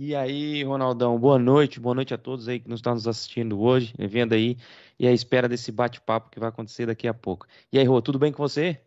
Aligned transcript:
E 0.00 0.14
aí, 0.14 0.62
Ronaldão, 0.62 1.18
boa 1.18 1.40
noite, 1.40 1.80
boa 1.80 1.92
noite 1.92 2.14
a 2.14 2.18
todos 2.18 2.46
aí 2.46 2.60
que 2.60 2.68
nos 2.68 2.78
estão 2.78 2.94
nos 2.94 3.08
assistindo 3.08 3.60
hoje, 3.60 3.92
vendo 3.98 4.32
aí, 4.32 4.56
e 4.96 5.08
à 5.08 5.12
espera 5.12 5.48
desse 5.48 5.72
bate-papo 5.72 6.30
que 6.30 6.38
vai 6.38 6.48
acontecer 6.50 6.86
daqui 6.86 7.08
a 7.08 7.12
pouco. 7.12 7.48
E 7.72 7.78
aí, 7.80 7.84
Rô, 7.84 8.00
tudo 8.00 8.16
bem 8.16 8.30
com 8.32 8.38
você? 8.40 8.80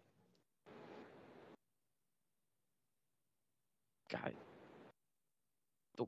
Cara, 4.08 4.34
tô, 5.98 6.08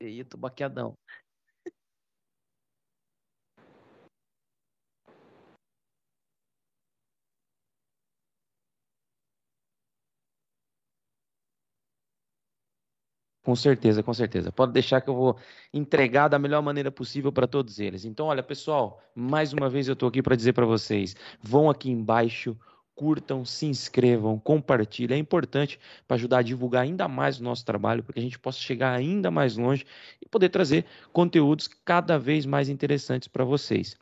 aí, 0.00 0.24
tô 0.24 0.38
baqueadão. 0.38 0.96
Com 13.44 13.54
certeza, 13.54 14.02
com 14.02 14.14
certeza. 14.14 14.50
Pode 14.50 14.72
deixar 14.72 15.02
que 15.02 15.10
eu 15.10 15.14
vou 15.14 15.36
entregar 15.72 16.28
da 16.28 16.38
melhor 16.38 16.62
maneira 16.62 16.90
possível 16.90 17.30
para 17.30 17.46
todos 17.46 17.78
eles. 17.78 18.06
Então, 18.06 18.26
olha, 18.26 18.42
pessoal, 18.42 19.02
mais 19.14 19.52
uma 19.52 19.68
vez 19.68 19.86
eu 19.86 19.92
estou 19.92 20.08
aqui 20.08 20.22
para 20.22 20.34
dizer 20.34 20.54
para 20.54 20.64
vocês: 20.64 21.14
vão 21.42 21.68
aqui 21.68 21.90
embaixo, 21.90 22.56
curtam, 22.94 23.44
se 23.44 23.66
inscrevam, 23.66 24.38
compartilhem. 24.38 25.18
É 25.18 25.20
importante 25.20 25.78
para 26.08 26.14
ajudar 26.14 26.38
a 26.38 26.42
divulgar 26.42 26.84
ainda 26.84 27.06
mais 27.06 27.38
o 27.38 27.44
nosso 27.44 27.66
trabalho, 27.66 28.02
para 28.02 28.14
que 28.14 28.18
a 28.18 28.22
gente 28.22 28.38
possa 28.38 28.58
chegar 28.58 28.94
ainda 28.94 29.30
mais 29.30 29.58
longe 29.58 29.84
e 30.22 30.26
poder 30.26 30.48
trazer 30.48 30.86
conteúdos 31.12 31.68
cada 31.68 32.18
vez 32.18 32.46
mais 32.46 32.70
interessantes 32.70 33.28
para 33.28 33.44
vocês. 33.44 33.94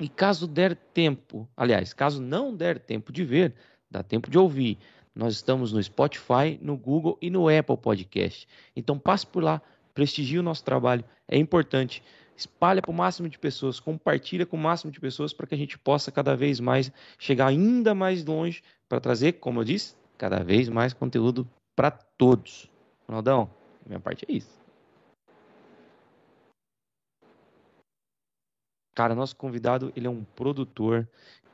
E 0.00 0.08
caso 0.08 0.46
der 0.46 0.76
tempo, 0.76 1.48
aliás, 1.56 1.92
caso 1.92 2.22
não 2.22 2.54
der 2.54 2.78
tempo 2.78 3.12
de 3.12 3.24
ver, 3.24 3.52
dá 3.90 4.00
tempo 4.04 4.30
de 4.30 4.38
ouvir 4.38 4.78
nós 5.14 5.34
estamos 5.34 5.72
no 5.72 5.82
Spotify, 5.82 6.58
no 6.60 6.76
Google 6.76 7.18
e 7.20 7.30
no 7.30 7.48
Apple 7.48 7.76
Podcast. 7.76 8.46
Então 8.74 8.98
passe 8.98 9.26
por 9.26 9.42
lá, 9.42 9.60
prestigie 9.92 10.38
o 10.38 10.42
nosso 10.42 10.64
trabalho, 10.64 11.04
é 11.28 11.36
importante. 11.36 12.02
Espalha 12.36 12.80
para 12.80 12.90
o 12.90 12.94
máximo 12.94 13.28
de 13.28 13.38
pessoas, 13.38 13.78
compartilha 13.78 14.46
com 14.46 14.56
o 14.56 14.60
máximo 14.60 14.90
de 14.90 14.98
pessoas 14.98 15.32
para 15.32 15.46
que 15.46 15.54
a 15.54 15.58
gente 15.58 15.78
possa 15.78 16.10
cada 16.10 16.34
vez 16.34 16.58
mais 16.58 16.90
chegar 17.18 17.48
ainda 17.48 17.94
mais 17.94 18.24
longe 18.24 18.62
para 18.88 19.00
trazer, 19.00 19.34
como 19.34 19.60
eu 19.60 19.64
disse, 19.64 19.94
cada 20.16 20.42
vez 20.42 20.68
mais 20.68 20.94
conteúdo 20.94 21.46
para 21.76 21.90
todos. 21.90 22.70
Ronaldão, 23.06 23.50
minha 23.86 24.00
parte 24.00 24.24
é 24.26 24.32
isso. 24.32 24.60
Cara, 28.94 29.14
nosso 29.14 29.36
convidado, 29.36 29.92
ele 29.96 30.06
é 30.06 30.10
um 30.10 30.24
produtor. 30.24 31.08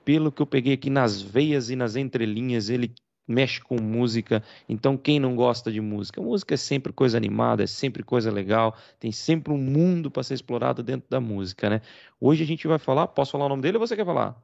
Pelo 0.05 0.31
que 0.31 0.41
eu 0.41 0.47
peguei 0.47 0.75
aqui 0.75 0.89
nas 0.89 1.21
veias 1.21 1.71
e 1.71 1.77
nas 1.77 1.97
entrelinhas, 1.97 2.69
ele 2.69 2.95
mexe 3.27 3.61
com 3.61 3.81
música. 3.81 4.43
Então, 4.69 4.97
quem 4.97 5.19
não 5.19 5.35
gosta 5.35 5.73
de 5.73 5.81
música? 5.81 6.21
Música 6.21 6.55
é 6.55 6.57
sempre 6.57 6.93
coisa 6.93 7.17
animada, 7.17 7.65
é 7.65 7.67
sempre 7.67 8.03
coisa 8.03 8.31
legal, 8.31 8.77
tem 9.01 9.11
sempre 9.11 9.53
um 9.53 9.59
mundo 9.59 10.11
para 10.11 10.23
ser 10.23 10.35
explorado 10.35 10.83
dentro 10.83 11.09
da 11.11 11.21
música, 11.21 11.69
né? 11.69 11.81
Hoje 12.21 12.43
a 12.43 12.47
gente 12.47 12.67
vai 12.67 12.79
falar. 12.79 13.09
Posso 13.09 13.33
falar 13.33 13.47
o 13.47 13.49
nome 13.49 13.63
dele 13.63 13.79
ou 13.79 13.87
você 13.87 13.97
quer 13.97 14.05
falar? 14.07 14.37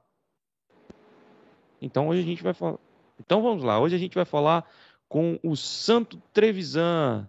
Então, 1.81 2.09
hoje 2.09 2.23
a 2.23 2.25
gente 2.25 2.43
vai 2.43 2.55
falar. 2.55 2.79
Então, 3.19 3.43
vamos 3.43 3.63
lá. 3.63 3.79
Hoje 3.79 3.95
a 3.95 3.99
gente 3.99 4.15
vai 4.15 4.25
falar 4.25 4.69
com 5.09 5.39
o 5.43 5.57
Santo 5.57 6.21
Trevisan. 6.33 7.29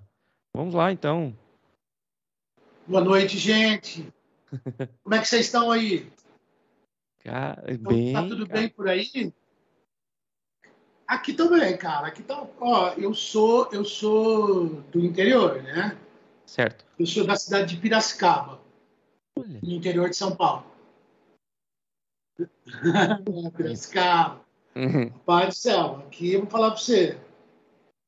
Vamos 0.56 0.74
lá, 0.74 0.92
então. 0.92 1.36
Boa 2.88 3.04
noite, 3.04 3.38
gente. 3.38 4.08
Como 5.04 5.16
é 5.16 5.20
que 5.20 5.28
vocês 5.28 5.46
estão 5.46 5.72
aí? 5.72 6.08
Cara, 7.24 7.64
bem, 7.80 8.14
tá 8.14 8.24
tudo 8.24 8.46
cara. 8.46 8.60
bem 8.60 8.70
por 8.70 8.88
aí? 8.88 9.34
Aqui 11.08 11.34
também, 11.34 11.76
cara. 11.78 12.08
Aqui 12.08 12.24
tá, 12.24 12.46
ó, 12.60 12.94
eu 12.98 13.14
sou, 13.14 13.70
eu 13.72 13.84
sou 13.84 14.68
do 14.92 15.00
interior, 15.00 15.62
né? 15.62 15.98
Certo. 16.46 16.86
Eu 16.98 17.06
sou 17.06 17.26
da 17.26 17.36
cidade 17.36 17.76
de 17.76 17.82
Piracicaba, 17.82 18.60
Olha. 19.38 19.60
no 19.62 19.72
interior 19.72 20.10
de 20.10 20.16
São 20.16 20.36
Paulo. 20.36 20.66
Piracicaba. 23.56 24.42
Uhum. 24.76 25.10
Pai 25.26 25.48
do 25.48 25.54
céu, 25.54 26.04
aqui 26.08 26.34
eu 26.34 26.42
vou 26.42 26.50
falar 26.50 26.72
pra 26.72 26.80
você. 26.80 27.18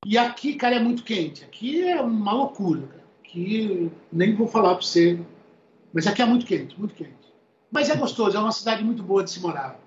E 0.05 0.17
aqui, 0.17 0.55
cara, 0.55 0.75
é 0.75 0.79
muito 0.79 1.03
quente. 1.03 1.43
Aqui 1.43 1.87
é 1.87 2.01
uma 2.01 2.33
loucura, 2.33 2.87
cara. 2.87 3.03
Aqui 3.23 3.91
nem 4.11 4.35
vou 4.35 4.47
falar 4.47 4.75
pra 4.75 4.83
você. 4.83 5.19
Mas 5.93 6.07
aqui 6.07 6.21
é 6.21 6.25
muito 6.25 6.45
quente, 6.45 6.77
muito 6.79 6.95
quente. 6.95 7.33
Mas 7.71 7.89
é 7.89 7.95
gostoso, 7.95 8.35
é 8.35 8.39
uma 8.39 8.51
cidade 8.51 8.83
muito 8.83 9.03
boa 9.03 9.23
de 9.23 9.31
se 9.31 9.39
morar. 9.39 9.79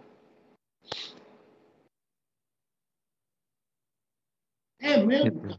É 4.89 4.97
mesmo? 5.05 5.59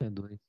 É 0.00 0.10
doido. 0.10 0.45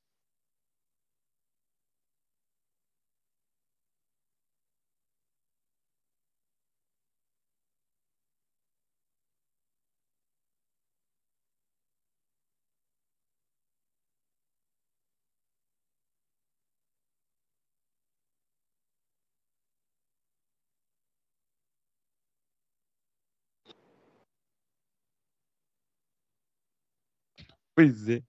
Pois 27.78 28.08
é. 28.08 28.20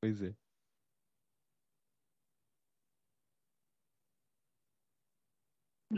Pois 0.00 0.22
é. 0.22 0.32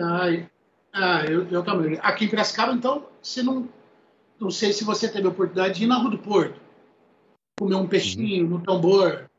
Ah, 0.00 0.28
e- 0.32 0.50
ah, 0.92 1.24
eu, 1.26 1.48
eu 1.48 1.64
também. 1.64 1.96
Aqui 2.02 2.24
em 2.24 2.28
Piracicaba, 2.28 2.72
então, 2.72 3.08
você 3.22 3.40
não. 3.40 3.68
Não 4.40 4.50
sei 4.50 4.72
se 4.72 4.82
você 4.82 5.08
teve 5.08 5.28
a 5.28 5.30
oportunidade 5.30 5.74
de 5.78 5.84
ir 5.84 5.86
na 5.86 5.98
Rua 5.98 6.10
do 6.10 6.18
Porto, 6.18 6.60
comer 7.60 7.76
um 7.76 7.86
peixinho 7.86 8.48
no 8.48 8.60
tambor. 8.64 9.30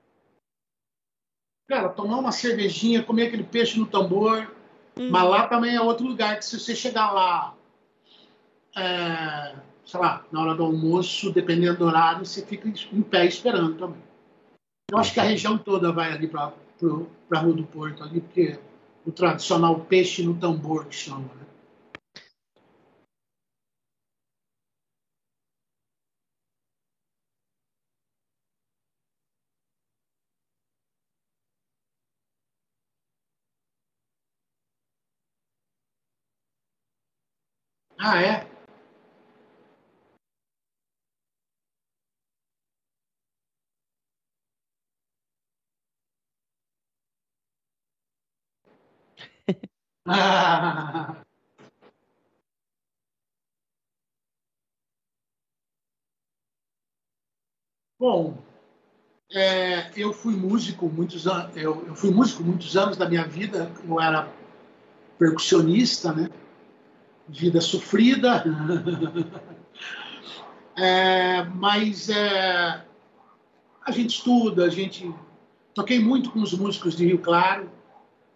Cara, 1.67 1.89
tomar 1.89 2.17
uma 2.17 2.31
cervejinha, 2.31 3.03
comer 3.03 3.27
aquele 3.27 3.43
peixe 3.43 3.77
no 3.77 3.87
tambor. 3.87 4.55
Mas 4.95 5.23
lá 5.29 5.47
também 5.49 5.75
é 5.75 5.81
outro 5.81 6.07
lugar 6.07 6.37
que 6.39 6.45
se 6.45 6.57
você 6.57 6.73
chegar 6.73 7.11
lá, 7.11 7.57
é, 8.77 9.70
sei 9.85 9.99
lá, 9.99 10.25
na 10.31 10.41
hora 10.41 10.55
do 10.55 10.63
almoço, 10.63 11.31
dependendo 11.31 11.79
do 11.79 11.85
horário, 11.85 12.25
você 12.25 12.45
fica 12.45 12.67
em 12.67 13.01
pé 13.01 13.25
esperando 13.25 13.77
também. 13.77 14.01
Eu 14.91 14.97
acho 14.97 15.13
que 15.13 15.19
a 15.19 15.23
região 15.23 15.57
toda 15.57 15.91
vai 15.91 16.11
ali 16.11 16.27
para 16.27 16.53
a 17.31 17.39
Rua 17.39 17.53
do 17.53 17.63
Porto, 17.63 18.03
ali, 18.03 18.21
porque 18.21 18.59
o 19.05 19.11
tradicional 19.11 19.79
peixe 19.81 20.23
no 20.23 20.35
tambor 20.37 20.85
que 20.85 20.95
chama. 20.95 21.19
Né? 21.35 21.45
Ah, 37.99 38.19
é? 38.21 38.60
Bom, 57.99 58.37
é, 59.31 59.91
eu 59.95 60.11
fui 60.11 60.35
músico 60.35 60.87
muitos 60.89 61.27
anos. 61.27 61.55
Eu, 61.55 61.85
eu 61.87 61.95
fui 61.95 62.11
músico 62.11 62.43
muitos 62.43 62.75
anos 62.75 62.97
da 62.97 63.07
minha 63.07 63.25
vida. 63.25 63.71
Eu 63.87 64.01
era 64.01 64.27
percussionista, 65.19 66.11
né? 66.13 66.29
Vida 67.27 67.61
sofrida. 67.61 68.43
É, 70.73 71.43
mas 71.43 72.09
é, 72.09 72.85
a 73.85 73.91
gente 73.91 74.15
estuda, 74.15 74.65
a 74.65 74.69
gente 74.69 75.13
toquei 75.73 75.99
muito 75.99 76.31
com 76.31 76.41
os 76.41 76.53
músicos 76.53 76.95
de 76.95 77.05
Rio 77.05 77.19
Claro. 77.19 77.69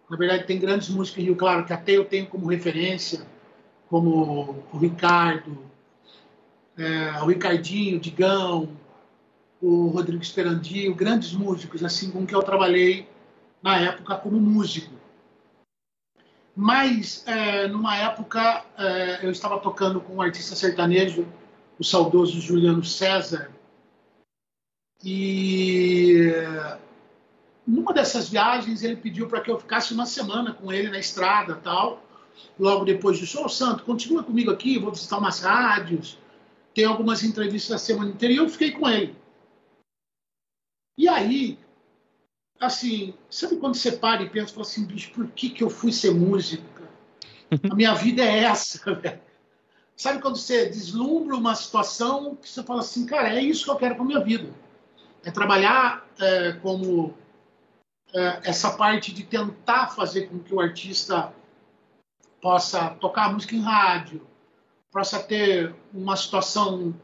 Na 0.08 0.16
verdade, 0.16 0.44
tem 0.44 0.58
grandes 0.58 0.88
músicos 0.88 1.20
em 1.20 1.26
Rio 1.26 1.36
Claro 1.36 1.64
que 1.64 1.72
até 1.72 1.92
eu 1.92 2.04
tenho 2.04 2.26
como 2.26 2.46
referência, 2.46 3.26
como 3.88 4.64
o 4.72 4.78
Ricardo, 4.78 5.58
é, 6.76 7.22
o 7.22 7.26
Ricardinho, 7.26 7.96
o 7.96 8.00
Digão, 8.00 8.68
o 9.60 9.88
Rodrigo 9.88 10.22
Esperandio, 10.22 10.94
grandes 10.94 11.32
músicos 11.32 11.82
assim 11.84 12.10
com 12.10 12.26
que 12.26 12.34
eu 12.34 12.42
trabalhei 12.42 13.08
na 13.62 13.80
época 13.80 14.16
como 14.16 14.38
músico. 14.38 14.94
Mas, 16.54 17.22
é, 17.26 17.66
numa 17.68 17.96
época, 17.96 18.64
é, 18.78 19.26
eu 19.26 19.30
estava 19.30 19.58
tocando 19.58 20.00
com 20.00 20.14
um 20.14 20.22
artista 20.22 20.54
sertanejo, 20.54 21.26
o 21.78 21.84
saudoso 21.84 22.40
Juliano 22.40 22.82
César, 22.84 23.50
e 25.04 26.32
numa 27.66 27.92
dessas 27.92 28.28
viagens, 28.28 28.82
ele 28.82 28.96
pediu 28.96 29.26
para 29.26 29.40
que 29.40 29.50
eu 29.50 29.58
ficasse 29.58 29.92
uma 29.92 30.06
semana 30.06 30.52
com 30.54 30.72
ele 30.72 30.88
na 30.88 30.98
estrada 30.98 31.56
tal. 31.56 32.02
Logo 32.58 32.84
depois 32.84 33.18
disso, 33.18 33.40
ô 33.40 33.46
oh, 33.46 33.48
Santo, 33.48 33.82
continua 33.82 34.22
comigo 34.22 34.50
aqui, 34.50 34.78
vou 34.78 34.92
visitar 34.92 35.18
umas 35.18 35.40
rádios, 35.40 36.18
tem 36.74 36.84
algumas 36.84 37.24
entrevistas 37.24 37.72
a 37.72 37.78
semana 37.78 38.10
inteira, 38.10 38.34
e 38.34 38.36
eu 38.36 38.48
fiquei 38.48 38.70
com 38.70 38.88
ele. 38.88 39.16
E 40.96 41.08
aí, 41.08 41.58
assim, 42.60 43.14
sabe 43.28 43.56
quando 43.56 43.74
você 43.74 43.92
para 43.92 44.22
e 44.22 44.30
pensa, 44.30 44.52
fala 44.52 44.62
assim, 44.62 44.84
bicho, 44.84 45.10
por 45.12 45.26
que, 45.28 45.50
que 45.50 45.64
eu 45.64 45.70
fui 45.70 45.92
ser 45.92 46.12
músico? 46.12 46.64
A 47.70 47.74
minha 47.74 47.94
vida 47.94 48.22
é 48.22 48.44
essa, 48.44 48.94
velho. 48.94 49.20
Sabe 49.96 50.20
quando 50.20 50.36
você 50.36 50.68
deslumbra 50.68 51.36
uma 51.36 51.54
situação 51.54 52.36
que 52.36 52.48
você 52.48 52.62
fala 52.62 52.80
assim, 52.80 53.06
cara, 53.06 53.34
é 53.34 53.42
isso 53.42 53.64
que 53.64 53.70
eu 53.70 53.76
quero 53.76 53.96
para 53.96 54.04
minha 54.04 54.20
vida. 54.20 54.48
É 55.24 55.30
trabalhar 55.30 56.06
é, 56.20 56.52
como 56.52 57.14
essa 58.42 58.76
parte 58.76 59.12
de 59.12 59.24
tentar 59.24 59.88
fazer 59.88 60.28
com 60.28 60.38
que 60.38 60.54
o 60.54 60.60
artista 60.60 61.32
possa 62.40 62.90
tocar 62.90 63.32
música 63.32 63.54
em 63.54 63.60
rádio, 63.60 64.26
possa 64.90 65.22
ter 65.22 65.74
uma 65.92 66.16
situação, 66.16 66.94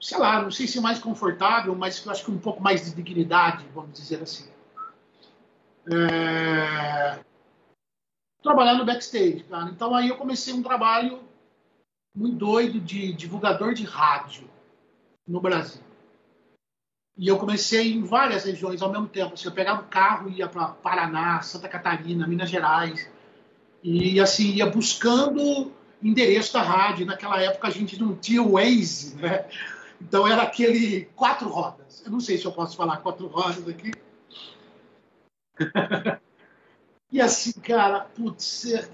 sei 0.00 0.18
lá, 0.18 0.40
não 0.40 0.50
sei 0.50 0.66
se 0.68 0.80
mais 0.80 0.98
confortável, 0.98 1.74
mas 1.74 2.04
eu 2.04 2.12
acho 2.12 2.24
que 2.24 2.30
um 2.30 2.38
pouco 2.38 2.62
mais 2.62 2.84
de 2.84 2.94
dignidade, 2.94 3.66
vamos 3.74 3.98
dizer 3.98 4.22
assim. 4.22 4.48
É... 5.90 7.18
Trabalhar 8.42 8.74
no 8.74 8.84
backstage, 8.84 9.44
cara. 9.44 9.70
Então 9.70 9.94
aí 9.94 10.08
eu 10.08 10.16
comecei 10.16 10.52
um 10.52 10.62
trabalho 10.62 11.20
muito 12.14 12.36
doido 12.36 12.80
de 12.80 13.12
divulgador 13.12 13.74
de 13.74 13.84
rádio 13.84 14.48
no 15.26 15.40
Brasil. 15.40 15.82
E 17.16 17.28
eu 17.28 17.38
comecei 17.38 17.92
em 17.92 18.02
várias 18.02 18.44
regiões 18.44 18.80
ao 18.80 18.90
mesmo 18.90 19.06
tempo. 19.06 19.34
Assim, 19.34 19.46
eu 19.46 19.52
pegava 19.52 19.82
o 19.82 19.86
carro 19.86 20.30
e 20.30 20.38
ia 20.38 20.48
para 20.48 20.68
Paraná, 20.68 21.40
Santa 21.42 21.68
Catarina, 21.68 22.26
Minas 22.26 22.48
Gerais. 22.48 23.08
E 23.82 24.18
assim, 24.20 24.52
ia 24.52 24.66
buscando 24.66 25.72
endereço 26.02 26.52
da 26.52 26.62
rádio. 26.62 27.06
Naquela 27.06 27.40
época 27.40 27.68
a 27.68 27.70
gente 27.70 28.00
não 28.00 28.16
tinha 28.16 28.42
o 28.42 28.52
Waze, 28.52 29.16
né? 29.16 29.46
Então 30.00 30.26
era 30.26 30.42
aquele 30.42 31.04
quatro 31.14 31.48
rodas. 31.48 32.02
Eu 32.04 32.10
não 32.10 32.20
sei 32.20 32.38
se 32.38 32.44
eu 32.44 32.52
posso 32.52 32.76
falar 32.76 32.96
quatro 32.98 33.26
rodas 33.26 33.68
aqui. 33.68 33.92
e 37.12 37.20
assim, 37.20 37.52
cara, 37.60 38.00
putz, 38.00 38.90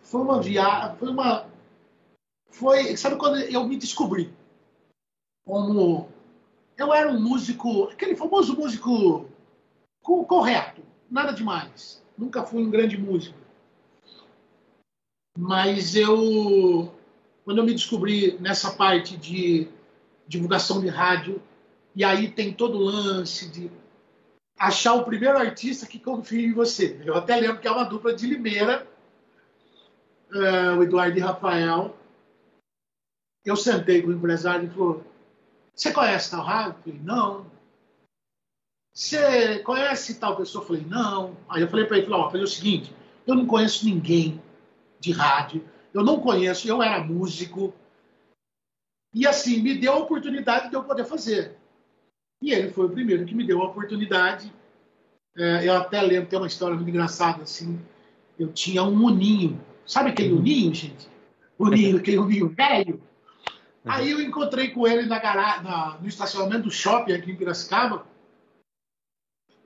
foi 0.00 0.20
uma 0.20 0.40
viagem, 0.40 0.96
foi 0.96 1.08
uma. 1.08 1.46
Foi, 2.48 2.96
sabe 2.96 3.16
quando 3.16 3.38
eu 3.38 3.66
me 3.66 3.76
descobri 3.76 4.32
como 5.44 6.08
eu 6.76 6.92
era 6.92 7.10
um 7.10 7.20
músico, 7.20 7.84
aquele 7.84 8.14
famoso 8.14 8.54
músico 8.54 9.28
correto, 10.02 10.82
nada 11.10 11.32
demais. 11.32 12.04
Nunca 12.16 12.44
fui 12.44 12.62
um 12.62 12.70
grande 12.70 12.96
músico. 12.96 13.38
Mas 15.38 15.94
eu, 15.94 16.94
quando 17.44 17.58
eu 17.58 17.64
me 17.64 17.72
descobri 17.72 18.38
nessa 18.40 18.72
parte 18.72 19.16
de 19.16 19.68
divulgação 20.26 20.80
de 20.80 20.88
rádio, 20.88 21.42
e 21.94 22.04
aí 22.04 22.30
tem 22.30 22.52
todo 22.52 22.78
o 22.78 22.82
lance 22.82 23.48
de 23.48 23.70
achar 24.58 24.94
o 24.94 25.04
primeiro 25.04 25.38
artista 25.38 25.86
que 25.86 25.98
confia 25.98 26.46
em 26.46 26.52
você. 26.52 27.00
Eu 27.04 27.14
até 27.14 27.36
lembro 27.36 27.60
que 27.60 27.68
é 27.68 27.70
uma 27.70 27.84
dupla 27.84 28.14
de 28.14 28.26
Limeira, 28.26 28.86
uh, 30.30 30.78
o 30.78 30.82
Eduardo 30.82 31.16
e 31.16 31.20
Rafael. 31.20 31.96
Eu 33.44 33.56
sentei 33.56 34.02
com 34.02 34.08
o 34.08 34.14
empresário 34.14 34.66
e 34.66 34.70
falou: 34.70 35.04
você 35.76 35.92
conhece 35.92 36.30
tal 36.30 36.42
rádio? 36.42 36.78
Eu 36.78 36.82
falei, 36.82 37.00
não. 37.04 37.46
Você 38.94 39.58
conhece 39.58 40.18
tal 40.18 40.34
pessoa? 40.34 40.62
Eu 40.62 40.66
falei, 40.66 40.84
não. 40.86 41.36
Aí 41.50 41.60
eu 41.60 41.68
falei 41.68 41.84
para 41.84 41.98
ele, 41.98 42.10
ó, 42.10 42.30
falei 42.30 42.44
o 42.44 42.48
seguinte, 42.48 42.94
eu 43.26 43.34
não 43.34 43.46
conheço 43.46 43.84
ninguém 43.84 44.40
de 44.98 45.12
rádio, 45.12 45.62
eu 45.92 46.02
não 46.02 46.18
conheço, 46.18 46.66
eu 46.66 46.82
era 46.82 47.04
músico. 47.04 47.74
E 49.12 49.26
assim, 49.26 49.60
me 49.60 49.74
deu 49.74 49.92
a 49.92 49.98
oportunidade 49.98 50.70
de 50.70 50.76
eu 50.76 50.82
poder 50.82 51.04
fazer. 51.04 51.58
E 52.40 52.52
ele 52.52 52.70
foi 52.70 52.86
o 52.86 52.90
primeiro 52.90 53.26
que 53.26 53.34
me 53.34 53.46
deu 53.46 53.60
a 53.60 53.66
oportunidade. 53.66 54.50
É, 55.36 55.68
eu 55.68 55.74
até 55.74 56.00
lembro, 56.00 56.30
tem 56.30 56.38
uma 56.38 56.46
história 56.46 56.74
muito 56.74 56.88
engraçada, 56.88 57.42
assim, 57.42 57.78
eu 58.38 58.50
tinha 58.50 58.82
um 58.82 59.04
uninho. 59.04 59.60
Sabe 59.86 60.10
aquele 60.10 60.32
uninho, 60.32 60.74
gente? 60.74 61.06
Uninho, 61.58 61.98
aquele 61.98 62.18
uninho 62.18 62.48
velho? 62.48 63.05
Uhum. 63.86 63.92
Aí 63.92 64.10
eu 64.10 64.20
encontrei 64.20 64.70
com 64.70 64.86
ele 64.86 65.06
na 65.06 65.20
garagem, 65.20 65.62
na, 65.62 65.96
no 66.00 66.08
estacionamento 66.08 66.64
do 66.64 66.70
shopping 66.72 67.12
aqui 67.12 67.30
em 67.30 67.36
Piracicaba, 67.36 68.04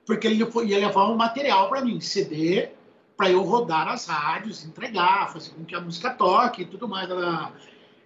porque 0.05 0.27
ele 0.27 0.43
ia 0.65 0.77
levar 0.77 1.09
um 1.09 1.15
material 1.15 1.69
para 1.69 1.83
mim, 1.83 1.99
CD, 1.99 2.69
para 3.17 3.31
eu 3.31 3.41
rodar 3.41 3.87
as 3.87 4.05
rádios, 4.05 4.63
entregar, 4.63 5.33
fazer 5.33 5.51
com 5.51 5.65
que 5.65 5.73
a 5.73 5.81
música 5.81 6.11
toque 6.11 6.61
e 6.61 6.65
tudo 6.65 6.87
mais. 6.87 7.09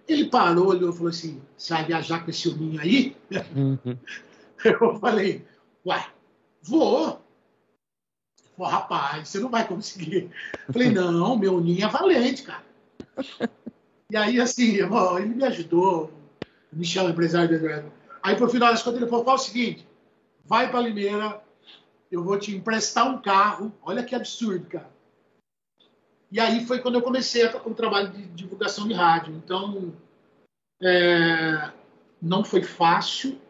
Ele 0.08 0.24
parou, 0.26 0.68
olhou 0.68 0.90
e 0.90 0.92
falou 0.96 1.10
assim: 1.10 1.42
Você 1.56 1.74
vai 1.74 1.84
viajar 1.84 2.24
com 2.24 2.30
esse 2.30 2.48
hominho 2.48 2.80
aí? 2.80 3.16
Uhum. 3.54 3.98
Eu 4.64 4.98
falei: 4.98 5.44
Ué, 5.84 6.06
vou. 6.62 7.22
Pô, 8.56 8.64
rapaz, 8.64 9.28
você 9.28 9.38
não 9.38 9.50
vai 9.50 9.66
conseguir. 9.66 10.30
Falei: 10.72 10.90
Não, 10.90 11.36
meu 11.36 11.60
ninho 11.60 11.84
é 11.84 11.88
valente, 11.88 12.42
cara. 12.42 12.64
E 14.10 14.16
aí, 14.16 14.40
assim, 14.40 14.76
ele 14.76 15.34
me 15.34 15.44
ajudou, 15.44 16.12
o 16.72 16.76
Michel, 16.76 17.10
empresário 17.10 17.48
do 17.48 17.54
Eduardo. 17.56 17.92
Aí, 18.22 18.36
por 18.36 18.50
final 18.50 18.70
das 18.70 18.82
contas, 18.82 19.00
ele 19.00 19.10
falou: 19.10 19.28
é 19.28 19.34
o 19.34 19.38
seguinte, 19.38 19.86
vai 20.44 20.70
para 20.70 20.80
Limeira, 20.80 21.42
eu 22.10 22.22
vou 22.22 22.38
te 22.38 22.54
emprestar 22.54 23.08
um 23.08 23.20
carro. 23.20 23.72
Olha 23.82 24.04
que 24.04 24.14
absurdo, 24.14 24.66
cara. 24.66 24.90
E 26.30 26.40
aí 26.40 26.64
foi 26.66 26.80
quando 26.80 26.96
eu 26.96 27.02
comecei 27.02 27.44
o 27.46 27.74
trabalho 27.74 28.10
de 28.10 28.26
divulgação 28.28 28.86
de 28.86 28.94
rádio. 28.94 29.34
Então, 29.34 29.92
é, 30.82 31.72
não 32.20 32.44
foi 32.44 32.62
fácil. 32.62 33.40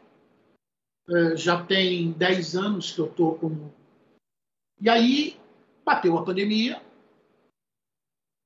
É, 1.09 1.37
já 1.37 1.65
tem 1.65 2.13
10 2.13 2.57
anos 2.57 2.93
que 2.93 2.99
eu 2.99 3.07
estou 3.07 3.37
como. 3.37 3.73
E 4.81 4.89
aí 4.89 5.41
bateu 5.85 6.19
a 6.19 6.25
pandemia, 6.25 6.83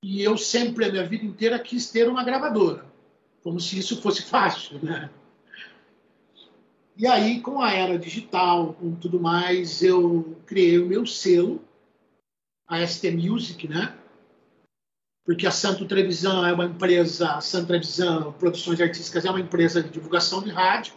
e 0.03 0.23
eu 0.23 0.37
sempre, 0.39 0.87
a 0.87 0.91
minha 0.91 1.05
vida 1.05 1.25
inteira, 1.25 1.59
quis 1.59 1.91
ter 1.91 2.09
uma 2.09 2.25
gravadora, 2.25 2.87
como 3.43 3.61
se 3.61 3.79
isso 3.79 4.01
fosse 4.01 4.23
fácil, 4.23 4.79
né? 4.83 5.11
E 6.97 7.07
aí, 7.07 7.41
com 7.41 7.63
a 7.63 7.73
era 7.73 7.99
digital, 7.99 8.75
com 8.75 8.95
tudo 8.95 9.21
mais, 9.21 9.83
eu 9.83 10.37
criei 10.47 10.79
o 10.79 10.87
meu 10.87 11.07
selo, 11.07 11.63
a 12.67 12.87
ST 12.87 13.11
Music, 13.11 13.67
né? 13.67 13.97
Porque 15.25 15.47
a 15.47 15.51
Santo 15.51 15.87
Televisão 15.87 16.47
é 16.47 16.53
uma 16.53 16.65
empresa, 16.65 17.33
a 17.33 17.41
Santo 17.41 17.69
Televisão 17.69 18.33
Produções 18.33 18.81
Artísticas 18.81 19.25
é 19.25 19.31
uma 19.31 19.41
empresa 19.41 19.83
de 19.83 19.91
divulgação 19.91 20.43
de 20.43 20.51
rádio 20.51 20.95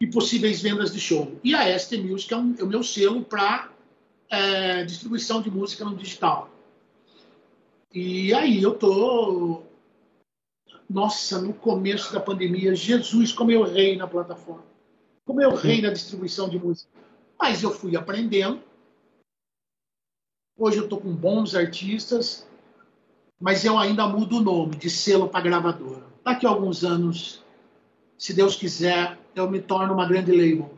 e 0.00 0.06
possíveis 0.06 0.60
vendas 0.60 0.92
de 0.92 1.00
show. 1.00 1.38
E 1.42 1.54
a 1.54 1.78
ST 1.78 1.98
Music 1.98 2.32
é, 2.32 2.36
um, 2.36 2.54
é 2.58 2.62
o 2.62 2.66
meu 2.66 2.82
selo 2.82 3.24
para 3.24 3.70
é, 4.30 4.84
distribuição 4.84 5.40
de 5.40 5.50
música 5.50 5.84
no 5.84 5.96
digital. 5.96 6.50
E 7.92 8.34
aí 8.34 8.62
eu 8.62 8.74
tô. 8.74 9.62
Nossa, 10.88 11.40
no 11.40 11.52
começo 11.52 12.12
da 12.12 12.20
pandemia, 12.20 12.74
Jesus, 12.74 13.32
como 13.32 13.50
eu 13.50 13.62
rei 13.62 13.96
na 13.96 14.06
plataforma. 14.06 14.64
Como 15.24 15.40
eu 15.40 15.54
rei 15.54 15.82
na 15.82 15.90
distribuição 15.90 16.48
de 16.48 16.58
música. 16.58 16.90
Mas 17.38 17.62
eu 17.62 17.70
fui 17.70 17.96
aprendendo. 17.96 18.62
Hoje 20.56 20.78
eu 20.78 20.84
estou 20.84 21.00
com 21.00 21.14
bons 21.14 21.54
artistas, 21.54 22.48
mas 23.38 23.64
eu 23.64 23.78
ainda 23.78 24.08
mudo 24.08 24.38
o 24.38 24.42
nome 24.42 24.76
de 24.76 24.90
selo 24.90 25.28
para 25.28 25.44
gravadora. 25.44 26.04
Daqui 26.24 26.46
a 26.46 26.50
alguns 26.50 26.82
anos, 26.82 27.44
se 28.16 28.32
Deus 28.34 28.56
quiser, 28.56 29.18
eu 29.34 29.48
me 29.48 29.60
torno 29.60 29.94
uma 29.94 30.08
grande 30.08 30.32
label. 30.32 30.74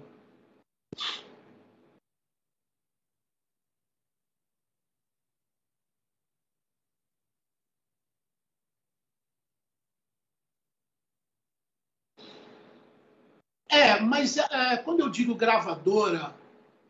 É, 13.70 14.00
mas 14.00 14.36
é, 14.36 14.76
quando 14.78 15.00
eu 15.00 15.08
digo 15.08 15.34
gravadora, 15.34 16.34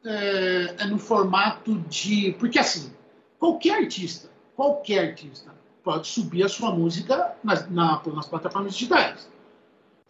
é, 0.04 0.76
é, 0.78 0.86
no 0.86 0.98
formato 0.98 1.78
de. 1.80 2.32
Porque 2.38 2.58
assim, 2.58 2.90
qualquer 3.38 3.82
artista, 3.82 4.30
qualquer 4.56 5.10
artista, 5.10 5.54
pode 5.84 6.08
subir 6.08 6.42
a 6.42 6.48
sua 6.48 6.74
música 6.74 7.36
nas, 7.44 7.70
na, 7.70 8.02
nas 8.06 8.26
plataformas 8.26 8.72
digitais. 8.72 9.28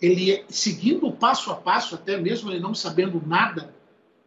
Ele, 0.01 0.45
seguindo 0.49 1.13
passo 1.13 1.51
a 1.51 1.57
passo, 1.57 1.97
até 1.97 2.17
mesmo 2.17 2.51
ele 2.51 2.61
não 2.61 2.75
sabendo 2.75 3.21
nada 3.27 3.75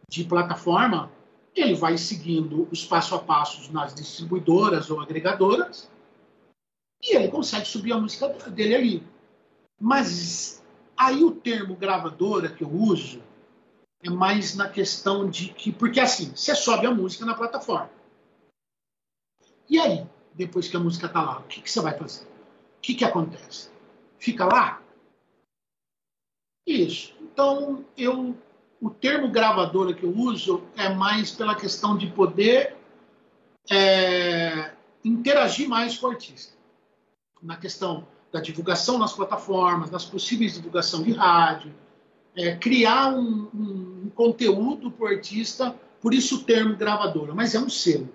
de 0.08 0.22
plataforma, 0.24 1.10
ele 1.54 1.74
vai 1.74 1.96
seguindo 1.96 2.68
os 2.70 2.84
passo 2.84 3.14
a 3.14 3.18
passos 3.18 3.70
nas 3.70 3.94
distribuidoras 3.94 4.90
ou 4.90 5.00
agregadoras 5.00 5.90
e 7.02 7.16
ele 7.16 7.28
consegue 7.28 7.66
subir 7.66 7.92
a 7.92 7.98
música 8.00 8.28
dele 8.28 8.74
ali. 8.74 9.02
Mas 9.80 10.63
Aí 10.96 11.24
o 11.24 11.32
termo 11.32 11.74
gravadora 11.74 12.48
que 12.48 12.62
eu 12.62 12.70
uso 12.70 13.22
é 14.02 14.10
mais 14.10 14.54
na 14.54 14.68
questão 14.68 15.28
de 15.28 15.48
que. 15.48 15.72
Porque 15.72 16.00
assim, 16.00 16.30
você 16.34 16.54
sobe 16.54 16.86
a 16.86 16.90
música 16.90 17.24
na 17.24 17.34
plataforma. 17.34 17.90
E 19.68 19.78
aí, 19.78 20.06
depois 20.34 20.68
que 20.68 20.76
a 20.76 20.80
música 20.80 21.06
está 21.06 21.22
lá, 21.22 21.38
o 21.38 21.44
que, 21.44 21.60
que 21.60 21.70
você 21.70 21.80
vai 21.80 21.96
fazer? 21.96 22.24
O 22.24 22.80
que, 22.82 22.94
que 22.94 23.04
acontece? 23.04 23.70
Fica 24.18 24.44
lá? 24.44 24.82
Isso. 26.66 27.14
Então, 27.20 27.84
eu, 27.96 28.36
o 28.80 28.90
termo 28.90 29.30
gravadora 29.30 29.94
que 29.94 30.04
eu 30.04 30.14
uso 30.16 30.62
é 30.76 30.88
mais 30.88 31.30
pela 31.30 31.54
questão 31.54 31.96
de 31.96 32.06
poder 32.08 32.76
é, 33.70 34.74
interagir 35.04 35.68
mais 35.68 35.98
com 35.98 36.06
o 36.06 36.10
artista. 36.10 36.54
Na 37.42 37.56
questão 37.56 38.06
da 38.34 38.40
divulgação 38.40 38.98
nas 38.98 39.12
plataformas, 39.12 39.90
das 39.90 40.04
possíveis 40.04 40.54
divulgação 40.54 41.04
de 41.04 41.12
rádio, 41.12 41.72
é, 42.34 42.56
criar 42.56 43.14
um, 43.14 43.48
um, 43.54 44.02
um 44.06 44.10
conteúdo 44.12 44.90
para 44.90 45.04
o 45.04 45.08
artista, 45.08 45.72
por 46.00 46.12
isso 46.12 46.40
o 46.40 46.42
termo 46.42 46.74
gravadora, 46.74 47.32
mas 47.32 47.54
é 47.54 47.60
um 47.60 47.68
selo. 47.68 48.12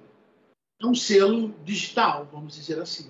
É 0.77 0.85
um 0.85 0.93
selo 0.93 1.55
digital, 1.63 2.27
vamos 2.33 2.53
dizer 2.53 2.81
assim. 2.81 3.09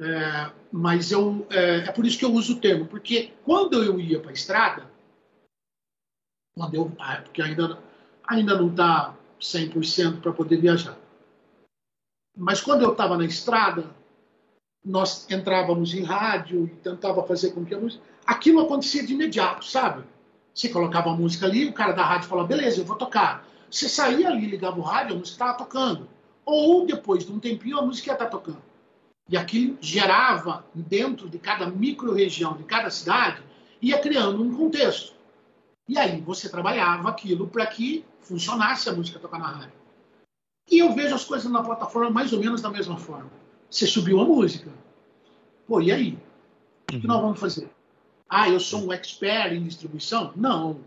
É, 0.00 0.50
mas 0.72 1.12
eu, 1.12 1.46
é, 1.50 1.80
é, 1.80 1.92
por 1.92 2.06
isso 2.06 2.18
que 2.18 2.24
eu 2.24 2.32
uso 2.32 2.56
o 2.56 2.60
termo, 2.60 2.86
porque 2.86 3.34
quando 3.44 3.84
eu 3.84 4.00
ia 4.00 4.18
para 4.18 4.30
a 4.30 4.32
estrada, 4.32 4.90
quando 6.56 6.74
eu, 6.74 6.90
ah, 6.98 7.20
porque 7.20 7.42
ainda, 7.42 7.78
ainda 8.26 8.56
não 8.56 8.70
está 8.70 9.14
100% 9.38 10.22
para 10.22 10.32
poder 10.32 10.58
viajar, 10.58 10.96
mas 12.34 12.62
quando 12.62 12.80
eu 12.80 12.92
estava 12.92 13.18
na 13.18 13.26
estrada, 13.26 13.97
nós 14.88 15.26
entrávamos 15.30 15.92
em 15.92 16.02
rádio 16.02 16.64
e 16.64 16.68
tentava 16.76 17.22
fazer 17.22 17.50
com 17.50 17.64
que 17.64 17.74
a 17.74 17.78
música. 17.78 18.02
Aquilo 18.26 18.60
acontecia 18.60 19.06
de 19.06 19.12
imediato, 19.12 19.66
sabe? 19.66 20.02
Você 20.54 20.70
colocava 20.70 21.10
a 21.10 21.14
música 21.14 21.46
ali, 21.46 21.66
o 21.66 21.74
cara 21.74 21.92
da 21.92 22.02
rádio 22.02 22.28
falava, 22.28 22.48
beleza, 22.48 22.80
eu 22.80 22.84
vou 22.86 22.96
tocar. 22.96 23.46
Você 23.70 23.86
saía 23.86 24.28
ali, 24.28 24.46
ligava 24.46 24.78
o 24.78 24.82
rádio, 24.82 25.14
a 25.14 25.18
música 25.18 25.34
estava 25.34 25.58
tocando. 25.58 26.08
Ou 26.44 26.86
depois 26.86 27.26
de 27.26 27.30
um 27.30 27.38
tempinho, 27.38 27.78
a 27.78 27.82
música 27.84 28.08
ia 28.08 28.14
estar 28.14 28.24
tá 28.24 28.30
tocando. 28.30 28.62
E 29.28 29.36
aquilo 29.36 29.76
gerava, 29.78 30.64
dentro 30.74 31.28
de 31.28 31.38
cada 31.38 31.66
micro-região, 31.66 32.56
de 32.56 32.64
cada 32.64 32.88
cidade, 32.88 33.42
ia 33.82 33.98
criando 33.98 34.42
um 34.42 34.56
contexto. 34.56 35.12
E 35.86 35.98
aí 35.98 36.20
você 36.22 36.48
trabalhava 36.48 37.10
aquilo 37.10 37.46
para 37.46 37.66
que 37.66 38.06
funcionasse 38.22 38.88
a 38.88 38.92
música 38.94 39.18
tocar 39.18 39.38
na 39.38 39.48
rádio. 39.48 39.78
E 40.70 40.78
eu 40.78 40.94
vejo 40.94 41.14
as 41.14 41.24
coisas 41.24 41.50
na 41.50 41.62
plataforma 41.62 42.10
mais 42.10 42.32
ou 42.32 42.40
menos 42.40 42.62
da 42.62 42.70
mesma 42.70 42.96
forma. 42.96 43.30
Você 43.70 43.86
subiu 43.86 44.20
a 44.20 44.24
música. 44.24 44.72
Pô, 45.66 45.80
e 45.80 45.92
aí? 45.92 46.18
O 46.84 46.86
que 46.86 46.96
uhum. 46.96 47.02
nós 47.04 47.20
vamos 47.20 47.40
fazer? 47.40 47.70
Ah, 48.28 48.48
eu 48.48 48.60
sou 48.60 48.86
um 48.86 48.92
expert 48.92 49.52
em 49.52 49.62
distribuição? 49.62 50.32
Não. 50.36 50.80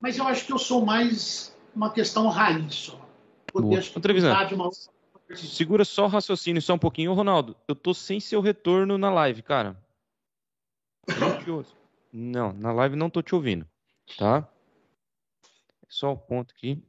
Mas 0.00 0.18
eu 0.18 0.26
acho 0.26 0.46
que 0.46 0.52
eu 0.52 0.58
sou 0.58 0.84
mais 0.84 1.56
uma 1.74 1.92
questão 1.92 2.28
raiz 2.28 2.74
só. 2.74 3.08
Poder 3.52 3.68
de 4.48 4.54
uma 4.54 4.70
Segura 5.34 5.84
só 5.84 6.04
o 6.04 6.08
raciocínio 6.08 6.60
só 6.60 6.74
um 6.74 6.78
pouquinho. 6.78 7.14
Ronaldo, 7.14 7.56
eu 7.66 7.74
tô 7.74 7.94
sem 7.94 8.20
seu 8.20 8.40
retorno 8.40 8.98
na 8.98 9.10
live, 9.10 9.42
cara. 9.42 9.76
Não, 12.12 12.52
na 12.52 12.72
live 12.72 12.96
não 12.96 13.08
tô 13.08 13.22
te 13.22 13.34
ouvindo, 13.34 13.66
tá? 14.18 14.46
Só 15.88 16.10
o 16.10 16.12
um 16.14 16.16
ponto 16.16 16.52
aqui. 16.54 16.82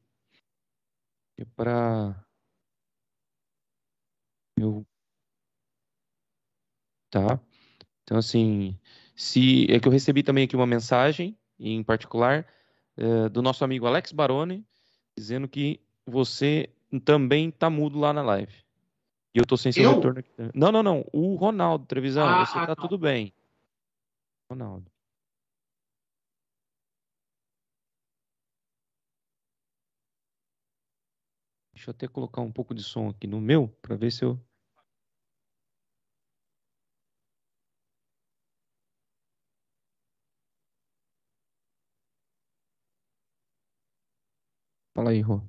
É 1.37 1.45
para 1.45 2.22
eu 4.57 4.85
tá. 7.09 7.39
Então 8.03 8.17
assim, 8.17 8.77
se 9.15 9.71
é 9.71 9.79
que 9.79 9.87
eu 9.87 9.91
recebi 9.91 10.23
também 10.23 10.45
aqui 10.45 10.55
uma 10.55 10.67
mensagem 10.67 11.37
em 11.59 11.83
particular 11.83 12.45
é, 12.97 13.29
do 13.29 13.41
nosso 13.41 13.63
amigo 13.63 13.85
Alex 13.85 14.11
Baroni 14.11 14.65
dizendo 15.15 15.47
que 15.47 15.79
você 16.05 16.69
também 17.05 17.49
tá 17.51 17.69
mudo 17.69 17.99
lá 17.99 18.13
na 18.13 18.21
live. 18.21 18.53
E 19.33 19.39
eu 19.39 19.45
tô 19.45 19.57
sem 19.57 19.71
seu 19.71 19.83
eu? 19.83 19.95
retorno 19.95 20.19
aqui. 20.19 20.31
Não, 20.53 20.71
não, 20.71 20.83
não. 20.83 21.05
O 21.11 21.35
Ronaldo 21.35 21.85
Trevisan, 21.85 22.25
ah, 22.25 22.45
você 22.45 22.57
ah, 22.57 22.67
tá, 22.67 22.75
tá 22.75 22.81
tudo 22.81 22.97
bem. 22.97 23.33
Ronaldo. 24.49 24.92
Deixa 31.83 31.91
eu 31.91 31.95
até 31.95 32.07
colocar 32.07 32.39
um 32.39 32.49
pouco 32.49 32.73
de 32.73 32.81
som 32.81 33.09
aqui 33.09 33.27
no 33.27 33.41
meu 33.41 33.67
para 33.81 33.97
ver 33.97 34.09
se 34.09 34.23
eu. 34.23 34.39
Fala 44.95 45.09
aí, 45.11 45.19
Rô. 45.19 45.41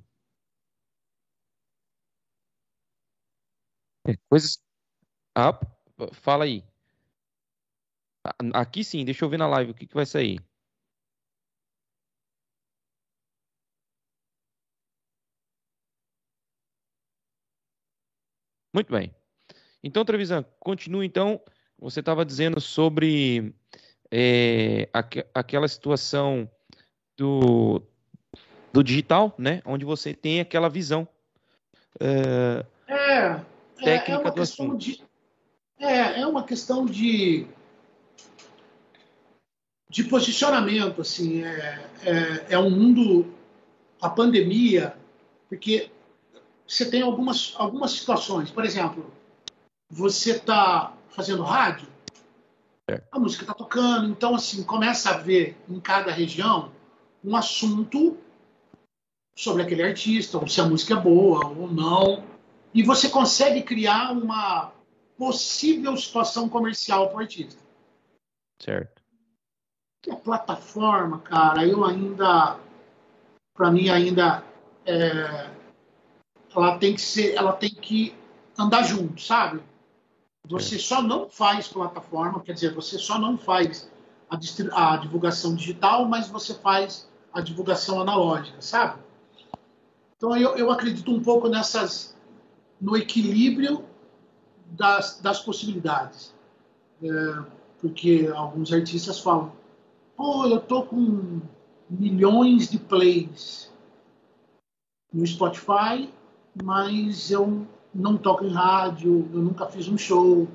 É, 4.05 4.15
coisas. 4.29 4.59
Ah, 5.35 5.57
fala 6.13 6.43
aí. 6.43 6.63
Aqui 8.53 8.83
sim, 8.83 9.05
deixa 9.05 9.23
eu 9.23 9.29
ver 9.29 9.37
na 9.37 9.47
live 9.47 9.71
o 9.71 9.73
que, 9.73 9.87
que 9.87 9.93
vai 9.93 10.05
sair. 10.05 10.39
Muito 18.75 18.91
bem. 18.91 19.09
Então, 19.81 20.03
Trevisan, 20.03 20.43
continua 20.59 21.05
então. 21.05 21.39
Você 21.79 22.01
estava 22.01 22.25
dizendo 22.25 22.59
sobre 22.59 23.55
é, 24.11 24.89
aqu 24.91 25.23
aquela 25.33 25.65
situação 25.69 26.51
do, 27.15 27.81
do 28.73 28.83
digital, 28.83 29.33
né? 29.37 29.61
Onde 29.65 29.85
você 29.85 30.13
tem 30.13 30.41
aquela 30.41 30.67
visão 30.67 31.07
é, 32.01 32.65
é, 32.85 33.39
técnica 33.81 34.27
é 34.27 34.31
do 34.31 34.41
assunto. 34.41 34.77
De, 34.77 35.01
é, 35.79 36.19
é 36.19 36.27
uma 36.27 36.43
questão 36.43 36.85
de 36.85 37.47
de 39.89 40.03
posicionamento, 40.03 40.99
assim, 40.99 41.45
é, 41.45 41.89
é, 42.03 42.45
é 42.49 42.59
um 42.59 42.69
mundo, 42.69 43.33
a 44.01 44.09
pandemia, 44.09 44.97
porque 45.47 45.89
você 46.67 46.89
tem 46.89 47.01
algumas, 47.01 47.53
algumas 47.57 47.91
situações. 47.91 48.49
Por 48.49 48.65
exemplo, 48.65 49.11
você 49.89 50.31
está 50.31 50.93
fazendo 51.09 51.43
rádio, 51.43 51.87
é. 52.89 53.01
a 53.11 53.19
música 53.19 53.43
está 53.43 53.53
tocando, 53.53 54.09
então 54.09 54.35
assim 54.35 54.63
começa 54.63 55.11
a 55.11 55.17
ver 55.17 55.57
em 55.67 55.79
cada 55.79 56.11
região 56.11 56.71
um 57.23 57.35
assunto 57.35 58.17
sobre 59.37 59.63
aquele 59.63 59.83
artista, 59.83 60.37
ou 60.37 60.47
se 60.47 60.61
a 60.61 60.65
música 60.65 60.93
é 60.93 60.97
boa 60.99 61.47
ou 61.47 61.67
não, 61.69 62.23
e 62.73 62.83
você 62.83 63.09
consegue 63.09 63.61
criar 63.63 64.11
uma 64.11 64.71
possível 65.17 65.95
situação 65.97 66.47
comercial 66.47 67.09
para 67.09 67.17
o 67.17 67.19
artista. 67.21 67.61
Certo. 68.61 69.01
E 70.07 70.11
a 70.11 70.15
plataforma, 70.15 71.19
cara, 71.19 71.65
eu 71.65 71.83
ainda, 71.83 72.59
para 73.55 73.71
mim 73.71 73.89
ainda 73.89 74.43
é, 74.85 75.49
ela 76.55 76.77
tem 76.77 76.93
que 76.93 77.01
ser, 77.01 77.35
ela 77.35 77.53
tem 77.53 77.69
que 77.69 78.15
andar 78.57 78.83
junto, 78.83 79.21
sabe? 79.21 79.61
Você 80.47 80.77
só 80.77 81.01
não 81.01 81.27
faz 81.27 81.67
plataforma, 81.67 82.39
quer 82.39 82.53
dizer, 82.53 82.73
você 82.73 82.97
só 82.97 83.17
não 83.17 83.37
faz 83.37 83.89
a, 84.29 84.93
a 84.93 84.97
divulgação 84.97 85.55
digital, 85.55 86.05
mas 86.05 86.27
você 86.27 86.53
faz 86.53 87.09
a 87.33 87.41
divulgação 87.41 87.99
analógica, 87.99 88.61
sabe? 88.61 88.99
Então 90.15 90.35
eu, 90.37 90.55
eu 90.55 90.71
acredito 90.71 91.11
um 91.11 91.21
pouco 91.21 91.49
nessas, 91.49 92.15
no 92.79 92.95
equilíbrio 92.95 93.83
das, 94.67 95.19
das 95.19 95.39
possibilidades, 95.41 96.33
é, 97.03 97.07
porque 97.81 98.31
alguns 98.33 98.71
artistas 98.71 99.19
falam, 99.19 99.51
pô, 100.15 100.45
eu 100.47 100.61
tô 100.61 100.83
com 100.83 101.41
milhões 101.89 102.69
de 102.69 102.79
plays 102.79 103.71
no 105.13 105.25
Spotify 105.25 106.09
mas 106.63 107.31
eu 107.31 107.65
não 107.93 108.17
toco 108.17 108.45
em 108.45 108.51
rádio, 108.51 109.29
eu 109.33 109.41
nunca 109.41 109.65
fiz 109.67 109.87
um 109.87 109.97
show, 109.97 110.47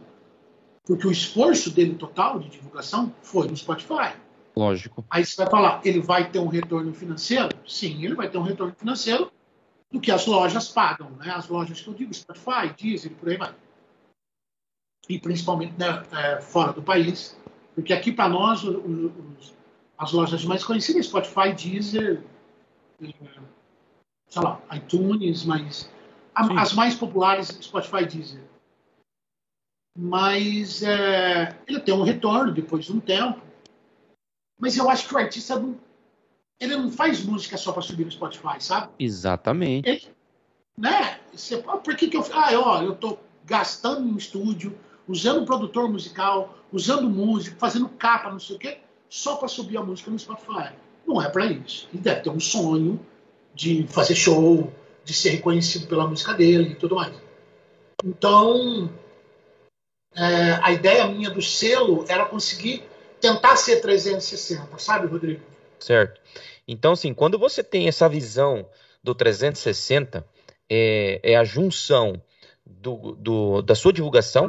porque 0.84 1.06
o 1.06 1.10
esforço 1.10 1.70
dele 1.70 1.94
total 1.94 2.38
de 2.38 2.48
divulgação 2.48 3.12
foi 3.22 3.48
no 3.48 3.56
Spotify. 3.56 4.14
Lógico. 4.56 5.04
Aí 5.08 5.24
você 5.24 5.36
vai 5.36 5.50
falar, 5.50 5.80
ele 5.84 6.00
vai 6.00 6.30
ter 6.30 6.38
um 6.38 6.48
retorno 6.48 6.92
financeiro? 6.92 7.48
Sim, 7.66 8.04
ele 8.04 8.14
vai 8.14 8.28
ter 8.28 8.38
um 8.38 8.42
retorno 8.42 8.74
financeiro 8.74 9.30
do 9.90 10.00
que 10.00 10.10
as 10.10 10.26
lojas 10.26 10.68
pagam, 10.68 11.10
né? 11.12 11.30
As 11.30 11.48
lojas 11.48 11.80
que 11.80 11.88
eu 11.88 11.94
digo, 11.94 12.12
Spotify, 12.12 12.74
Deezer, 12.76 13.12
por 13.12 13.28
aí 13.28 13.36
vai. 13.36 13.54
E 15.08 15.18
principalmente 15.18 15.74
né, 15.78 16.04
é, 16.12 16.40
fora 16.40 16.72
do 16.72 16.82
país, 16.82 17.36
porque 17.74 17.92
aqui 17.92 18.12
para 18.12 18.28
nós 18.28 18.62
os, 18.62 18.76
os, 18.76 19.54
as 19.96 20.12
lojas 20.12 20.44
mais 20.44 20.64
conhecidas, 20.64 21.06
Spotify, 21.06 21.52
Deezer, 21.52 22.22
sei 24.30 24.42
lá, 24.42 24.62
iTunes, 24.72 25.44
mas 25.44 25.90
a, 26.34 26.62
as 26.62 26.72
mais 26.72 26.94
populares, 26.94 27.48
Spotify 27.60 28.06
Deezer. 28.06 28.42
Mas 29.98 30.82
é, 30.82 31.58
ele 31.66 31.80
tem 31.80 31.92
um 31.92 32.04
retorno 32.04 32.52
depois 32.52 32.86
de 32.86 32.92
um 32.92 33.00
tempo. 33.00 33.42
Mas 34.58 34.76
eu 34.76 34.88
acho 34.88 35.08
que 35.08 35.14
o 35.14 35.18
artista 35.18 35.58
não, 35.58 35.76
ele 36.60 36.76
não 36.76 36.92
faz 36.92 37.24
música 37.24 37.56
só 37.56 37.72
para 37.72 37.82
subir 37.82 38.04
no 38.04 38.12
Spotify, 38.12 38.60
sabe? 38.60 38.92
Exatamente. 38.98 39.88
Ele, 39.88 40.08
né? 40.78 41.18
Você, 41.32 41.58
por 41.58 41.96
que, 41.96 42.08
que 42.08 42.16
eu. 42.16 42.24
Ah, 42.32 42.50
ó, 42.54 42.82
eu 42.82 42.94
tô 42.94 43.18
gastando 43.44 44.08
em 44.08 44.16
estúdio, 44.16 44.78
usando 45.08 45.44
produtor 45.44 45.90
musical, 45.90 46.56
usando 46.72 47.10
músico, 47.10 47.58
fazendo 47.58 47.88
capa, 47.88 48.30
não 48.30 48.38
sei 48.38 48.56
o 48.56 48.58
quê, 48.58 48.78
só 49.08 49.36
para 49.36 49.48
subir 49.48 49.76
a 49.76 49.82
música 49.82 50.10
no 50.10 50.18
Spotify. 50.18 50.72
Não 51.06 51.20
é 51.20 51.28
para 51.28 51.46
isso. 51.46 51.88
Ele 51.92 52.02
deve 52.02 52.20
ter 52.20 52.30
um 52.30 52.38
sonho 52.38 53.00
de 53.54 53.86
fazer 53.88 54.14
show, 54.14 54.72
de 55.04 55.14
ser 55.14 55.30
reconhecido 55.30 55.86
pela 55.86 56.06
música 56.06 56.34
dele 56.34 56.70
e 56.70 56.74
tudo 56.74 56.94
mais. 56.94 57.14
Então, 58.04 58.90
é, 60.14 60.58
a 60.62 60.72
ideia 60.72 61.06
minha 61.06 61.30
do 61.30 61.42
selo 61.42 62.04
era 62.08 62.24
conseguir 62.24 62.82
tentar 63.20 63.56
ser 63.56 63.80
360, 63.80 64.78
sabe, 64.78 65.06
Rodrigo? 65.06 65.42
Certo. 65.78 66.20
Então, 66.66 66.92
assim, 66.92 67.12
quando 67.12 67.38
você 67.38 67.62
tem 67.62 67.88
essa 67.88 68.08
visão 68.08 68.66
do 69.02 69.14
360, 69.14 70.24
é, 70.68 71.20
é 71.22 71.36
a 71.36 71.44
junção 71.44 72.20
do, 72.64 73.16
do, 73.18 73.62
da 73.62 73.74
sua 73.74 73.92
divulgação, 73.92 74.48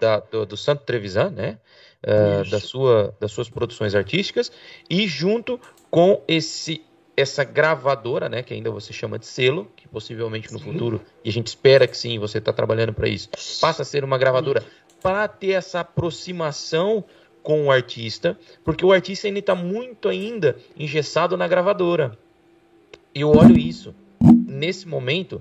da, 0.00 0.20
do, 0.20 0.46
do, 0.46 0.56
Santo 0.56 0.84
Trevisan, 0.84 1.30
né? 1.30 1.58
Uh, 2.04 2.48
da 2.48 2.60
sua, 2.60 3.16
das 3.18 3.32
suas 3.32 3.48
produções 3.48 3.94
artísticas, 3.94 4.52
e 4.88 5.08
junto 5.08 5.58
com 5.90 6.22
esse 6.28 6.84
essa 7.16 7.42
gravadora, 7.44 8.28
né, 8.28 8.42
que 8.42 8.52
ainda 8.52 8.70
você 8.70 8.92
chama 8.92 9.18
de 9.18 9.26
selo, 9.26 9.70
que 9.74 9.88
possivelmente 9.88 10.52
no 10.52 10.58
sim. 10.58 10.64
futuro, 10.64 11.00
e 11.24 11.30
a 11.30 11.32
gente 11.32 11.46
espera 11.46 11.86
que 11.86 11.96
sim, 11.96 12.18
você 12.18 12.38
está 12.38 12.52
trabalhando 12.52 12.92
para 12.92 13.08
isso, 13.08 13.30
passa 13.60 13.82
a 13.82 13.84
ser 13.84 14.04
uma 14.04 14.18
gravadora 14.18 14.62
para 15.02 15.26
ter 15.26 15.52
essa 15.52 15.80
aproximação 15.80 17.04
com 17.42 17.66
o 17.66 17.70
artista, 17.70 18.38
porque 18.64 18.84
o 18.84 18.92
artista 18.92 19.28
ainda 19.28 19.38
está 19.38 19.54
muito 19.54 20.08
ainda 20.08 20.56
engessado 20.76 21.36
na 21.36 21.46
gravadora. 21.46 22.18
Eu 23.14 23.30
olho 23.30 23.56
isso 23.56 23.94
nesse 24.20 24.86
momento 24.86 25.40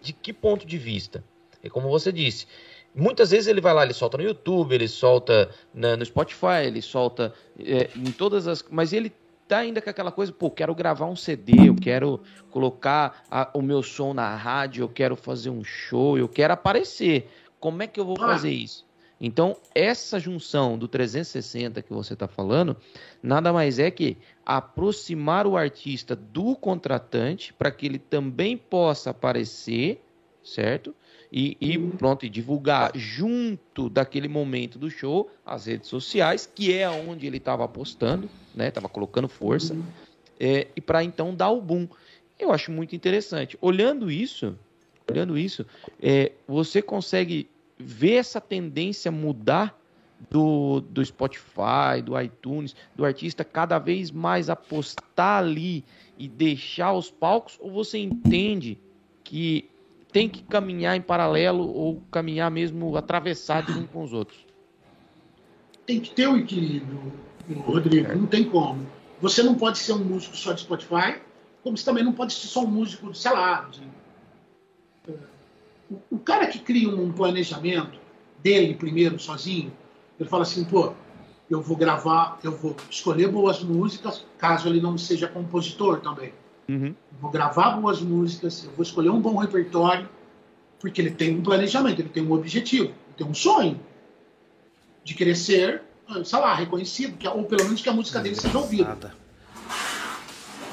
de 0.00 0.12
que 0.12 0.32
ponto 0.32 0.66
de 0.66 0.78
vista? 0.78 1.22
É 1.62 1.68
como 1.68 1.88
você 1.88 2.10
disse. 2.10 2.46
Muitas 2.94 3.30
vezes 3.30 3.46
ele 3.46 3.60
vai 3.60 3.74
lá, 3.74 3.82
ele 3.82 3.92
solta 3.92 4.16
no 4.16 4.24
YouTube, 4.24 4.74
ele 4.74 4.88
solta 4.88 5.50
na, 5.72 5.96
no 5.96 6.04
Spotify, 6.04 6.64
ele 6.64 6.80
solta 6.80 7.34
é, 7.58 7.90
em 7.94 8.10
todas 8.10 8.46
as. 8.46 8.64
Mas 8.70 8.92
ele 8.92 9.12
tá 9.46 9.58
ainda 9.58 9.80
com 9.80 9.90
aquela 9.90 10.12
coisa, 10.12 10.32
pô, 10.32 10.50
quero 10.50 10.74
gravar 10.74 11.06
um 11.06 11.16
CD, 11.16 11.68
eu 11.68 11.74
quero 11.74 12.20
colocar 12.50 13.24
a, 13.30 13.50
o 13.54 13.62
meu 13.62 13.82
som 13.82 14.14
na 14.14 14.34
rádio, 14.34 14.82
eu 14.84 14.88
quero 14.88 15.16
fazer 15.16 15.50
um 15.50 15.62
show, 15.62 16.18
eu 16.18 16.28
quero 16.28 16.52
aparecer. 16.52 17.30
Como 17.60 17.82
é 17.82 17.86
que 17.86 18.00
eu 18.00 18.04
vou 18.04 18.16
ah. 18.20 18.28
fazer 18.28 18.50
isso? 18.50 18.84
Então, 19.20 19.56
essa 19.74 20.18
junção 20.18 20.76
do 20.76 20.88
360 20.88 21.80
que 21.82 21.92
você 21.92 22.14
está 22.14 22.26
falando, 22.26 22.76
nada 23.22 23.52
mais 23.52 23.78
é 23.78 23.90
que 23.90 24.18
aproximar 24.44 25.46
o 25.46 25.56
artista 25.56 26.16
do 26.16 26.56
contratante 26.56 27.52
para 27.52 27.70
que 27.70 27.86
ele 27.86 27.98
também 27.98 28.56
possa 28.56 29.10
aparecer, 29.10 30.02
certo? 30.42 30.94
E, 31.36 31.56
e, 31.60 31.76
pronto, 31.76 32.24
e 32.24 32.28
divulgar 32.28 32.92
junto 32.94 33.90
daquele 33.90 34.28
momento 34.28 34.78
do 34.78 34.88
show 34.88 35.28
as 35.44 35.66
redes 35.66 35.88
sociais, 35.88 36.46
que 36.46 36.72
é 36.72 36.88
onde 36.88 37.26
ele 37.26 37.38
estava 37.38 37.64
apostando, 37.64 38.30
né? 38.54 38.68
Estava 38.68 38.88
colocando 38.88 39.26
força, 39.28 39.76
é, 40.38 40.68
e 40.76 40.80
para 40.80 41.02
então 41.02 41.34
dar 41.34 41.50
o 41.50 41.60
boom. 41.60 41.88
Eu 42.38 42.52
acho 42.52 42.70
muito 42.70 42.94
interessante. 42.94 43.58
Olhando 43.60 44.12
isso, 44.12 44.56
olhando 45.10 45.36
isso, 45.36 45.66
é, 46.00 46.30
você 46.46 46.80
consegue 46.80 47.50
ver 47.76 48.14
essa 48.14 48.40
tendência 48.40 49.10
mudar 49.10 49.76
do, 50.30 50.82
do 50.82 51.04
Spotify, 51.04 52.00
do 52.00 52.18
iTunes, 52.20 52.76
do 52.94 53.04
artista 53.04 53.42
cada 53.42 53.80
vez 53.80 54.12
mais 54.12 54.48
apostar 54.48 55.42
ali 55.42 55.84
e 56.16 56.28
deixar 56.28 56.92
os 56.92 57.10
palcos, 57.10 57.58
ou 57.60 57.72
você 57.72 57.98
entende 57.98 58.78
que 59.24 59.68
tem 60.14 60.28
que 60.28 60.44
caminhar 60.44 60.96
em 60.96 61.00
paralelo 61.00 61.66
ou 61.66 62.00
caminhar 62.08 62.48
mesmo 62.48 62.96
atravessados 62.96 63.76
uns 63.76 63.90
com 63.90 64.04
os 64.04 64.12
outros? 64.12 64.46
Tem 65.84 65.98
que 65.98 66.14
ter 66.14 66.28
um 66.28 66.36
equilíbrio, 66.36 67.12
Rodrigo, 67.66 68.16
não 68.16 68.26
tem 68.26 68.44
como. 68.44 68.86
Você 69.20 69.42
não 69.42 69.56
pode 69.56 69.78
ser 69.78 69.92
um 69.92 70.04
músico 70.04 70.36
só 70.36 70.52
de 70.52 70.60
Spotify, 70.60 71.16
como 71.64 71.76
você 71.76 71.84
também 71.84 72.04
não 72.04 72.12
pode 72.12 72.32
ser 72.32 72.46
só 72.46 72.62
um 72.62 72.68
músico, 72.68 73.12
sei 73.12 73.32
lá, 73.32 73.68
de 73.68 73.82
o 76.08 76.18
cara 76.20 76.46
que 76.46 76.60
cria 76.60 76.88
um 76.88 77.12
planejamento 77.12 77.98
dele 78.40 78.74
primeiro, 78.74 79.18
sozinho, 79.18 79.72
ele 80.18 80.28
fala 80.28 80.44
assim, 80.44 80.64
pô, 80.64 80.92
eu 81.50 81.60
vou 81.60 81.76
gravar, 81.76 82.38
eu 82.44 82.52
vou 82.52 82.76
escolher 82.88 83.26
boas 83.26 83.64
músicas, 83.64 84.24
caso 84.38 84.68
ele 84.68 84.80
não 84.80 84.96
seja 84.96 85.26
compositor 85.26 86.00
também. 86.00 86.32
Uhum. 86.68 86.94
vou 87.20 87.30
gravar 87.30 87.72
boas 87.72 88.00
músicas, 88.00 88.64
eu 88.64 88.70
vou 88.72 88.82
escolher 88.82 89.10
um 89.10 89.20
bom 89.20 89.36
repertório, 89.36 90.08
porque 90.80 91.00
ele 91.00 91.10
tem 91.10 91.36
um 91.36 91.42
planejamento, 91.42 92.00
ele 92.00 92.08
tem 92.08 92.22
um 92.22 92.32
objetivo, 92.32 92.84
ele 92.84 93.14
tem 93.16 93.26
um 93.26 93.34
sonho 93.34 93.78
de 95.04 95.14
querer 95.14 95.34
ser, 95.34 95.82
sei 96.24 96.38
lá, 96.38 96.54
reconhecido, 96.54 97.16
que, 97.16 97.28
ou 97.28 97.44
pelo 97.44 97.64
menos 97.64 97.82
que 97.82 97.88
a 97.88 97.92
música 97.92 98.20
dele 98.20 98.34
seja 98.34 98.58
ouvida. 98.58 99.14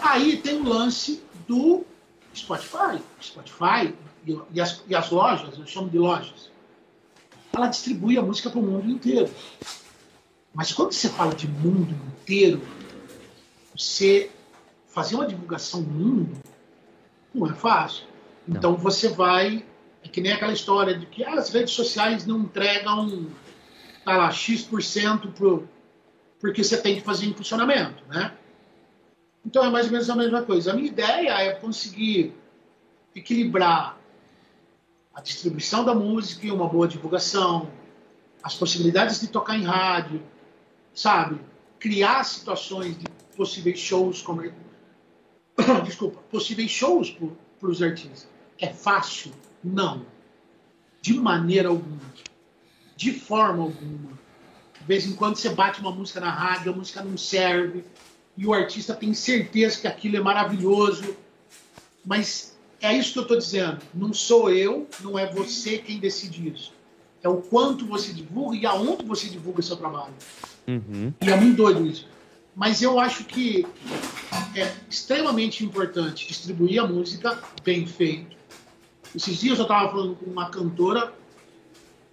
Aí 0.02 0.38
tem 0.38 0.56
o 0.56 0.68
lance 0.68 1.22
do 1.48 1.86
Spotify. 2.34 3.02
Spotify 3.22 3.94
e 4.54 4.62
as, 4.62 4.84
e 4.88 4.96
as 4.96 5.10
lojas, 5.10 5.58
eu 5.58 5.66
chamo 5.66 5.90
de 5.90 5.98
lojas, 5.98 6.50
ela 7.54 7.68
distribui 7.68 8.18
a 8.18 8.22
música 8.22 8.50
para 8.50 8.60
o 8.60 8.64
mundo 8.64 8.90
inteiro. 8.90 9.30
Mas 10.54 10.72
quando 10.72 10.92
você 10.92 11.10
fala 11.10 11.34
de 11.34 11.48
mundo 11.48 11.96
inteiro, 12.20 12.62
você 13.76 14.30
fazer 14.92 15.16
uma 15.16 15.26
divulgação 15.26 15.82
no 15.82 15.90
mundo 15.90 16.38
não 17.34 17.50
é 17.50 17.54
fácil. 17.54 18.06
Então 18.48 18.72
não. 18.72 18.78
você 18.78 19.10
vai. 19.10 19.66
É 20.04 20.08
que 20.08 20.20
nem 20.20 20.32
aquela 20.32 20.54
história 20.54 20.98
de 20.98 21.06
que 21.06 21.24
ah, 21.24 21.36
as 21.36 21.50
redes 21.50 21.74
sociais 21.74 22.26
não 22.26 22.40
entregam 22.40 23.28
tá 24.04 24.18
lá, 24.18 24.32
X% 24.32 25.32
pro, 25.36 25.68
porque 26.40 26.64
você 26.64 26.76
tem 26.76 26.96
que 26.96 27.02
fazer 27.02 27.28
impulsionamento, 27.28 28.04
né? 28.08 28.34
Então 29.46 29.64
é 29.64 29.70
mais 29.70 29.86
ou 29.86 29.92
menos 29.92 30.10
a 30.10 30.16
mesma 30.16 30.42
coisa. 30.42 30.72
A 30.72 30.76
minha 30.76 30.88
ideia 30.88 31.30
é 31.40 31.52
conseguir 31.54 32.34
equilibrar 33.16 33.98
a 35.14 35.22
distribuição 35.22 35.84
da 35.84 35.94
música 35.94 36.48
e 36.48 36.52
uma 36.52 36.68
boa 36.68 36.88
divulgação, 36.88 37.70
as 38.42 38.56
possibilidades 38.56 39.20
de 39.20 39.28
tocar 39.28 39.56
em 39.56 39.64
rádio, 39.64 40.22
sabe? 40.94 41.40
Criar 41.80 42.24
situações 42.24 42.98
de 42.98 43.06
possíveis 43.36 43.80
shows, 43.80 44.22
como... 44.22 44.42
desculpa, 45.84 46.20
possíveis 46.32 46.72
shows 46.72 47.16
para 47.60 47.70
os 47.70 47.82
artistas. 47.82 48.28
É 48.60 48.68
fácil? 48.68 49.32
Não. 49.64 50.06
De 51.02 51.14
maneira 51.14 51.70
alguma. 51.70 52.00
De 52.96 53.12
forma 53.12 53.64
alguma. 53.64 54.20
De 54.80 54.86
vez 54.86 55.06
em 55.06 55.14
quando 55.14 55.36
você 55.36 55.50
bate 55.50 55.80
uma 55.80 55.92
música 55.92 56.20
na 56.20 56.32
rádio, 56.32 56.72
a 56.72 56.76
música 56.76 57.04
não 57.04 57.18
serve, 57.18 57.84
e 58.38 58.46
o 58.46 58.54
artista 58.54 58.96
tem 58.96 59.14
certeza 59.14 59.80
que 59.80 59.88
aquilo 59.88 60.18
é 60.18 60.20
maravilhoso, 60.20 61.16
mas 62.06 62.58
é 62.82 62.96
isso 62.98 63.14
que 63.14 63.20
eu 63.20 63.24
estou 63.24 63.38
dizendo. 63.38 63.80
Não 63.94 64.14
sou 64.14 64.50
eu, 64.50 64.88
não 65.02 65.18
é 65.18 65.32
você 65.32 65.78
quem 65.78 66.00
decide 66.00 66.50
isso. 66.50 66.74
É 67.22 67.30
o 67.30 67.38
quanto 67.38 67.86
você 67.86 68.12
divulga 68.12 68.58
e 68.58 68.66
aonde 68.66 69.06
você 69.06 69.30
divulga 69.30 69.62
seu 69.62 69.78
trabalho. 69.78 70.14
Uhum. 70.68 71.14
E 71.22 71.30
é 71.30 71.36
muito 71.36 71.58
doido 71.58 71.86
isso. 71.86 72.08
Mas 72.56 72.82
eu 72.82 73.00
acho 73.00 73.24
que 73.26 73.66
é 74.56 74.72
extremamente 74.90 75.64
importante 75.64 76.28
distribuir 76.28 76.82
a 76.82 76.88
música 76.88 77.42
bem 77.64 77.86
feito. 77.86 78.36
Esses 79.16 79.40
dias 79.40 79.58
eu 79.58 79.64
estava 79.64 79.90
falando 79.90 80.16
com 80.16 80.30
uma 80.30 80.50
cantora 80.50 81.14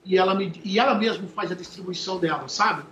e 0.05 0.17
ela, 0.17 0.35
me, 0.35 0.53
e 0.65 0.79
ela 0.79 0.95
mesma 0.95 1.27
faz 1.29 1.51
a 1.53 1.55
distribuição 1.55 2.19
dela, 2.19 2.49
sabe? 2.49 2.85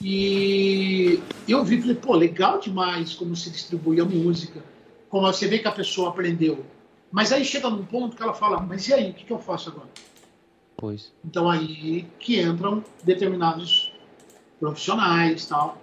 E 0.00 1.20
eu 1.48 1.64
vi 1.64 1.76
e 1.76 1.80
falei, 1.80 1.96
pô, 1.96 2.14
legal 2.14 2.60
demais 2.60 3.14
como 3.14 3.34
se 3.34 3.50
distribui 3.50 4.00
a 4.00 4.04
música 4.04 4.62
como 5.08 5.26
você 5.26 5.46
vê 5.46 5.58
que 5.58 5.68
a 5.68 5.72
pessoa 5.72 6.10
aprendeu. 6.10 6.64
Mas 7.10 7.32
aí 7.32 7.44
chega 7.44 7.70
num 7.70 7.84
ponto 7.84 8.16
que 8.16 8.22
ela 8.22 8.34
fala, 8.34 8.60
mas 8.60 8.86
e 8.88 8.92
aí, 8.92 9.10
o 9.10 9.14
que, 9.14 9.24
que 9.24 9.32
eu 9.32 9.38
faço 9.38 9.70
agora? 9.70 9.88
Pois. 10.76 11.12
Então 11.24 11.48
aí 11.48 12.06
que 12.18 12.40
entram 12.40 12.84
determinados 13.02 13.92
profissionais 14.60 15.46
tal. 15.46 15.80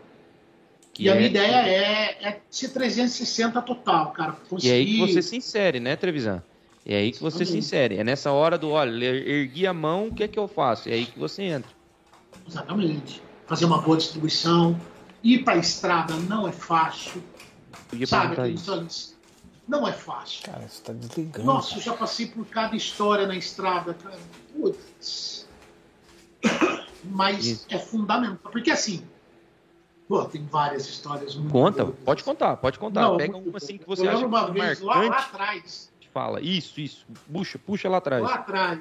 Que 0.94 1.04
e 1.04 1.10
a 1.10 1.16
minha 1.16 1.28
é... 1.28 1.30
ideia 1.30 1.56
é, 1.56 2.28
é 2.30 2.42
ser 2.50 2.70
360 2.70 3.62
total, 3.64 4.12
cara. 4.12 4.34
Conseguir... 4.48 4.68
E 4.68 4.72
aí 4.72 4.86
que 4.86 5.00
você 5.00 5.22
se 5.22 5.36
insere, 5.36 5.80
né, 5.80 5.96
Trevisan? 5.96 6.44
É 6.86 6.98
aí 6.98 7.12
que 7.12 7.22
você 7.22 7.46
se 7.46 7.58
insere. 7.58 7.98
É 7.98 8.04
nessa 8.04 8.32
hora 8.32 8.58
do, 8.58 8.70
olha, 8.70 9.06
ergui 9.06 9.66
a 9.66 9.74
mão, 9.74 10.08
o 10.08 10.14
que 10.14 10.24
é 10.24 10.28
que 10.28 10.38
eu 10.38 10.48
faço? 10.48 10.90
É 10.90 10.94
aí 10.94 11.06
que 11.06 11.18
você 11.18 11.44
entra. 11.44 11.72
Exatamente. 12.48 13.22
Fazer 13.48 13.66
uma 13.66 13.82
boa 13.82 13.98
distribuição. 13.98 14.80
Ir 15.24 15.44
para 15.44 15.54
a 15.54 15.58
estrada 15.58 16.14
não 16.16 16.48
é 16.48 16.52
fácil. 16.52 17.24
Sabe, 18.06 18.36
não 19.68 19.88
é 19.88 19.94
fácil. 19.94 20.44
Cara, 20.44 20.68
você 20.68 20.84
tá 20.84 20.94
desligando. 20.94 21.46
Nossa, 21.46 21.78
eu 21.78 21.82
já 21.82 21.94
passei 21.94 22.28
por 22.28 22.46
cada 22.46 22.76
história 22.76 23.26
na 23.26 23.36
estrada, 23.36 23.94
cara. 23.94 24.20
Putz. 24.54 25.48
Mas 27.06 27.46
Isso. 27.46 27.66
é 27.70 27.80
fundamental. 27.80 28.52
Porque 28.52 28.72
assim, 28.72 29.04
Pô, 30.14 30.26
tem 30.26 30.46
várias 30.46 30.88
histórias 30.88 31.36
muito 31.36 31.52
Conta, 31.52 31.86
boas. 31.86 31.98
pode 32.06 32.24
contar, 32.24 32.58
pode 32.58 32.78
contar. 32.78 33.02
Não, 33.02 33.18
Pega 33.18 33.36
uma 33.36 33.58
assim 33.58 33.80
que 33.80 33.88
você 33.88 34.08
acha 34.08 34.28
uma 34.28 34.46
que 34.46 34.52
vez 34.52 34.80
marcante. 34.80 34.84
Lá, 34.84 35.10
lá 35.10 35.18
atrás. 35.18 35.92
Fala, 36.14 36.40
isso, 36.40 36.80
isso. 36.80 37.08
Puxa, 37.32 37.58
puxa 37.58 37.90
lá 37.90 37.98
atrás. 37.98 38.22
Lá 38.22 38.36
atrás. 38.36 38.80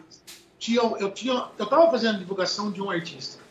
Tinha, 0.58 0.82
eu 0.82 1.10
tinha, 1.10 1.48
eu 1.56 1.64
tava 1.64 1.90
fazendo 1.90 2.18
divulgação 2.18 2.70
de 2.70 2.82
um 2.82 2.90
artista. 2.90 3.42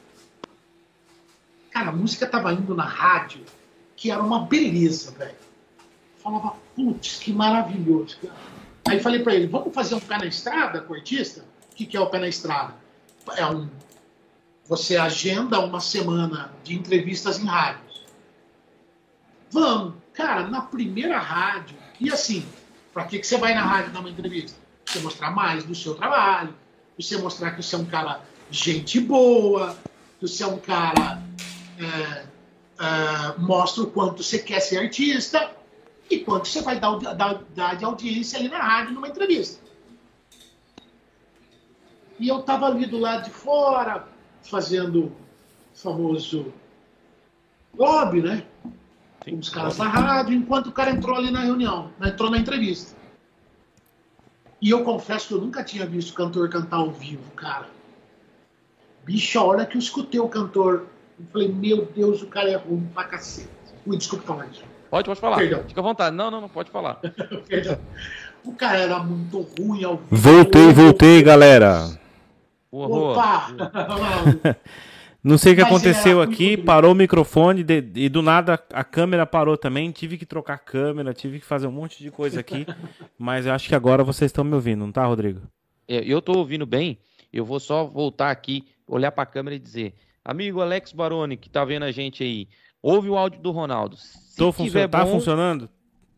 Cara, 1.71 1.89
a 1.89 1.91
música 1.91 2.27
tava 2.27 2.53
indo 2.53 2.75
na 2.75 2.85
rádio, 2.85 3.43
que 3.95 4.11
era 4.11 4.21
uma 4.21 4.45
beleza, 4.45 5.09
velho. 5.17 5.33
Falava, 6.19 6.53
putz, 6.75 7.17
que 7.17 7.33
maravilhoso. 7.33 8.19
Aí 8.87 8.99
falei 8.99 9.23
para 9.23 9.33
ele, 9.33 9.47
vamos 9.47 9.73
fazer 9.73 9.95
um 9.95 9.99
pé 9.99 10.19
na 10.19 10.27
estrada 10.27 10.81
com 10.81 10.93
o 10.93 10.95
artista? 10.95 11.43
O 11.71 11.75
que, 11.75 11.87
que 11.87 11.97
é 11.97 11.99
o 11.99 12.05
pé 12.05 12.19
na 12.19 12.27
estrada? 12.27 12.75
É 13.35 13.47
um 13.47 13.67
você 14.71 14.95
agenda 14.95 15.59
uma 15.59 15.81
semana 15.81 16.49
de 16.63 16.73
entrevistas 16.73 17.37
em 17.37 17.45
rádios. 17.45 18.05
Vamos. 19.51 19.95
Cara, 20.13 20.47
na 20.47 20.61
primeira 20.61 21.19
rádio. 21.19 21.75
E 21.99 22.09
assim, 22.09 22.45
para 22.93 23.03
que, 23.03 23.19
que 23.19 23.27
você 23.27 23.37
vai 23.37 23.53
na 23.53 23.65
rádio 23.65 23.91
dar 23.91 23.99
uma 23.99 24.09
entrevista? 24.09 24.57
Você 24.85 24.99
mostrar 24.99 25.29
mais 25.31 25.65
do 25.65 25.75
seu 25.75 25.93
trabalho, 25.93 26.55
você 26.97 27.17
mostrar 27.17 27.51
que 27.51 27.61
você 27.61 27.75
é 27.75 27.79
um 27.79 27.85
cara 27.85 28.21
gente 28.49 29.01
boa, 29.01 29.75
que 30.17 30.25
você 30.25 30.41
é 30.41 30.47
um 30.47 30.57
cara. 30.57 31.21
É, 31.77 32.25
é, 32.79 33.39
mostra 33.39 33.83
o 33.83 33.87
quanto 33.87 34.23
você 34.23 34.39
quer 34.39 34.61
ser 34.61 34.77
artista 34.77 35.51
e 36.09 36.19
quanto 36.19 36.47
você 36.47 36.61
vai 36.61 36.79
dar, 36.79 36.97
dar, 36.97 37.43
dar 37.53 37.75
de 37.75 37.83
audiência 37.83 38.39
ali 38.39 38.47
na 38.47 38.59
rádio 38.59 38.93
numa 38.93 39.09
entrevista. 39.09 39.59
E 42.17 42.29
eu 42.29 42.39
estava 42.39 42.67
ali 42.67 42.85
do 42.85 42.99
lado 42.99 43.25
de 43.25 43.31
fora, 43.31 44.10
fazendo 44.43 45.05
o 45.05 45.11
famoso 45.73 46.53
lobby, 47.77 48.21
né? 48.21 48.43
Sim. 49.23 49.37
Os 49.37 49.49
caras 49.49 49.77
da 49.77 49.85
rádio, 49.85 50.33
enquanto 50.33 50.67
o 50.67 50.71
cara 50.71 50.91
entrou 50.91 51.15
ali 51.15 51.31
na 51.31 51.41
reunião, 51.41 51.91
entrou 52.03 52.29
na 52.29 52.37
entrevista. 52.37 52.95
E 54.61 54.69
eu 54.69 54.83
confesso 54.83 55.27
que 55.27 55.33
eu 55.33 55.41
nunca 55.41 55.63
tinha 55.63 55.85
visto 55.85 56.13
cantor 56.13 56.49
cantar 56.49 56.77
ao 56.77 56.91
vivo, 56.91 57.31
cara. 57.35 57.67
Bicho, 59.03 59.39
a 59.39 59.43
hora 59.43 59.65
que 59.65 59.75
eu 59.75 59.79
escutei 59.79 60.19
o 60.19 60.29
cantor, 60.29 60.85
eu 61.19 61.25
falei, 61.31 61.47
meu 61.47 61.85
Deus, 61.85 62.21
o 62.21 62.27
cara 62.27 62.49
é 62.49 62.55
ruim 62.55 62.87
pra 62.93 63.05
cacete. 63.05 63.49
Ui, 63.85 63.97
desculpa 63.97 64.25
falar 64.25 64.47
isso. 64.47 64.63
Pode, 64.89 65.07
pode 65.07 65.19
falar. 65.19 65.37
Perdão. 65.37 65.63
Fica 65.67 65.79
à 65.79 65.83
vontade. 65.83 66.15
Não, 66.15 66.29
não, 66.29 66.41
não 66.41 66.49
pode 66.49 66.69
falar. 66.69 66.95
Perdão. 67.47 67.79
O 68.43 68.53
cara 68.53 68.77
era 68.77 68.99
muito 68.99 69.41
ruim 69.41 69.83
ao 69.83 69.97
vivo. 69.97 70.07
Voltei, 70.11 70.73
voltei, 70.73 71.23
galera. 71.23 72.00
Opa! 72.71 73.47
Não 75.23 75.37
sei 75.37 75.53
o 75.53 75.55
que 75.55 75.61
aconteceu 75.61 76.19
aqui, 76.19 76.57
parou 76.57 76.93
o 76.93 76.95
microfone 76.95 77.63
de, 77.63 77.91
e 77.95 78.09
do 78.09 78.23
nada 78.23 78.59
a 78.73 78.83
câmera 78.83 79.23
parou 79.23 79.55
também. 79.55 79.91
Tive 79.91 80.17
que 80.17 80.25
trocar 80.25 80.55
a 80.55 80.57
câmera, 80.57 81.13
tive 81.13 81.39
que 81.39 81.45
fazer 81.45 81.67
um 81.67 81.71
monte 81.71 82.01
de 82.01 82.09
coisa 82.09 82.39
aqui. 82.39 82.65
mas 83.19 83.45
eu 83.45 83.53
acho 83.53 83.67
que 83.67 83.75
agora 83.75 84.03
vocês 84.03 84.29
estão 84.29 84.43
me 84.43 84.55
ouvindo, 84.55 84.79
não 84.79 84.91
tá, 84.91 85.05
Rodrigo? 85.05 85.41
É, 85.87 86.03
eu 86.03 86.17
estou 86.19 86.37
ouvindo 86.37 86.65
bem. 86.65 86.97
Eu 87.31 87.45
vou 87.45 87.59
só 87.59 87.85
voltar 87.85 88.31
aqui, 88.31 88.65
olhar 88.87 89.11
para 89.11 89.23
a 89.23 89.27
câmera 89.27 89.55
e 89.55 89.59
dizer: 89.59 89.93
Amigo 90.25 90.59
Alex 90.59 90.91
Baroni, 90.91 91.37
que 91.37 91.49
tá 91.49 91.63
vendo 91.63 91.83
a 91.83 91.91
gente 91.91 92.23
aí, 92.23 92.47
ouve 92.81 93.09
o 93.09 93.15
áudio 93.15 93.39
do 93.39 93.51
Ronaldo. 93.51 93.97
Se 93.97 94.35
Tô 94.35 94.51
funcionando. 94.51 94.89
Tá 94.91 95.05
funcionando? 95.05 95.69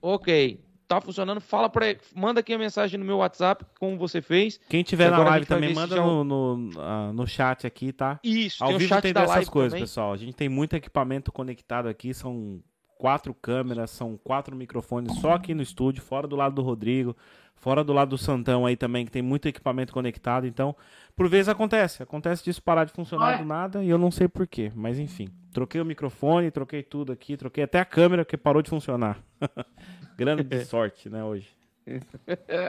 Ok 0.02 0.60
tá 0.99 1.06
funcionando, 1.06 1.41
fala 1.41 1.69
para 1.69 1.95
manda 2.15 2.39
aqui 2.39 2.53
a 2.53 2.58
mensagem 2.58 2.99
no 2.99 3.06
meu 3.06 3.17
WhatsApp, 3.17 3.65
como 3.79 3.97
você 3.97 4.21
fez. 4.21 4.60
Quem 4.69 4.84
tiver 4.84 5.10
na 5.10 5.19
live 5.19 5.45
também, 5.45 5.73
manda 5.73 5.95
no, 5.95 6.23
no, 6.23 6.56
uh, 6.56 7.13
no, 7.13 7.27
chat 7.27 7.65
aqui, 7.65 7.91
tá? 7.91 8.19
Isso, 8.23 8.63
Ao 8.63 8.69
tem 8.69 8.77
vivo 8.79 9.01
tem 9.01 9.13
dessas 9.13 9.49
coisas, 9.49 9.73
também. 9.73 9.84
pessoal. 9.84 10.13
A 10.13 10.17
gente 10.17 10.34
tem 10.34 10.49
muito 10.49 10.75
equipamento 10.75 11.32
conectado 11.32 11.88
aqui, 11.88 12.13
são 12.13 12.62
quatro 12.97 13.34
câmeras, 13.34 13.91
são 13.91 14.17
quatro 14.23 14.56
microfones 14.56 15.13
só 15.19 15.34
aqui 15.34 15.53
no 15.53 15.62
estúdio, 15.62 16.01
fora 16.01 16.27
do 16.27 16.36
lado 16.36 16.56
do 16.56 16.62
Rodrigo, 16.62 17.15
fora 17.56 17.84
do 17.84 17.91
lado 17.91 18.10
do 18.10 18.17
Santão 18.17 18.65
aí 18.65 18.77
também, 18.77 19.06
que 19.06 19.12
tem 19.12 19.21
muito 19.21 19.47
equipamento 19.47 19.91
conectado. 19.91 20.47
Então, 20.47 20.75
por 21.15 21.27
vezes 21.27 21.49
acontece, 21.49 22.01
acontece 22.01 22.43
disso 22.43 22.62
parar 22.63 22.86
de 22.86 22.93
funcionar 22.93 23.38
do 23.38 23.45
nada 23.45 23.84
e 23.84 23.89
eu 23.89 23.97
não 23.97 24.10
sei 24.10 24.27
porquê, 24.27 24.71
mas 24.73 24.99
enfim. 24.99 25.29
Troquei 25.54 25.80
o 25.80 25.86
microfone, 25.86 26.50
troquei 26.50 26.82
tudo 26.82 27.12
aqui, 27.12 27.38
troquei 27.38 27.63
até 27.63 27.80
a 27.80 27.86
câmera 27.86 28.26
que 28.26 28.36
parou 28.36 28.62
de 28.62 28.70
funcionar. 28.70 29.24
Grande 30.18 30.66
sorte, 30.66 31.10
né, 31.10 31.24
hoje. 31.24 31.48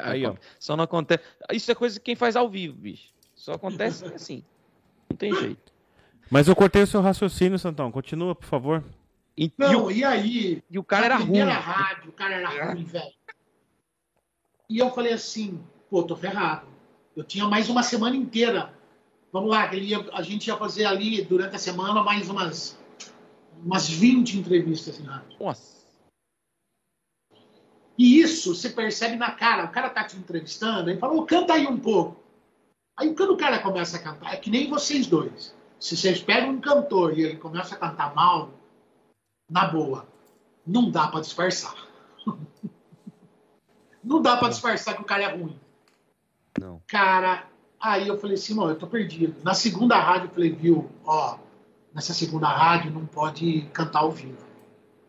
Aí, 0.02 0.26
ó. 0.26 0.34
Só 0.58 0.76
não 0.76 0.84
acontece. 0.84 1.22
Isso 1.52 1.70
é 1.70 1.74
coisa 1.74 1.98
que 1.98 2.04
quem 2.04 2.16
faz 2.16 2.36
ao 2.36 2.48
vivo, 2.48 2.76
bicho. 2.76 3.08
Só 3.34 3.54
acontece 3.54 4.04
assim. 4.14 4.44
Não 5.08 5.16
tem 5.16 5.34
jeito. 5.34 5.72
Mas 6.30 6.48
eu 6.48 6.54
cortei 6.56 6.82
o 6.82 6.86
seu 6.86 7.00
raciocínio, 7.00 7.58
Santão. 7.58 7.90
Continua, 7.90 8.34
por 8.34 8.46
favor. 8.46 8.84
E, 9.36 9.50
não, 9.58 9.72
e, 9.72 9.76
o, 9.76 9.90
e 9.90 10.04
aí? 10.04 10.62
E 10.70 10.78
o 10.78 10.84
cara 10.84 11.06
era 11.06 11.16
ruim. 11.16 11.40
rádio, 11.40 12.10
o 12.10 12.12
cara 12.12 12.36
era 12.36 12.72
ruim, 12.72 12.84
velho. 12.84 13.12
E 14.68 14.78
eu 14.78 14.90
falei 14.90 15.12
assim, 15.12 15.60
pô, 15.90 16.02
tô 16.02 16.16
ferrado. 16.16 16.66
Eu 17.16 17.24
tinha 17.24 17.46
mais 17.46 17.68
uma 17.68 17.82
semana 17.82 18.16
inteira. 18.16 18.72
Vamos 19.34 19.50
lá, 19.50 19.74
ia, 19.74 19.98
a 20.12 20.22
gente 20.22 20.46
ia 20.46 20.56
fazer 20.56 20.84
ali 20.84 21.20
durante 21.20 21.56
a 21.56 21.58
semana 21.58 22.04
mais 22.04 22.30
umas, 22.30 22.78
umas 23.64 23.90
20 23.90 24.38
entrevistas 24.38 25.00
em 25.00 25.02
rádio. 25.02 25.36
Nossa. 25.40 25.84
E 27.98 28.20
isso 28.20 28.54
você 28.54 28.70
percebe 28.70 29.16
na 29.16 29.32
cara. 29.32 29.64
O 29.64 29.72
cara 29.72 29.90
tá 29.90 30.04
te 30.04 30.16
entrevistando 30.16 30.88
e 30.88 30.96
fala, 30.96 31.14
oh, 31.14 31.26
canta 31.26 31.54
aí 31.54 31.66
um 31.66 31.76
pouco. 31.76 32.22
Aí 32.96 33.12
quando 33.12 33.32
o 33.32 33.36
cara 33.36 33.58
começa 33.58 33.96
a 33.96 34.00
cantar, 34.00 34.34
é 34.34 34.36
que 34.36 34.50
nem 34.50 34.70
vocês 34.70 35.08
dois. 35.08 35.52
Se 35.80 35.96
vocês 35.96 36.22
pegam 36.22 36.50
um 36.50 36.60
cantor 36.60 37.18
e 37.18 37.22
ele 37.22 37.36
começa 37.36 37.74
a 37.74 37.78
cantar 37.78 38.14
mal, 38.14 38.52
na 39.50 39.66
boa, 39.66 40.06
não 40.64 40.88
dá 40.92 41.08
para 41.08 41.22
disfarçar. 41.22 41.74
não 44.04 44.22
dá 44.22 44.36
para 44.36 44.50
disfarçar 44.50 44.94
que 44.94 45.02
o 45.02 45.04
cara 45.04 45.24
é 45.24 45.36
ruim. 45.36 45.58
Não. 46.56 46.80
Cara, 46.86 47.48
aí 47.90 48.08
eu 48.08 48.18
falei 48.18 48.34
assim, 48.34 48.54
não, 48.54 48.68
eu 48.68 48.78
tô 48.78 48.86
perdido. 48.86 49.36
Na 49.42 49.54
segunda 49.54 49.96
rádio 49.96 50.28
eu 50.28 50.34
falei, 50.34 50.50
viu, 50.50 50.90
ó, 51.04 51.38
nessa 51.94 52.14
segunda 52.14 52.48
rádio 52.48 52.90
não 52.90 53.06
pode 53.06 53.62
cantar 53.72 54.00
ao 54.00 54.10
vivo. 54.10 54.44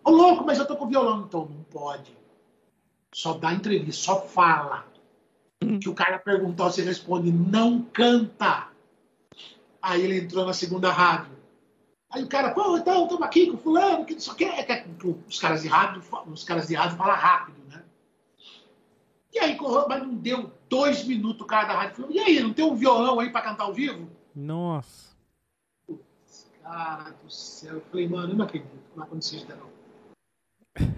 Ô 0.04 0.12
louco, 0.12 0.44
mas 0.46 0.60
eu 0.60 0.68
tô 0.68 0.76
com 0.76 0.88
violão, 0.88 1.26
então 1.28 1.48
não 1.50 1.64
pode 1.64 2.16
só 3.16 3.34
dá 3.34 3.54
entrevista, 3.54 4.04
só 4.04 4.22
fala. 4.28 4.86
Hum. 5.64 5.80
Que 5.80 5.88
o 5.88 5.96
cara 5.96 6.20
perguntar, 6.20 6.66
você 6.66 6.84
responde, 6.84 7.32
não 7.32 7.82
canta. 7.82 8.68
Aí 9.82 10.02
ele 10.02 10.20
entrou 10.20 10.46
na 10.46 10.52
segunda 10.52 10.92
rádio. 10.92 11.32
Aí 12.12 12.24
o 12.24 12.28
cara, 12.28 12.52
pô, 12.54 12.78
então, 12.78 13.04
estamos 13.04 13.26
aqui 13.26 13.50
com 13.50 13.58
fulano, 13.58 14.04
que 14.04 14.20
só 14.20 14.34
quer. 14.34 14.70
É 14.70 14.86
os 15.30 15.40
caras 15.40 15.62
de 15.62 15.70
rádio, 15.70 16.04
os 16.28 16.44
caras 16.44 16.68
de 16.68 16.76
rádio 16.76 16.98
falam 16.98 17.16
rápido, 17.16 17.58
né? 17.70 17.84
E 19.34 19.40
aí, 19.40 19.58
mas 19.88 20.04
não 20.04 20.16
deu 20.16 20.52
dois 20.70 21.06
minutos 21.06 21.42
o 21.42 21.46
cara 21.46 21.68
da 21.68 21.74
rádio 21.76 21.96
falou, 21.96 22.12
e 22.12 22.20
aí, 22.20 22.40
não 22.40 22.54
tem 22.54 22.66
um 22.66 22.76
violão 22.76 23.20
aí 23.20 23.30
para 23.32 23.42
cantar 23.42 23.64
ao 23.66 23.74
vivo? 23.74 24.10
Nossa. 24.36 25.16
Putz, 25.88 26.52
cara 26.62 27.12
do 27.12 27.30
céu. 27.30 27.76
Eu 27.76 27.82
falei, 27.90 28.08
mano, 28.08 28.34
eu 28.34 28.38
não 28.38 28.46
acredito 28.46 28.70
que 28.70 28.98
não 28.98 29.04
aconteceu 29.04 29.40
isso 29.40 29.48
não. 29.50 29.76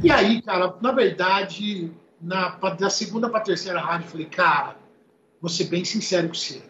E 0.04 0.12
aí, 0.12 0.42
cara, 0.42 0.76
na 0.82 0.92
verdade, 0.92 1.92
na, 2.22 2.50
da 2.50 2.90
segunda 2.90 3.30
para 3.30 3.42
terceira 3.42 3.80
rádio, 3.80 4.08
eu 4.08 4.12
falei, 4.12 4.26
cara, 4.26 4.78
vou 5.40 5.50
ser 5.50 5.66
bem 5.66 5.86
sincero 5.86 6.28
com 6.28 6.34
você. 6.34 6.64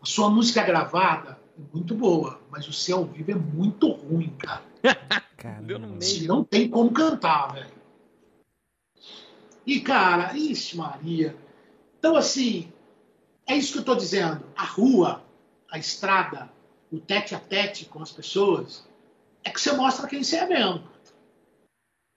A 0.00 0.06
sua 0.06 0.30
música 0.30 0.62
gravada 0.62 1.38
é 1.58 1.62
muito 1.74 1.94
boa, 1.94 2.40
mas 2.50 2.66
o 2.66 2.72
seu 2.72 2.98
ao 2.98 3.04
vivo 3.04 3.32
é 3.32 3.34
muito 3.34 3.90
ruim, 3.90 4.34
cara. 4.38 4.62
Você 5.98 6.26
não 6.26 6.44
tem 6.44 6.68
como 6.68 6.90
cantar, 6.92 7.54
velho. 7.54 7.80
E, 9.66 9.80
cara, 9.80 10.36
ixi, 10.36 10.76
Maria. 10.76 11.34
Então, 12.00 12.16
assim, 12.16 12.72
é 13.46 13.54
isso 13.54 13.72
que 13.72 13.78
eu 13.78 13.82
estou 13.82 13.94
dizendo. 13.94 14.42
A 14.56 14.64
rua, 14.64 15.22
a 15.70 15.78
estrada, 15.78 16.50
o 16.90 16.98
tete 16.98 17.34
a 17.34 17.38
tete 17.38 17.84
com 17.84 18.02
as 18.02 18.10
pessoas, 18.10 18.88
é 19.44 19.50
que 19.50 19.60
você 19.60 19.72
mostra 19.72 20.08
quem 20.08 20.24
você 20.24 20.38
é 20.38 20.46
mesmo. 20.46 20.82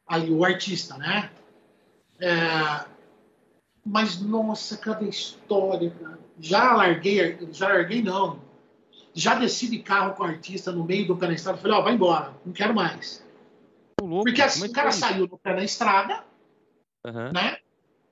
Aí, 0.08 0.32
o 0.32 0.46
artista, 0.46 0.98
né? 0.98 1.30
É, 2.18 2.86
mas, 3.86 4.22
nossa, 4.22 4.78
cada 4.78 5.04
história, 5.04 5.92
cara. 5.92 6.20
Já 6.40 6.74
larguei, 6.74 7.38
já 7.52 7.68
larguei 7.68 8.02
não. 8.02 8.42
Já 9.14 9.36
desci 9.36 9.70
de 9.70 9.80
carro 9.80 10.16
com 10.16 10.24
o 10.24 10.26
artista 10.26 10.72
no 10.72 10.86
meio 10.86 11.06
do 11.06 11.18
pé 11.18 11.28
na 11.28 11.34
estrada. 11.34 11.58
Falei, 11.58 11.78
ó, 11.78 11.82
oh, 11.82 11.84
vai 11.84 11.94
embora, 11.94 12.34
não 12.46 12.54
quero 12.54 12.74
mais. 12.74 13.22
Louco, 14.02 14.24
Porque 14.24 14.42
assim, 14.42 14.66
o 14.66 14.72
cara 14.72 14.92
saiu 14.92 15.28
do 15.28 15.38
pé 15.38 15.54
na 15.54 15.64
estrada, 15.64 16.24
uhum. 17.06 17.34
né? 17.34 17.58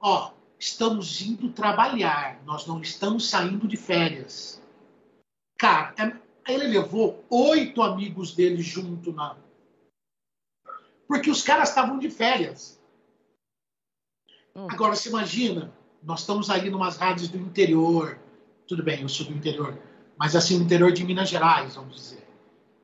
Ó, 0.02 0.32
estamos 0.62 1.20
indo 1.24 1.52
trabalhar, 1.52 2.40
nós 2.46 2.68
não 2.68 2.80
estamos 2.82 3.28
saindo 3.28 3.68
de 3.68 3.76
férias. 3.76 4.62
Cara, 5.58 5.96
é, 5.98 6.54
ele 6.54 6.68
levou 6.68 7.26
oito 7.32 7.82
amigos 7.82 8.36
dele 8.36 8.62
junto 8.62 9.12
na. 9.12 9.36
Porque 11.08 11.32
os 11.32 11.42
caras 11.42 11.70
estavam 11.70 11.98
de 11.98 12.12
férias. 12.12 12.80
Hum. 14.56 14.68
Agora, 14.70 14.96
se 14.96 15.10
imagina, 15.10 15.74
nós 16.04 16.20
estamos 16.20 16.48
aí 16.52 16.68
em 16.68 16.74
umas 16.74 16.96
rádios 16.96 17.28
do 17.28 17.40
interior. 17.40 18.20
Tudo 18.68 18.84
bem, 18.84 19.02
eu 19.02 19.10
sou 19.10 19.26
do 19.26 19.34
interior. 19.34 19.76
Mas 20.16 20.36
assim, 20.36 20.60
o 20.60 20.62
interior 20.62 20.92
de 20.92 21.04
Minas 21.04 21.30
Gerais, 21.30 21.74
vamos 21.74 21.96
dizer. 21.96 22.28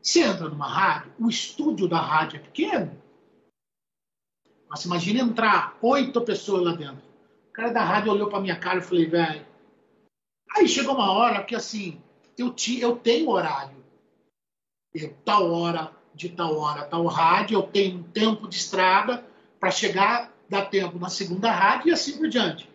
Você 0.02 0.24
entra 0.24 0.50
numa 0.50 0.68
rádio, 0.68 1.14
o 1.20 1.30
estúdio 1.30 1.88
da 1.88 2.02
rádio 2.02 2.38
é 2.38 2.40
pequeno. 2.40 3.00
Mas 4.68 4.84
imagina 4.84 5.22
entrar 5.22 5.78
oito 5.80 6.20
pessoas 6.22 6.64
lá 6.64 6.72
dentro. 6.74 7.07
Cara 7.58 7.72
da 7.72 7.84
rádio 7.84 8.12
olhou 8.12 8.30
para 8.30 8.40
minha 8.40 8.56
cara 8.56 8.78
e 8.78 8.84
falei, 8.84 9.08
velho. 9.08 9.44
Aí 10.56 10.68
chegou 10.68 10.94
uma 10.94 11.12
hora 11.12 11.44
que 11.44 11.56
assim, 11.56 12.00
eu, 12.38 12.54
ti, 12.54 12.80
eu 12.80 12.96
tenho 12.96 13.32
horário. 13.32 13.84
Eu, 14.94 15.12
tal 15.26 15.52
hora, 15.52 15.92
de 16.14 16.30
tal 16.30 16.56
hora, 16.56 16.86
tal 16.86 17.04
rádio, 17.08 17.56
eu 17.56 17.64
tenho 17.64 17.98
um 17.98 18.04
tempo 18.04 18.48
de 18.48 18.58
estrada 18.58 19.26
para 19.60 19.72
chegar, 19.72 20.32
dar 20.48 20.68
tempo 20.68 21.00
na 21.00 21.10
segunda 21.10 21.50
rádio 21.50 21.90
e 21.90 21.92
assim 21.92 22.20
por 22.20 22.30
diante. 22.30 22.70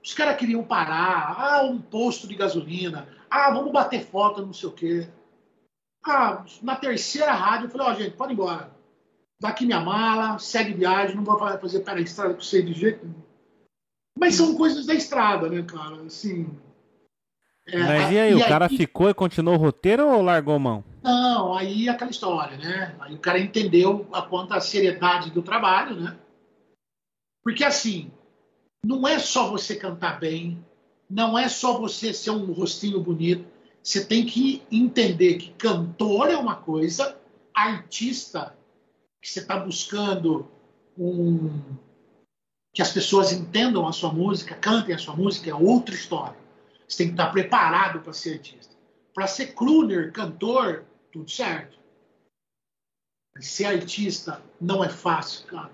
Os 0.00 0.14
caras 0.14 0.36
queriam 0.36 0.62
parar, 0.62 1.34
ah, 1.36 1.62
um 1.64 1.82
posto 1.82 2.28
de 2.28 2.36
gasolina, 2.36 3.08
ah, 3.28 3.50
vamos 3.50 3.72
bater 3.72 4.06
foto, 4.06 4.46
não 4.46 4.52
sei 4.52 4.68
o 4.68 4.72
quê. 4.72 5.08
Ah, 6.06 6.44
na 6.62 6.76
terceira 6.76 7.32
rádio, 7.32 7.66
eu 7.66 7.70
falei, 7.70 7.86
ó, 7.88 7.90
oh, 7.90 7.94
gente, 7.94 8.16
pode 8.16 8.32
ir 8.32 8.34
embora. 8.34 8.72
Daqui 9.40 9.66
minha 9.66 9.80
mala, 9.80 10.38
segue 10.38 10.74
viagem, 10.74 11.16
não 11.16 11.24
vou 11.24 11.36
fazer 11.36 11.80
pela 11.80 12.00
estrada 12.00 12.34
com 12.34 12.40
você 12.40 12.62
de 12.62 12.72
jeito 12.72 13.04
nenhum. 13.04 13.21
Mas 14.22 14.36
são 14.36 14.54
coisas 14.54 14.86
da 14.86 14.94
estrada, 14.94 15.50
né, 15.50 15.64
cara? 15.64 15.96
Assim. 16.02 16.48
É, 17.66 17.76
Mas 17.76 18.12
e 18.12 18.18
aí, 18.20 18.30
e 18.30 18.34
o 18.36 18.46
cara 18.46 18.68
ficou 18.68 19.10
e 19.10 19.14
continuou 19.14 19.56
o 19.56 19.58
roteiro 19.58 20.06
ou 20.06 20.22
largou 20.22 20.60
mão? 20.60 20.84
Não, 21.02 21.52
aí 21.52 21.88
aquela 21.88 22.12
história, 22.12 22.56
né? 22.56 22.94
Aí 23.00 23.16
o 23.16 23.18
cara 23.18 23.40
entendeu 23.40 24.06
a 24.12 24.22
quanto 24.22 24.54
a 24.54 24.60
seriedade 24.60 25.32
do 25.32 25.42
trabalho, 25.42 25.96
né? 25.96 26.16
Porque 27.42 27.64
assim, 27.64 28.12
não 28.86 29.08
é 29.08 29.18
só 29.18 29.50
você 29.50 29.74
cantar 29.74 30.20
bem, 30.20 30.64
não 31.10 31.36
é 31.36 31.48
só 31.48 31.80
você 31.80 32.14
ser 32.14 32.30
um 32.30 32.52
rostinho 32.52 33.00
bonito. 33.00 33.44
Você 33.82 34.04
tem 34.04 34.24
que 34.24 34.62
entender 34.70 35.34
que 35.34 35.50
cantor 35.54 36.30
é 36.30 36.36
uma 36.36 36.54
coisa, 36.54 37.18
artista, 37.52 38.56
que 39.20 39.28
você 39.28 39.40
está 39.40 39.58
buscando 39.58 40.46
um 40.96 41.50
que 42.72 42.80
as 42.80 42.92
pessoas 42.92 43.32
entendam 43.32 43.86
a 43.86 43.92
sua 43.92 44.12
música, 44.12 44.54
cantem 44.54 44.94
a 44.94 44.98
sua 44.98 45.14
música, 45.14 45.50
é 45.50 45.54
outra 45.54 45.94
história. 45.94 46.36
Você 46.88 46.98
tem 46.98 47.06
que 47.08 47.12
estar 47.12 47.30
preparado 47.30 48.00
para 48.00 48.12
ser 48.12 48.34
artista. 48.34 48.74
Para 49.14 49.26
ser 49.26 49.54
crooner, 49.54 50.10
cantor, 50.12 50.84
tudo 51.12 51.30
certo. 51.30 51.78
Mas 53.34 53.46
ser 53.48 53.66
artista 53.66 54.42
não 54.60 54.82
é 54.82 54.88
fácil, 54.88 55.46
cara. 55.46 55.70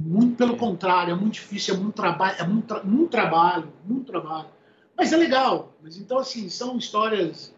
Muito 0.00 0.36
pelo 0.36 0.56
contrário, 0.56 1.12
é 1.12 1.16
muito 1.16 1.34
difícil, 1.34 1.74
é 1.74 1.78
muito 1.78 1.94
trabalho, 1.94 2.36
é 2.38 2.46
muito, 2.46 2.66
tra 2.66 2.82
muito 2.84 3.10
trabalho, 3.10 3.72
muito 3.84 4.06
trabalho. 4.06 4.48
Mas 4.96 5.12
é 5.12 5.16
legal. 5.16 5.72
Mas 5.82 5.96
então, 5.96 6.18
assim, 6.18 6.48
são 6.48 6.76
histórias. 6.76 7.54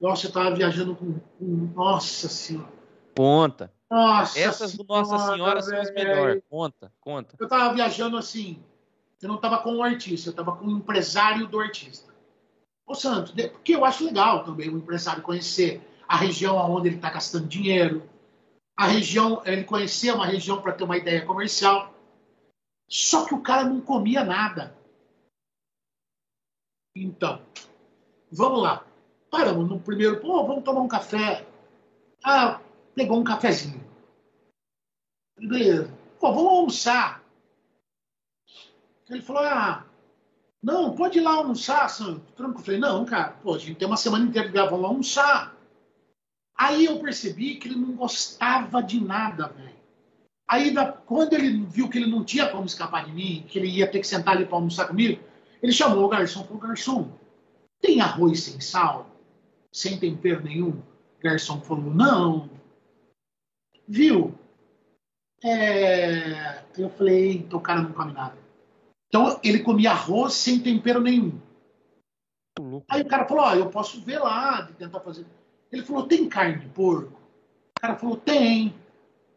Nossa, 0.00 0.26
eu 0.26 0.28
estava 0.28 0.54
viajando 0.54 0.94
com, 0.94 1.18
com. 1.38 1.44
Nossa 1.74 2.28
Senhora. 2.28 2.72
Conta. 3.16 3.72
Nossa 3.94 4.40
Essas 4.40 4.76
do 4.76 4.84
Nossa 4.84 5.16
Senhora 5.18 5.62
são 5.62 5.80
as 5.80 5.92
melhores. 5.92 6.42
Conta, 6.50 6.92
conta. 7.00 7.36
Eu 7.38 7.44
estava 7.44 7.72
viajando 7.72 8.16
assim. 8.16 8.60
Eu 9.22 9.28
não 9.28 9.36
estava 9.36 9.58
com 9.58 9.76
o 9.76 9.82
artista, 9.82 10.28
eu 10.28 10.32
estava 10.32 10.56
com 10.56 10.66
o 10.66 10.70
empresário 10.70 11.46
do 11.46 11.60
artista. 11.60 12.12
Ô 12.84 12.94
Santos, 12.94 13.32
porque 13.52 13.74
eu 13.74 13.84
acho 13.84 14.04
legal 14.04 14.44
também 14.44 14.68
o 14.68 14.76
empresário 14.76 15.22
conhecer 15.22 15.80
a 16.06 16.16
região 16.16 16.56
onde 16.56 16.88
ele 16.88 16.96
está 16.96 17.08
gastando 17.08 17.46
dinheiro, 17.46 18.02
a 18.76 18.86
região, 18.86 19.40
ele 19.46 19.64
conhecer 19.64 20.12
uma 20.12 20.26
região 20.26 20.60
para 20.60 20.72
ter 20.72 20.84
uma 20.84 20.96
ideia 20.96 21.24
comercial. 21.24 21.94
Só 22.88 23.24
que 23.24 23.32
o 23.32 23.40
cara 23.40 23.64
não 23.64 23.80
comia 23.80 24.24
nada. 24.24 24.76
Então, 26.96 27.40
vamos 28.30 28.60
lá. 28.60 28.84
Paramos 29.30 29.68
no 29.68 29.80
primeiro, 29.80 30.20
pô, 30.20 30.44
vamos 30.44 30.64
tomar 30.64 30.80
um 30.80 30.88
café. 30.88 31.46
Ah, 32.22 32.60
pegou 32.94 33.18
um 33.18 33.24
cafezinho. 33.24 33.83
Beleza. 35.38 35.92
Pô, 36.20 36.32
vamos 36.32 36.52
almoçar. 36.52 37.24
Ele 39.10 39.20
falou, 39.20 39.42
ah, 39.42 39.86
não, 40.62 40.94
pode 40.94 41.18
ir 41.18 41.22
lá 41.22 41.34
almoçar. 41.34 41.88
Tranquilo. 42.36 42.58
Eu 42.58 42.64
falei, 42.64 42.80
não, 42.80 43.04
cara, 43.04 43.32
pô, 43.42 43.54
a 43.54 43.58
gente 43.58 43.76
tem 43.76 43.86
uma 43.86 43.96
semana 43.96 44.24
inteira 44.24 44.48
de 44.48 44.54
vamos 44.54 44.84
almoçar. 44.84 45.54
Aí 46.56 46.84
eu 46.84 47.00
percebi 47.00 47.56
que 47.56 47.68
ele 47.68 47.76
não 47.76 47.92
gostava 47.92 48.82
de 48.82 49.00
nada, 49.00 49.48
velho. 49.48 49.74
Aí, 50.46 50.72
da, 50.72 50.92
quando 50.92 51.32
ele 51.32 51.64
viu 51.64 51.88
que 51.88 51.98
ele 51.98 52.10
não 52.10 52.22
tinha 52.22 52.48
como 52.48 52.66
escapar 52.66 53.06
de 53.06 53.12
mim, 53.12 53.44
que 53.48 53.58
ele 53.58 53.68
ia 53.68 53.90
ter 53.90 54.00
que 54.00 54.06
sentar 54.06 54.36
ali 54.36 54.44
para 54.44 54.56
almoçar 54.56 54.86
comigo, 54.86 55.22
ele 55.62 55.72
chamou 55.72 56.04
o 56.04 56.08
garçom 56.08 56.42
e 56.42 56.46
falou: 56.46 56.60
Garçom, 56.60 57.12
tem 57.80 58.00
arroz 58.00 58.40
sem 58.42 58.60
sal? 58.60 59.10
Sem 59.72 59.98
tempero 59.98 60.44
nenhum? 60.44 60.70
O 60.70 61.22
garçom 61.22 61.60
falou: 61.60 61.92
Não. 61.92 62.50
Viu? 63.88 64.38
É... 65.44 66.62
Eu 66.76 66.88
falei: 66.90 67.36
Então 67.36 67.58
o 67.58 67.62
cara 67.62 67.82
não 67.82 67.92
come 67.92 68.12
nada. 68.12 68.36
Então 69.08 69.38
ele 69.44 69.60
comia 69.60 69.90
arroz 69.90 70.32
sem 70.32 70.58
tempero 70.58 71.00
nenhum. 71.00 71.38
Aí 72.88 73.02
o 73.02 73.06
cara 73.06 73.26
falou: 73.26 73.44
Ó, 73.44 73.52
oh, 73.52 73.54
eu 73.54 73.70
posso 73.70 74.00
ver 74.00 74.18
lá, 74.18 74.62
de 74.62 74.72
tentar 74.72 75.00
fazer. 75.00 75.26
Ele 75.70 75.82
falou: 75.82 76.06
Tem 76.06 76.28
carne 76.28 76.60
de 76.60 76.68
porco? 76.68 77.12
O 77.76 77.80
cara 77.80 77.96
falou: 77.96 78.16
Tem. 78.16 78.74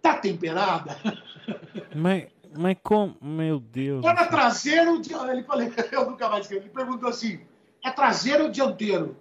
Tá 0.02 0.16
temperada? 0.18 0.98
Mas, 1.94 2.28
mas 2.56 2.78
como? 2.84 3.18
Meu 3.22 3.60
Deus. 3.60 4.06
Era 4.06 4.28
traseiro. 4.28 5.02
Ele 5.30 5.44
falou, 5.44 5.64
eu 5.92 6.10
nunca 6.10 6.30
mais 6.30 6.46
esqueci. 6.46 6.62
Ele 6.62 6.70
perguntou 6.70 7.10
assim: 7.10 7.40
é 7.84 7.92
traseiro 7.92 8.46
ou 8.46 8.50
dianteiro? 8.50 9.18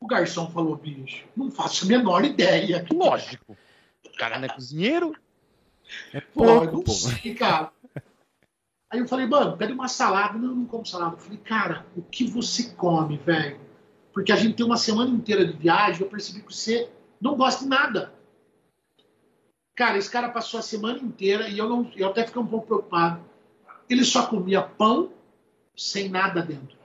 O 0.00 0.06
garçom 0.06 0.50
falou, 0.50 0.76
bicho, 0.76 1.26
não 1.36 1.50
faço 1.50 1.84
a 1.84 1.88
menor 1.88 2.24
ideia. 2.24 2.86
Lógico. 2.92 3.56
O 4.04 4.16
cara 4.16 4.38
não 4.38 4.46
é 4.46 4.48
cozinheiro? 4.48 5.14
É 6.12 6.20
pouco, 6.20 6.84
pô, 6.84 6.92
sei, 6.92 7.34
cara. 7.34 7.72
Aí 8.90 8.98
eu 8.98 9.06
falei, 9.06 9.26
mano, 9.26 9.56
pede 9.56 9.72
uma 9.72 9.88
salada. 9.88 10.38
Não, 10.38 10.48
eu 10.48 10.54
não 10.56 10.66
como 10.66 10.84
salada. 10.84 11.14
Eu 11.14 11.18
falei, 11.18 11.38
cara, 11.38 11.86
o 11.96 12.02
que 12.02 12.26
você 12.26 12.70
come, 12.70 13.16
velho? 13.18 13.60
Porque 14.12 14.32
a 14.32 14.36
gente 14.36 14.56
tem 14.56 14.66
uma 14.66 14.76
semana 14.76 15.10
inteira 15.10 15.46
de 15.46 15.52
viagem, 15.52 16.02
eu 16.02 16.08
percebi 16.08 16.42
que 16.42 16.52
você 16.52 16.90
não 17.20 17.36
gosta 17.36 17.62
de 17.62 17.70
nada. 17.70 18.12
Cara, 19.76 19.96
esse 19.96 20.10
cara 20.10 20.28
passou 20.28 20.58
a 20.58 20.62
semana 20.62 20.98
inteira 20.98 21.48
e 21.48 21.56
eu, 21.56 21.68
não, 21.68 21.90
eu 21.96 22.08
até 22.08 22.26
fiquei 22.26 22.42
um 22.42 22.46
pouco 22.46 22.66
preocupado. 22.66 23.24
Ele 23.88 24.04
só 24.04 24.26
comia 24.26 24.62
pão 24.62 25.10
sem 25.76 26.08
nada 26.08 26.42
dentro. 26.42 26.76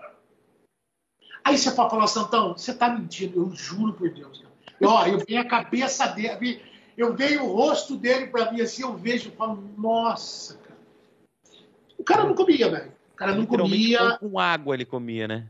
Aí 1.43 1.57
você 1.57 1.71
pode 1.71 1.89
falar, 1.89 2.07
Santão, 2.07 2.53
você 2.57 2.73
tá 2.73 2.89
mentindo, 2.89 3.39
eu 3.39 3.51
juro 3.55 3.93
por 3.93 4.09
Deus. 4.09 4.43
Eu, 4.79 4.89
ó, 4.89 5.05
eu 5.05 5.19
vejo 5.19 5.39
a 5.39 5.45
cabeça 5.45 6.07
dele, 6.07 6.61
eu 6.97 7.13
vejo 7.15 7.43
o 7.43 7.53
rosto 7.53 7.95
dele 7.97 8.27
para 8.27 8.51
mim 8.51 8.61
assim, 8.61 8.83
eu 8.83 8.95
vejo 8.95 9.29
e 9.29 9.31
falo, 9.31 9.61
nossa, 9.77 10.57
cara. 10.57 10.79
O 11.97 12.03
cara 12.03 12.23
não 12.23 12.35
comia, 12.35 12.69
velho. 12.69 12.91
O 13.13 13.15
cara 13.15 13.35
não 13.35 13.45
comia. 13.45 14.17
Com 14.17 14.39
água 14.39 14.75
ele 14.75 14.85
comia, 14.85 15.27
né? 15.27 15.47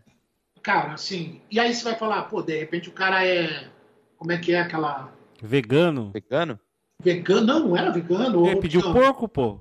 Cara, 0.62 0.94
assim. 0.94 1.42
E 1.52 1.60
aí 1.60 1.74
você 1.74 1.84
vai 1.84 1.96
falar, 1.96 2.24
pô, 2.24 2.42
de 2.42 2.58
repente 2.58 2.90
o 2.90 2.94
cara 2.94 3.26
é. 3.26 3.70
Como 4.18 4.32
é 4.32 4.38
que 4.38 4.54
é 4.54 4.62
aquela. 4.62 5.12
Vegano? 5.42 6.12
Vegano? 6.12 6.60
Vegano? 7.02 7.46
Não, 7.46 7.60
não 7.60 7.78
era 7.78 7.92
vegano. 7.92 8.48
Ele 8.48 8.60
pediu 8.60 8.82
porco, 8.82 9.28
pô. 9.28 9.60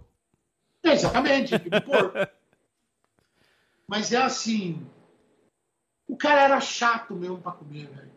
É, 0.82 0.92
exatamente, 0.92 1.58
pediu 1.58 1.82
porco. 1.82 2.18
Mas 3.88 4.12
é 4.12 4.22
assim. 4.22 4.86
O 6.08 6.16
cara 6.16 6.42
era 6.42 6.60
chato 6.60 7.14
mesmo 7.14 7.38
pra 7.38 7.52
comer, 7.52 7.86
velho. 7.86 8.13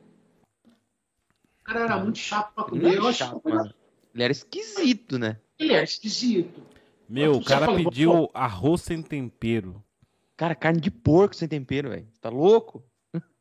O 1.68 1.74
cara 1.74 1.86
era 1.86 1.98
muito 1.98 2.18
chato 2.18 2.54
pra 2.54 2.64
comer. 2.64 2.94
Ele, 2.94 3.14
chato, 3.14 3.42
que... 3.42 3.50
ele 3.50 4.24
era 4.24 4.32
esquisito, 4.32 5.20
né? 5.20 5.38
Ele 5.60 5.74
era 5.74 5.84
esquisito. 5.84 6.62
Meu, 7.10 7.34
o 7.34 7.44
cara 7.44 7.68
pediu 7.76 8.30
arroz 8.34 8.82
sem 8.82 9.02
tempero. 9.02 9.84
Cara, 10.38 10.56
carne 10.56 10.80
de 10.80 10.90
porco 10.90 11.36
sem 11.36 11.46
tempero, 11.46 11.90
velho. 11.90 12.08
Tá 12.22 12.30
louco? 12.30 12.86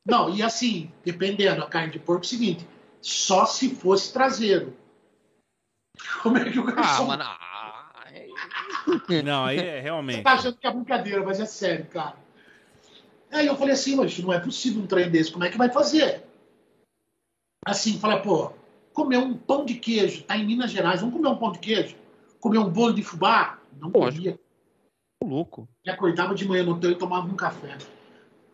Não, 0.05 0.35
e 0.35 0.43
assim, 0.43 0.91
dependendo, 1.05 1.63
a 1.63 1.69
carne 1.69 1.93
de 1.93 2.01
porco 2.01 2.25
é 2.25 2.27
o 2.27 2.29
seguinte: 2.29 2.67
só 3.01 3.47
se 3.47 3.73
fosse 3.77 4.13
traseiro. 4.13 4.77
Como 6.23 6.37
é 6.37 6.51
que 6.51 6.59
o 6.59 6.65
garçom. 6.65 7.05
Ah, 7.05 7.07
mano. 7.07 7.25
Não, 9.25 9.45
aí 9.45 9.59
é 9.59 9.81
realmente. 9.81 10.17
Você 10.17 10.23
tá 10.23 10.33
achando 10.33 10.57
que 10.57 10.67
é 10.67 10.73
brincadeira, 10.73 11.25
mas 11.25 11.39
é 11.39 11.47
sério, 11.47 11.87
cara. 11.87 12.17
Aí 13.31 13.47
eu 13.47 13.57
falei 13.57 13.75
assim, 13.75 13.95
mas 13.95 14.19
não 14.19 14.33
é 14.33 14.41
possível 14.41 14.83
um 14.83 14.87
trem 14.87 15.11
desse, 15.11 15.31
como 15.31 15.45
é 15.45 15.51
que 15.51 15.59
vai 15.59 15.71
fazer? 15.71 16.25
Assim, 17.67 17.99
fala, 17.99 18.21
pô, 18.23 18.53
comer 18.93 19.19
um 19.19 19.35
pão 19.35 19.65
de 19.65 19.75
queijo, 19.75 20.23
tá 20.23 20.37
em 20.37 20.47
Minas 20.47 20.71
Gerais, 20.71 21.01
vamos 21.01 21.17
comer 21.17 21.29
um 21.29 21.37
pão 21.37 21.51
de 21.51 21.59
queijo? 21.59 21.97
Comer 22.39 22.59
um 22.59 22.71
bolo 22.71 22.95
de 22.95 23.03
fubá? 23.03 23.59
Não 23.81 23.91
comia. 23.91 24.39
Louco. 25.23 25.69
E 25.85 25.91
acordava 25.91 26.33
de 26.33 26.47
manhã 26.47 26.63
no 26.63 26.75
hotel 26.75 26.93
e 26.93 26.95
tomava 26.95 27.27
um 27.27 27.35
café. 27.35 27.77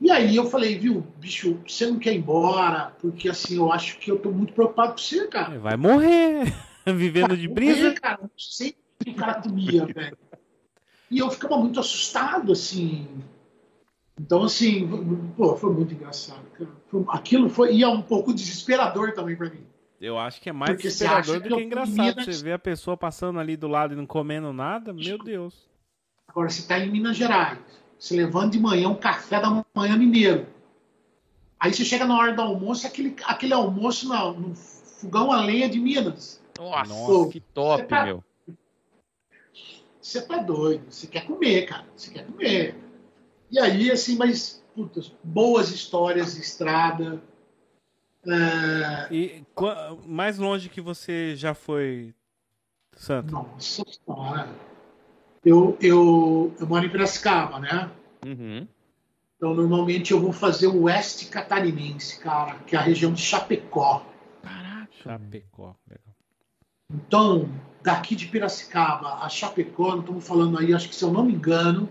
E 0.00 0.10
aí 0.10 0.34
eu 0.34 0.46
falei, 0.46 0.78
viu, 0.78 1.06
bicho, 1.18 1.60
você 1.68 1.86
não 1.86 1.98
quer 1.98 2.14
ir 2.14 2.18
embora? 2.18 2.94
Porque 3.00 3.28
assim, 3.28 3.56
eu 3.56 3.70
acho 3.70 3.98
que 3.98 4.10
eu 4.10 4.18
tô 4.18 4.30
muito 4.30 4.54
preocupado 4.54 4.92
com 4.92 4.98
você, 4.98 5.28
cara. 5.28 5.58
Vai 5.58 5.76
morrer. 5.76 6.52
Vivendo 6.86 7.36
de 7.36 7.46
brisa. 7.48 7.82
Morrer, 7.82 8.00
cara. 8.00 8.18
Não 8.22 8.30
sei 8.38 8.70
o 8.70 9.04
que 9.04 9.10
o 9.10 9.14
cara 9.14 9.42
comia, 9.42 9.84
velho. 9.92 10.18
E 11.10 11.18
eu 11.18 11.30
ficava 11.30 11.58
muito 11.58 11.78
assustado, 11.78 12.50
assim. 12.50 13.06
Então, 14.22 14.44
assim, 14.44 14.88
pô, 15.36 15.56
foi 15.56 15.72
muito 15.72 15.92
engraçado, 15.94 16.44
cara. 16.52 16.70
Aquilo 17.08 17.48
foi, 17.48 17.74
e 17.74 17.82
é 17.82 17.88
um 17.88 18.00
pouco 18.00 18.32
desesperador 18.32 19.12
também 19.14 19.34
para 19.34 19.50
mim. 19.50 19.66
Eu 20.00 20.16
acho 20.16 20.40
que 20.40 20.48
é 20.48 20.52
mais 20.52 20.70
Porque 20.70 20.86
desesperador 20.86 21.40
do 21.40 21.48
que, 21.48 21.54
que 21.56 21.62
engraçado. 21.62 21.96
Minas... 21.96 22.24
Você 22.24 22.44
vê 22.44 22.52
a 22.52 22.58
pessoa 22.58 22.96
passando 22.96 23.40
ali 23.40 23.56
do 23.56 23.66
lado 23.66 23.94
e 23.94 23.96
não 23.96 24.06
comendo 24.06 24.52
nada, 24.52 24.92
meu 24.92 25.18
Deus. 25.18 25.68
Agora, 26.28 26.48
você 26.48 26.60
está 26.60 26.78
em 26.78 26.88
Minas 26.88 27.16
Gerais, 27.16 27.58
você 27.98 28.14
levanta 28.14 28.50
de 28.50 28.60
manhã 28.60 28.88
um 28.88 28.94
café 28.94 29.40
da 29.40 29.64
manhã 29.74 29.96
mineiro. 29.96 30.46
Aí 31.58 31.74
você 31.74 31.84
chega 31.84 32.04
na 32.06 32.16
hora 32.16 32.32
do 32.32 32.42
almoço, 32.42 32.86
aquele, 32.86 33.16
aquele 33.24 33.52
almoço 33.52 34.08
no, 34.08 34.32
no 34.34 34.54
fogão 34.54 35.32
a 35.32 35.44
lenha 35.44 35.68
de 35.68 35.80
Minas. 35.80 36.40
Nossa, 36.56 36.94
Pô, 36.94 37.28
que 37.28 37.40
top, 37.40 37.84
tá, 37.86 38.04
meu. 38.04 38.24
Você 40.00 40.22
tá 40.22 40.38
doido, 40.38 40.84
você 40.88 41.08
quer 41.08 41.26
comer, 41.26 41.66
cara, 41.66 41.86
você 41.96 42.10
quer 42.12 42.24
comer. 42.26 42.76
E 43.52 43.60
aí, 43.60 43.90
assim, 43.90 44.16
mas, 44.16 44.64
putas, 44.74 45.12
boas 45.22 45.70
histórias 45.70 46.34
de 46.34 46.40
estrada, 46.40 47.22
é... 48.26 49.12
E 49.14 49.44
mais 50.06 50.38
longe 50.38 50.68
que 50.68 50.80
você 50.80 51.34
já 51.34 51.54
foi, 51.54 52.14
Santo? 52.94 53.32
Nossa 53.32 53.82
senhora. 53.84 54.48
Eu, 55.44 55.76
eu, 55.80 56.54
eu 56.58 56.66
moro 56.66 56.86
em 56.86 56.90
Piracicaba, 56.90 57.58
né? 57.58 57.90
Uhum. 58.24 58.66
Então, 59.36 59.54
normalmente 59.54 60.12
eu 60.12 60.20
vou 60.20 60.32
fazer 60.32 60.68
o 60.68 60.82
oeste 60.82 61.26
catarinense, 61.26 62.20
cara, 62.20 62.54
que 62.60 62.76
é 62.76 62.78
a 62.78 62.82
região 62.82 63.12
de 63.12 63.20
Chapecó. 63.20 64.06
Caraca. 64.40 64.88
Chapecó, 65.02 65.74
legal. 65.88 66.14
Então, 66.94 67.48
daqui 67.82 68.14
de 68.14 68.28
Piracicaba 68.28 69.24
a 69.24 69.28
Chapecó, 69.28 69.98
estamos 69.98 70.24
falando 70.24 70.58
aí, 70.58 70.72
acho 70.72 70.88
que 70.88 70.94
se 70.94 71.02
eu 71.02 71.10
não 71.10 71.24
me 71.24 71.34
engano, 71.34 71.88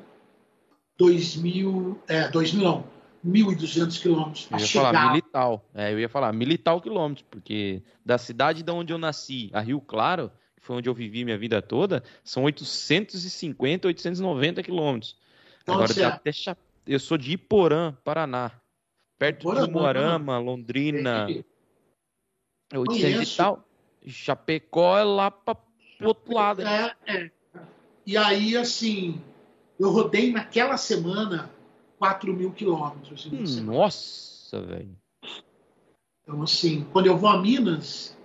2000, 1.01 1.99
é, 2.07 2.27
2000 2.29 2.63
não, 2.63 2.83
1.200 3.25 3.99
quilômetros. 3.99 4.47
Eu 4.51 4.59
ia 4.59 4.65
chegar. 4.65 4.93
falar 4.93 5.09
militar. 5.09 5.61
É, 5.73 5.91
eu 5.91 5.99
ia 5.99 6.07
falar 6.07 6.31
militar 6.31 6.79
quilômetros, 6.79 7.25
porque 7.29 7.81
da 8.05 8.19
cidade 8.19 8.61
de 8.61 8.71
onde 8.71 8.93
eu 8.93 8.99
nasci 8.99 9.49
a 9.51 9.61
Rio 9.61 9.81
Claro, 9.81 10.31
que 10.55 10.63
foi 10.63 10.75
onde 10.75 10.87
eu 10.87 10.93
vivi 10.93 11.25
minha 11.25 11.39
vida 11.39 11.59
toda, 11.59 12.03
são 12.23 12.43
850, 12.43 13.87
890 13.87 14.61
quilômetros. 14.61 15.17
Agora, 15.65 15.91
é? 15.99 16.03
até 16.03 16.31
eu 16.85 16.99
sou 16.99 17.17
de 17.17 17.31
Iporã, 17.31 17.97
Paraná. 18.03 18.51
Perto 19.17 19.41
Iporã, 19.41 19.65
de 19.65 19.71
Moarama, 19.71 20.37
Londrina. 20.37 21.27
É 22.71 22.77
800 22.77 23.33
e 23.33 23.37
tal. 23.37 23.67
Chapecó 24.05 24.97
é 24.97 25.03
lá 25.03 25.31
para 25.31 25.57
o 26.01 26.07
outro 26.07 26.33
lado. 26.33 26.61
É, 26.61 26.95
é. 27.07 27.31
E 28.05 28.17
aí, 28.17 28.57
assim, 28.57 29.21
eu 29.81 29.89
rodei 29.89 30.31
naquela 30.31 30.77
semana 30.77 31.49
4 31.97 32.31
mil 32.33 32.51
quilômetros. 32.51 33.25
Hum, 33.25 33.63
nossa, 33.63 34.61
velho. 34.61 34.95
Então, 36.21 36.43
assim, 36.43 36.85
quando 36.91 37.07
eu 37.07 37.17
vou 37.17 37.29
a 37.29 37.41
Minas, 37.41 38.15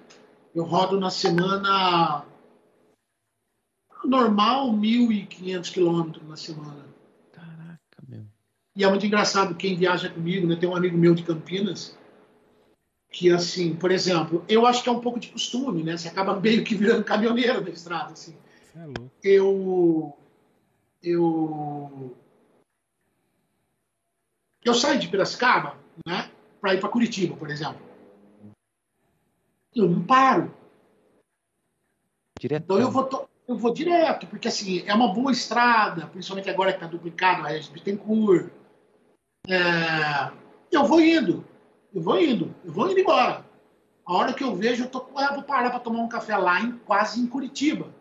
eu 0.55 0.65
rodo 0.65 1.01
na 1.01 1.09
semana 1.09 2.27
normal 4.05 4.71
1.500 4.71 5.73
quilômetros 5.73 6.29
na 6.29 6.37
semana. 6.37 6.85
Caraca, 7.33 8.03
meu. 8.07 8.27
E 8.77 8.85
é 8.85 8.91
muito 8.91 9.07
engraçado 9.07 9.55
quem 9.55 9.77
viaja 9.77 10.11
comigo, 10.11 10.47
né? 10.47 10.57
Tem 10.57 10.69
um 10.69 10.77
amigo 10.77 10.99
meu 10.99 11.15
de 11.15 11.23
Campinas 11.23 11.97
que, 13.11 13.33
assim, 13.33 13.75
por 13.75 13.91
exemplo, 13.91 14.45
eu 14.47 14.67
acho 14.67 14.83
que 14.83 14.91
é 14.91 14.93
um 14.93 15.01
pouco 15.01 15.19
de 15.19 15.29
costume, 15.29 15.83
né? 15.83 15.97
Você 15.97 16.07
acaba 16.07 16.39
meio 16.39 16.63
que 16.63 16.75
virando 16.75 17.03
caminhoneiro 17.03 17.63
na 17.63 17.71
estrada, 17.71 18.13
assim. 18.13 18.37
É 18.75 18.87
eu 19.23 20.15
eu 21.03 22.17
eu 24.65 24.75
saio 24.75 24.99
de 24.99 25.09
Piracicaba, 25.09 25.79
né, 26.05 26.31
para 26.61 26.75
ir 26.75 26.81
para 26.81 26.89
Curitiba, 26.89 27.37
por 27.37 27.51
exemplo. 27.51 27.81
Eu 29.75 29.89
não 29.89 30.05
paro. 30.05 30.53
Direto. 32.41 32.65
Então 32.65 32.81
eu 32.81 32.91
vou, 32.91 33.29
eu 33.47 33.57
vou 33.57 33.73
direto, 33.73 34.27
porque 34.27 34.49
assim, 34.49 34.83
é 34.87 34.93
uma 34.93 35.13
boa 35.13 35.31
estrada, 35.31 36.07
principalmente 36.09 36.51
agora 36.51 36.73
que 36.73 36.79
está 36.79 36.87
duplicado 36.87 37.45
a 37.45 37.49
Regis 37.49 37.69
Bittencourt. 37.69 38.51
É, 39.47 40.33
eu 40.73 40.85
vou 40.85 41.01
indo, 41.01 41.45
eu 41.95 42.03
vou 42.03 42.21
indo, 42.21 42.55
eu 42.65 42.73
vou 42.73 42.91
indo 42.91 42.99
embora. 42.99 43.47
A 44.05 44.15
hora 44.15 44.35
que 44.35 44.43
eu 44.43 44.55
vejo, 44.55 44.85
eu, 44.85 44.91
tô, 44.91 44.99
eu 44.99 45.35
vou 45.35 45.43
parar 45.43 45.71
para 45.71 45.81
tomar 45.81 46.01
um 46.01 46.09
café 46.09 46.37
lá, 46.37 46.61
em, 46.61 46.73
quase 46.79 47.21
em 47.21 47.27
Curitiba. 47.27 47.95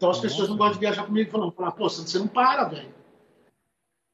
Então 0.00 0.08
as 0.08 0.18
pessoas 0.18 0.48
não 0.48 0.56
gostam 0.56 0.72
de 0.72 0.80
viajar 0.80 1.04
comigo 1.04 1.28
e 1.28 1.30
falam, 1.30 1.50
pô, 1.50 1.86
você 1.86 2.18
não 2.18 2.26
para, 2.26 2.64
velho. 2.64 2.88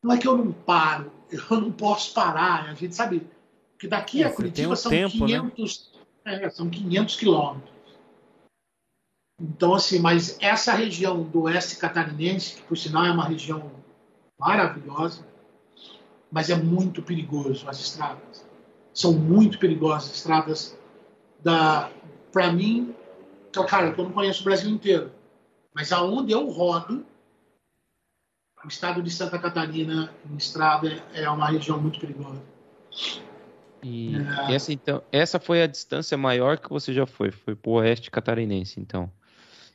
Não 0.02 0.12
é 0.12 0.18
que 0.18 0.26
eu 0.26 0.36
não 0.36 0.50
paro, 0.50 1.12
eu 1.30 1.60
não 1.60 1.70
posso 1.70 2.12
parar. 2.12 2.68
A 2.68 2.74
gente 2.74 2.92
sabe 2.92 3.24
que 3.78 3.86
daqui 3.86 4.24
é, 4.24 4.26
a 4.26 4.32
Curitiba 4.32 4.72
um 4.72 4.76
são, 4.76 4.90
tempo, 4.90 5.12
500, 5.12 5.92
né? 6.24 6.44
é, 6.44 6.50
são 6.50 6.68
500 6.68 7.14
quilômetros. 7.14 7.72
Então, 9.40 9.74
assim, 9.74 10.00
mas 10.00 10.36
essa 10.40 10.72
região 10.72 11.22
do 11.22 11.42
oeste 11.42 11.76
catarinense, 11.76 12.56
que 12.56 12.62
por 12.62 12.76
sinal 12.76 13.04
é 13.04 13.12
uma 13.12 13.24
região 13.24 13.70
maravilhosa, 14.36 15.24
mas 16.32 16.50
é 16.50 16.56
muito 16.56 17.00
perigoso 17.00 17.68
as 17.68 17.78
estradas. 17.78 18.44
São 18.92 19.12
muito 19.12 19.56
perigosas 19.60 20.10
as 20.10 20.16
estradas 20.16 20.78
da 21.44 21.92
para 22.32 22.52
mim, 22.52 22.92
então, 23.48 23.64
cara, 23.64 23.94
eu 23.96 24.04
não 24.04 24.10
conheço 24.10 24.40
o 24.40 24.44
Brasil 24.44 24.68
inteiro, 24.68 25.12
mas 25.76 25.92
aonde 25.92 26.32
eu 26.32 26.48
rodo, 26.48 27.04
o 28.64 28.66
estado 28.66 29.02
de 29.02 29.10
Santa 29.10 29.38
Catarina, 29.38 30.10
em 30.24 30.34
estrada, 30.34 30.88
é 31.12 31.28
uma 31.28 31.50
região 31.50 31.78
muito 31.78 32.00
perigosa. 32.00 32.42
E 33.82 34.16
é. 34.16 34.54
essa, 34.54 34.72
então, 34.72 35.02
essa 35.12 35.38
foi 35.38 35.62
a 35.62 35.66
distância 35.66 36.16
maior 36.16 36.58
que 36.58 36.70
você 36.70 36.94
já 36.94 37.04
foi, 37.04 37.30
foi 37.30 37.54
para 37.54 37.70
o 37.70 37.74
oeste 37.74 38.10
catarinense, 38.10 38.80
então. 38.80 39.12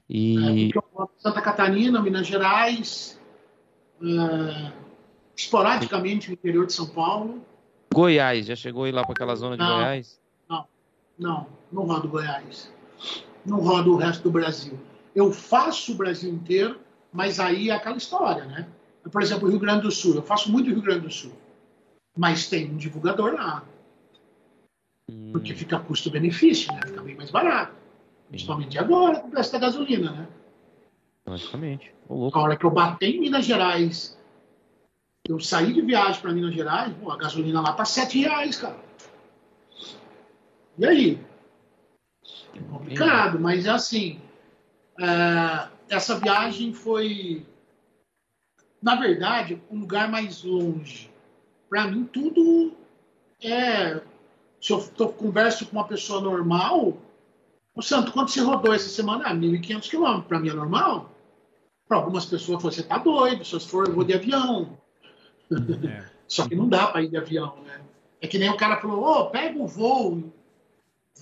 E... 0.09 0.71
É, 0.71 0.81
Santa 1.19 1.39
Catarina, 1.39 2.01
Minas 2.01 2.25
Gerais, 2.25 3.21
é, 4.01 4.71
esporadicamente 5.35 6.29
no 6.29 6.33
interior 6.33 6.65
de 6.65 6.73
São 6.73 6.87
Paulo. 6.87 7.45
Goiás, 7.93 8.47
já 8.47 8.55
chegou 8.55 8.85
aí 8.85 8.91
lá 8.91 9.03
para 9.03 9.13
aquela 9.13 9.35
zona 9.35 9.55
de 9.55 9.63
não, 9.63 9.75
Goiás? 9.75 10.19
Não, 10.49 10.67
não, 11.19 11.47
não 11.71 11.83
rodo 11.83 12.07
Goiás. 12.07 12.73
Não 13.45 13.59
rodo 13.59 13.93
o 13.93 13.97
resto 13.97 14.23
do 14.23 14.31
Brasil. 14.31 14.79
Eu 15.15 15.31
faço 15.31 15.93
o 15.93 15.95
Brasil 15.95 16.31
inteiro, 16.31 16.79
mas 17.11 17.39
aí 17.39 17.69
é 17.69 17.73
aquela 17.73 17.97
história, 17.97 18.45
né? 18.45 18.67
Por 19.11 19.21
exemplo, 19.21 19.47
o 19.47 19.51
Rio 19.51 19.59
Grande 19.59 19.81
do 19.81 19.91
Sul. 19.91 20.15
Eu 20.15 20.21
faço 20.21 20.51
muito 20.51 20.69
Rio 20.69 20.81
Grande 20.81 21.01
do 21.01 21.11
Sul. 21.11 21.33
Mas 22.15 22.47
tem 22.47 22.69
um 22.69 22.77
divulgador 22.77 23.33
lá. 23.33 23.63
Hum. 25.09 25.31
Porque 25.31 25.53
fica 25.53 25.79
custo-benefício, 25.79 26.71
né? 26.73 26.81
Fica 26.85 27.01
bem 27.01 27.15
mais 27.15 27.31
barato. 27.31 27.75
Principalmente 28.29 28.77
agora, 28.77 29.19
com 29.19 29.27
o 29.27 29.31
preço 29.31 29.51
da 29.51 29.59
gasolina, 29.59 30.11
né? 30.11 30.27
Logicamente. 31.25 31.93
A 32.09 32.39
hora 32.39 32.55
que 32.55 32.65
eu 32.65 32.71
bati 32.71 33.05
em 33.05 33.19
Minas 33.19 33.45
Gerais, 33.45 34.17
eu 35.27 35.39
saí 35.39 35.73
de 35.73 35.81
viagem 35.81 36.21
para 36.21 36.33
Minas 36.33 36.53
Gerais, 36.53 36.93
pô, 37.01 37.11
a 37.11 37.17
gasolina 37.17 37.61
lá 37.61 37.73
tá 37.73 37.85
7 37.85 38.19
reais, 38.19 38.57
cara. 38.57 38.79
E 40.77 40.85
aí? 40.85 41.19
É 42.55 42.59
complicado, 42.69 43.39
mas 43.39 43.65
é 43.65 43.69
assim. 43.69 44.19
É, 45.01 45.95
essa 45.95 46.19
viagem 46.19 46.73
foi 46.73 47.45
na 48.81 48.95
verdade, 48.95 49.61
um 49.69 49.79
lugar 49.79 50.09
mais 50.09 50.43
longe. 50.43 51.09
Para 51.69 51.87
mim, 51.87 52.05
tudo 52.05 52.73
é. 53.41 54.01
Se 54.59 54.73
eu 54.73 54.87
tô, 54.89 55.09
converso 55.09 55.65
com 55.65 55.77
uma 55.77 55.87
pessoa 55.87 56.21
normal, 56.21 56.97
o 57.75 57.81
Santo, 57.81 58.11
quanto 58.11 58.31
você 58.31 58.41
rodou 58.41 58.73
essa 58.73 58.89
semana? 58.89 59.25
Ah, 59.25 59.33
1.500 59.33 59.89
quilômetros. 59.89 60.27
Para 60.27 60.39
mim 60.39 60.49
é 60.49 60.53
normal. 60.53 61.11
Para 61.87 61.97
algumas 61.97 62.25
pessoas, 62.25 62.61
você 62.61 62.83
tá 62.83 62.97
doido. 62.97 63.45
Se 63.45 63.59
for, 63.59 63.87
eu 63.87 63.93
vou 63.93 64.03
de 64.03 64.13
avião. 64.13 64.77
É. 65.51 66.09
Só 66.27 66.47
que 66.47 66.55
não 66.55 66.67
dá 66.67 66.87
para 66.87 67.03
ir 67.03 67.09
de 67.09 67.17
avião, 67.17 67.61
né? 67.63 67.81
É 68.21 68.27
que 68.27 68.37
nem 68.37 68.49
o 68.49 68.57
cara 68.57 68.79
falou: 68.79 69.03
ô, 69.03 69.19
oh, 69.19 69.25
pega 69.29 69.59
o 69.59 69.67
voo, 69.67 70.31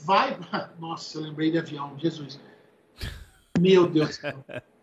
vai. 0.03 0.37
Nossa, 0.79 1.17
eu 1.17 1.23
lembrei 1.23 1.51
de 1.51 1.57
avião, 1.57 1.97
Jesus. 1.97 2.39
Meu 3.59 3.87
Deus. 3.87 4.19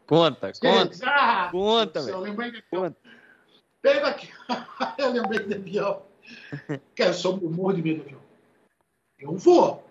Conta, 0.06 0.52
conta. 0.52 0.96
Ah, 1.04 1.48
conta, 1.50 2.02
velho. 2.02 2.14
Eu 2.16 2.20
lembrei 2.20 2.50
de 2.52 2.62
conta. 2.62 2.96
Pega 3.82 4.08
aqui. 4.08 4.28
eu 4.98 5.12
lembrei 5.12 5.40
de 5.44 5.54
avião. 5.54 6.02
eu 6.96 7.14
sou 7.14 7.38
eu 7.40 7.50
morro 7.50 7.72
de 7.72 7.82
medo 7.82 8.00
de 8.00 8.06
avião. 8.06 8.20
Eu 9.18 9.36
vou. 9.36 9.84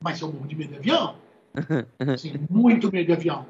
Mas 0.00 0.20
eu 0.20 0.32
morro 0.32 0.46
de 0.46 0.54
medo 0.54 0.72
de 0.72 0.78
avião. 0.78 1.16
Sim, 2.18 2.46
muito 2.48 2.92
medo 2.92 3.06
de 3.06 3.12
avião. 3.12 3.46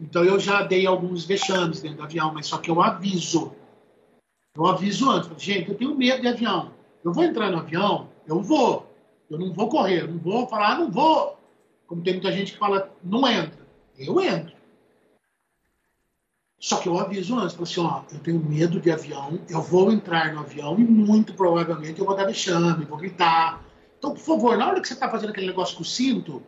Então 0.00 0.24
eu 0.24 0.40
já 0.40 0.62
dei 0.62 0.86
alguns 0.86 1.24
vexames 1.26 1.82
dentro 1.82 1.98
do 1.98 2.04
avião, 2.04 2.32
mas 2.32 2.46
só 2.46 2.58
que 2.58 2.70
eu 2.70 2.80
aviso. 2.80 3.54
Eu 4.54 4.66
aviso 4.66 5.10
antes. 5.10 5.42
Gente, 5.42 5.70
eu 5.70 5.76
tenho 5.76 5.94
medo 5.94 6.22
de 6.22 6.28
avião. 6.28 6.72
Eu 7.04 7.12
vou 7.12 7.24
entrar 7.24 7.50
no 7.50 7.58
avião, 7.58 8.08
eu 8.26 8.40
vou. 8.40 8.86
Eu 9.28 9.38
não 9.38 9.52
vou 9.52 9.68
correr, 9.68 10.02
eu 10.02 10.08
não 10.08 10.18
vou 10.18 10.48
falar, 10.48 10.72
ah, 10.72 10.78
não 10.78 10.90
vou. 10.90 11.39
Como 11.90 12.04
tem 12.04 12.12
muita 12.12 12.30
gente 12.30 12.52
que 12.52 12.58
fala, 12.58 12.96
não 13.02 13.26
entra. 13.26 13.66
Eu 13.98 14.20
entro. 14.20 14.54
Só 16.56 16.76
que 16.76 16.88
eu 16.88 16.96
aviso 16.96 17.36
antes, 17.36 17.56
falo 17.56 17.64
assim, 17.64 17.80
ó, 17.80 18.04
eu 18.12 18.20
tenho 18.20 18.38
medo 18.38 18.78
de 18.78 18.92
avião, 18.92 19.40
eu 19.48 19.60
vou 19.60 19.90
entrar 19.90 20.32
no 20.32 20.38
avião 20.38 20.78
e 20.78 20.84
muito 20.84 21.34
provavelmente 21.34 21.98
eu 21.98 22.06
vou 22.06 22.14
dar 22.14 22.26
vexame, 22.26 22.84
vou 22.84 22.96
gritar. 22.96 23.64
Então, 23.98 24.14
por 24.14 24.20
favor, 24.20 24.56
na 24.56 24.68
hora 24.68 24.80
que 24.80 24.86
você 24.86 24.94
está 24.94 25.10
fazendo 25.10 25.30
aquele 25.30 25.48
negócio 25.48 25.74
com 25.74 25.82
o 25.82 25.84
cinto, 25.84 26.40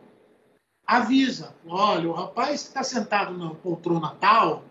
avisa. 0.86 1.56
Olha, 1.66 2.08
o 2.08 2.12
rapaz 2.12 2.62
que 2.62 2.68
está 2.68 2.84
sentado 2.84 3.36
na 3.36 3.52
poltrona 3.52 4.14
tal 4.20 4.62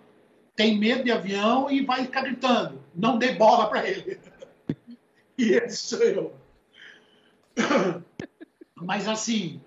tem 0.55 0.79
medo 0.79 1.03
de 1.03 1.11
avião 1.11 1.69
e 1.69 1.83
vai 1.83 2.05
ficar 2.05 2.21
gritando. 2.21 2.81
Não 2.95 3.17
dê 3.17 3.33
bola 3.33 3.67
para 3.67 3.85
ele. 3.89 4.21
e 5.37 5.49
esse 5.49 5.75
sou 5.75 5.99
eu. 6.01 6.33
Mas 8.73 9.05
assim, 9.09 9.59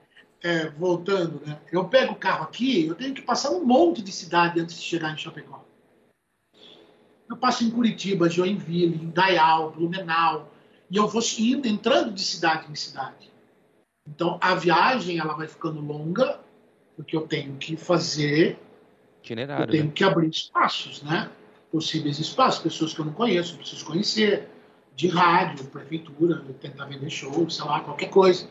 é, 0.44 0.68
voltando, 0.68 1.40
né? 1.44 1.58
Eu 1.72 1.86
pego 1.88 2.12
o 2.12 2.16
carro 2.16 2.44
aqui, 2.44 2.84
eu 2.84 2.94
tenho 2.94 3.14
que 3.14 3.22
passar 3.22 3.50
um 3.50 3.64
monte 3.64 4.02
de 4.02 4.12
cidade 4.12 4.60
antes 4.60 4.76
de 4.76 4.82
chegar 4.82 5.10
em 5.10 5.16
Chapecó. 5.16 5.64
Eu 7.26 7.38
passo 7.38 7.64
em 7.64 7.70
Curitiba, 7.70 8.28
Joinville, 8.28 9.02
Indaial, 9.02 9.70
Blumenau, 9.70 10.52
e 10.90 10.98
eu 10.98 11.08
vou 11.08 11.22
indo, 11.38 11.66
entrando 11.66 12.12
de 12.12 12.22
cidade 12.22 12.70
em 12.70 12.74
cidade. 12.74 13.32
Então, 14.06 14.38
a 14.38 14.54
viagem 14.54 15.18
ela 15.18 15.32
vai 15.32 15.48
ficando 15.48 15.80
longa, 15.80 16.38
porque 16.94 17.16
eu 17.16 17.26
tenho 17.26 17.56
que 17.56 17.74
fazer, 17.74 18.58
Itinerário, 19.22 19.64
eu 19.64 19.70
tenho 19.70 19.84
né? 19.86 19.92
que 19.94 20.04
abrir 20.04 20.28
espaços, 20.28 21.02
né? 21.02 21.30
Possíveis 21.72 22.18
espaços, 22.18 22.62
pessoas 22.62 22.92
que 22.92 23.00
eu 23.00 23.06
não 23.06 23.14
conheço, 23.14 23.56
preciso 23.56 23.86
conhecer, 23.86 24.46
de 24.94 25.08
rádio, 25.08 25.64
prefeitura, 25.64 26.44
tentar 26.60 26.84
vender 26.84 27.08
show, 27.08 27.48
sei 27.48 27.64
lá, 27.64 27.80
qualquer 27.80 28.10
coisa. 28.10 28.46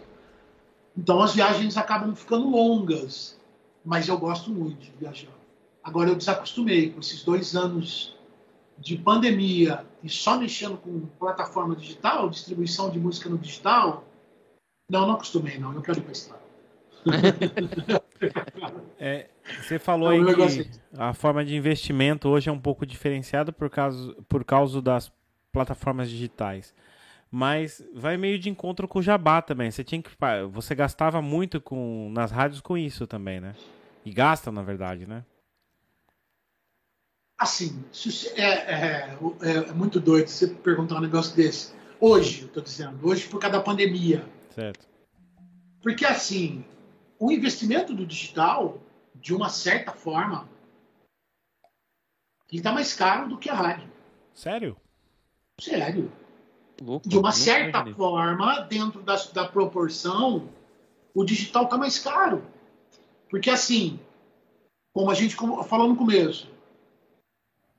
Então 0.98 1.22
as 1.22 1.34
viagens 1.34 1.76
acabam 1.78 2.16
ficando 2.16 2.50
longas, 2.50 3.40
mas 3.84 4.08
eu 4.08 4.18
gosto 4.18 4.52
muito 4.52 4.80
de 4.80 4.92
viajar. 5.00 5.32
Agora 5.84 6.10
eu 6.10 6.16
desacostumei 6.16 6.92
com 6.92 7.00
esses 7.00 7.24
dois 7.24 7.56
anos 7.56 8.16
de 8.78 8.98
pandemia 8.98 9.86
e 10.04 10.10
só 10.10 10.38
mexendo 10.38 10.78
com 10.78 11.02
plataforma 11.20 11.76
digital, 11.76 12.30
distribuição 12.30 12.90
de 12.90 13.00
música 13.00 13.30
no 13.30 13.38
digital. 13.38 14.04
Não, 14.90 15.08
não 15.08 15.16
acostumei, 15.16 15.58
não. 15.58 15.74
Eu 15.74 15.82
quero 15.82 16.00
ir 16.00 16.02
para 16.02 16.12
estrada. 16.12 16.44
é, 18.98 19.30
você 19.62 19.78
falou 19.78 20.08
aí 20.10 20.20
que 20.24 20.70
a 20.98 21.14
forma 21.14 21.44
de 21.44 21.56
investimento 21.56 22.30
hoje 22.30 22.50
é 22.50 22.52
um 22.52 22.60
pouco 22.60 22.86
diferenciada 22.86 23.52
por 23.52 23.70
causa, 23.70 24.16
por 24.30 24.46
causa 24.46 24.82
das 24.82 25.12
plataformas 25.52 26.10
digitais 26.10 26.74
mas 27.36 27.84
vai 27.96 28.16
meio 28.16 28.38
de 28.38 28.48
encontro 28.48 28.88
com 28.88 29.00
o 29.00 29.02
jabá 29.02 29.42
também. 29.42 29.72
Você 29.72 29.84
tinha 29.84 30.00
que 30.00 30.12
você 30.52 30.76
gastava 30.76 31.20
muito 31.20 31.60
com 31.60 32.12
nas 32.12 32.30
rádios 32.30 32.62
com 32.62 32.78
isso 32.78 33.08
também, 33.08 33.42
né? 33.42 33.56
E 34.06 34.14
gasta 34.14 34.52
na 34.52 34.62
verdade, 34.62 35.08
né? 35.08 35.26
Assim, 37.36 37.84
é, 38.36 38.44
é, 38.44 39.18
é 39.42 39.72
muito 39.72 40.00
doido 40.00 40.28
você 40.28 40.48
perguntar 40.48 40.98
um 40.98 41.02
negócio 41.02 41.36
desse. 41.36 41.74
Hoje, 42.00 42.44
eu 42.44 42.50
tô 42.50 42.62
dizendo, 42.62 43.00
hoje 43.04 43.28
por 43.28 43.40
causa 43.40 43.58
da 43.58 43.64
pandemia. 43.64 44.24
Certo. 44.52 44.88
Porque 45.82 46.06
assim, 46.06 46.64
o 47.18 47.32
investimento 47.32 47.96
do 47.96 48.06
digital, 48.06 48.80
de 49.16 49.34
uma 49.34 49.50
certa 49.50 49.92
forma, 49.92 50.48
ele 52.52 52.62
tá 52.62 52.72
mais 52.72 52.94
caro 52.94 53.28
do 53.28 53.40
que 53.40 53.50
a 53.50 53.56
rádio. 53.56 53.90
Sério? 54.36 54.78
Sério 55.60 56.12
de 57.06 57.18
uma 57.18 57.32
certa 57.32 57.86
forma, 57.94 58.62
dentro 58.62 59.02
da, 59.02 59.16
da 59.34 59.48
proporção, 59.48 60.50
o 61.14 61.24
digital 61.24 61.64
está 61.64 61.78
mais 61.78 62.00
caro. 62.00 62.44
Porque, 63.30 63.50
assim, 63.50 64.00
como 64.94 65.10
a 65.10 65.14
gente 65.14 65.36
falou 65.36 65.88
no 65.88 65.96
começo, 65.96 66.50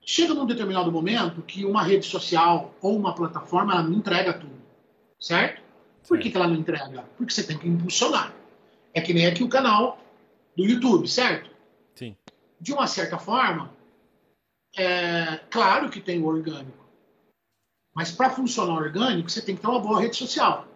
chega 0.05 0.35
num 0.35 0.47
determinado 0.47 0.91
momento 0.91 1.43
que 1.43 1.65
uma 1.65 1.83
rede 1.83 2.07
social 2.07 2.75
ou 2.81 2.97
uma 2.97 3.15
plataforma 3.15 3.73
ela 3.73 3.83
não 3.83 3.93
entrega 3.93 4.33
tudo. 4.33 4.55
Certo? 5.19 5.63
Por 6.07 6.19
que, 6.19 6.31
que 6.31 6.37
ela 6.37 6.49
não 6.49 6.57
entrega? 6.57 7.05
Porque 7.17 7.33
você 7.33 7.45
tem 7.45 7.57
que 7.57 7.69
impulsionar. 7.69 8.35
É 8.93 9.01
que 9.01 9.15
nem 9.15 9.27
aqui 9.27 9.43
o 9.43 9.49
canal 9.49 9.99
do 10.57 10.65
YouTube, 10.65 11.09
certo? 11.09 11.51
Sim. 11.95 12.17
De 12.61 12.73
uma 12.73 12.87
certa 12.87 13.19
forma, 13.19 13.71
é 14.77 15.41
claro 15.51 15.89
que 15.89 16.01
tem 16.01 16.21
o 16.21 16.27
orgânico. 16.27 16.84
Mas 17.95 18.11
para 18.11 18.31
funcionar 18.31 18.75
orgânico, 18.75 19.31
você 19.31 19.41
tem 19.41 19.55
que 19.55 19.63
ter 19.63 19.69
uma 19.69 19.81
boa 19.81 20.01
rede 20.01 20.17
social. 20.17 20.67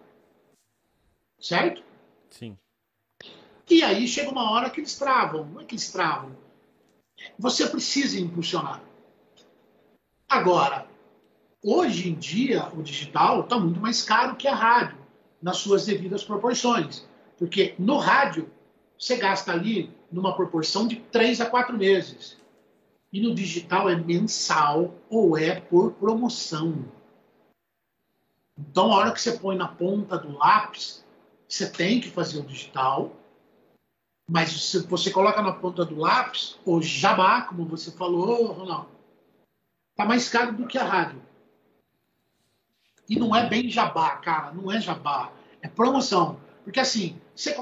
Certo? 1.39 1.83
Sim. 2.29 2.57
E 3.69 3.83
aí 3.83 4.07
chega 4.07 4.31
uma 4.31 4.51
hora 4.51 4.69
que 4.69 4.79
eles 4.79 4.97
travam. 4.97 5.45
Não 5.45 5.61
é 5.61 5.65
que 5.65 5.75
eles 5.75 5.91
travam. 5.91 6.35
Você 7.37 7.67
precisa 7.67 8.19
impulsionar. 8.19 8.81
Agora, 10.27 10.87
hoje 11.63 12.09
em 12.09 12.15
dia, 12.15 12.69
o 12.73 12.81
digital 12.81 13.41
está 13.41 13.59
muito 13.59 13.79
mais 13.79 14.01
caro 14.03 14.35
que 14.35 14.47
a 14.47 14.55
rádio, 14.55 14.97
nas 15.41 15.57
suas 15.57 15.85
devidas 15.85 16.23
proporções. 16.23 17.05
Porque 17.37 17.75
no 17.77 17.97
rádio, 17.97 18.49
você 18.97 19.17
gasta 19.17 19.51
ali 19.51 19.91
numa 20.11 20.35
proporção 20.35 20.87
de 20.87 20.97
três 20.97 21.41
a 21.41 21.45
quatro 21.45 21.77
meses. 21.77 22.37
E 23.11 23.21
no 23.21 23.33
digital 23.33 23.89
é 23.89 23.95
mensal 23.95 24.93
ou 25.09 25.37
é 25.37 25.59
por 25.59 25.93
promoção. 25.93 26.85
Então, 28.59 28.91
a 28.91 28.97
hora 28.97 29.11
que 29.11 29.21
você 29.21 29.37
põe 29.37 29.55
na 29.55 29.67
ponta 29.67 30.17
do 30.17 30.37
lápis, 30.37 31.05
você 31.47 31.69
tem 31.69 32.01
que 32.01 32.09
fazer 32.09 32.39
o 32.39 32.45
digital, 32.45 33.11
mas 34.29 34.51
se 34.51 34.85
você 34.85 35.09
coloca 35.09 35.41
na 35.41 35.53
ponta 35.53 35.85
do 35.85 35.97
lápis, 35.97 36.59
o 36.65 36.81
jabá, 36.81 37.43
como 37.43 37.65
você 37.65 37.91
falou, 37.91 38.51
Ronaldo, 38.51 38.89
está 39.91 40.05
mais 40.05 40.27
caro 40.29 40.53
do 40.53 40.67
que 40.67 40.77
a 40.77 40.83
rádio. 40.83 41.21
E 43.09 43.17
não 43.17 43.35
é 43.35 43.47
bem 43.47 43.69
jabá, 43.69 44.17
cara, 44.17 44.51
não 44.51 44.71
é 44.71 44.79
jabá, 44.79 45.31
é 45.61 45.67
promoção. 45.67 46.39
Porque 46.63 46.79
assim, 46.79 47.19
você. 47.33 47.57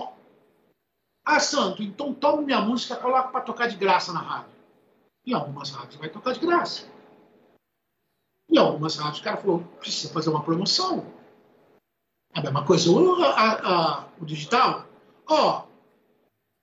Ah, 1.24 1.40
Santo, 1.40 1.84
então 1.84 2.14
toma 2.14 2.42
minha 2.42 2.60
música 2.60 2.96
coloca 2.96 3.30
para 3.30 3.42
tocar 3.42 3.68
de 3.68 3.78
graça 3.78 4.12
na 4.12 4.20
rádio. 4.20 4.52
E 5.26 5.34
algumas 5.34 5.70
rádios 5.70 5.96
vai 5.96 6.10
tocar 6.10 6.34
de 6.34 6.40
graça. 6.40 6.97
E 8.50 8.58
algumas 8.58 8.96
rádios 8.96 9.20
o 9.20 9.24
cara 9.24 9.38
falou, 9.38 9.60
precisa 9.80 10.14
fazer 10.14 10.30
uma 10.30 10.44
promoção. 10.44 11.06
A 12.34 12.42
mesma 12.42 12.66
coisa 12.66 12.90
o, 12.92 13.24
a, 13.24 13.52
a, 13.54 14.08
o 14.20 14.26
digital. 14.26 14.86
Ó, 15.28 15.60
oh, 15.60 15.68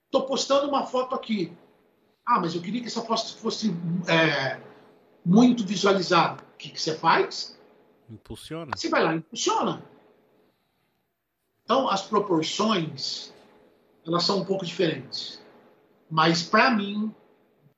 tô 0.09 0.23
postando 0.23 0.67
uma 0.67 0.85
foto 0.85 1.13
aqui. 1.13 1.55
Ah, 2.25 2.39
mas 2.39 2.55
eu 2.55 2.61
queria 2.61 2.81
que 2.81 2.87
essa 2.87 3.01
foto 3.01 3.37
fosse 3.37 3.71
é, 4.07 4.59
muito 5.23 5.65
visualizada. 5.65 6.41
O 6.41 6.57
que, 6.57 6.69
que 6.69 6.81
você 6.81 6.97
faz? 6.97 7.59
Impulsiona. 8.09 8.71
Você 8.75 8.89
vai 8.89 9.03
lá 9.03 9.13
e 9.13 9.17
impulsiona. 9.17 9.83
Então, 11.63 11.89
as 11.89 12.03
proporções, 12.03 13.33
elas 14.05 14.23
são 14.23 14.39
um 14.39 14.45
pouco 14.45 14.65
diferentes. 14.65 15.43
Mas, 16.09 16.43
para 16.43 16.71
mim, 16.71 17.13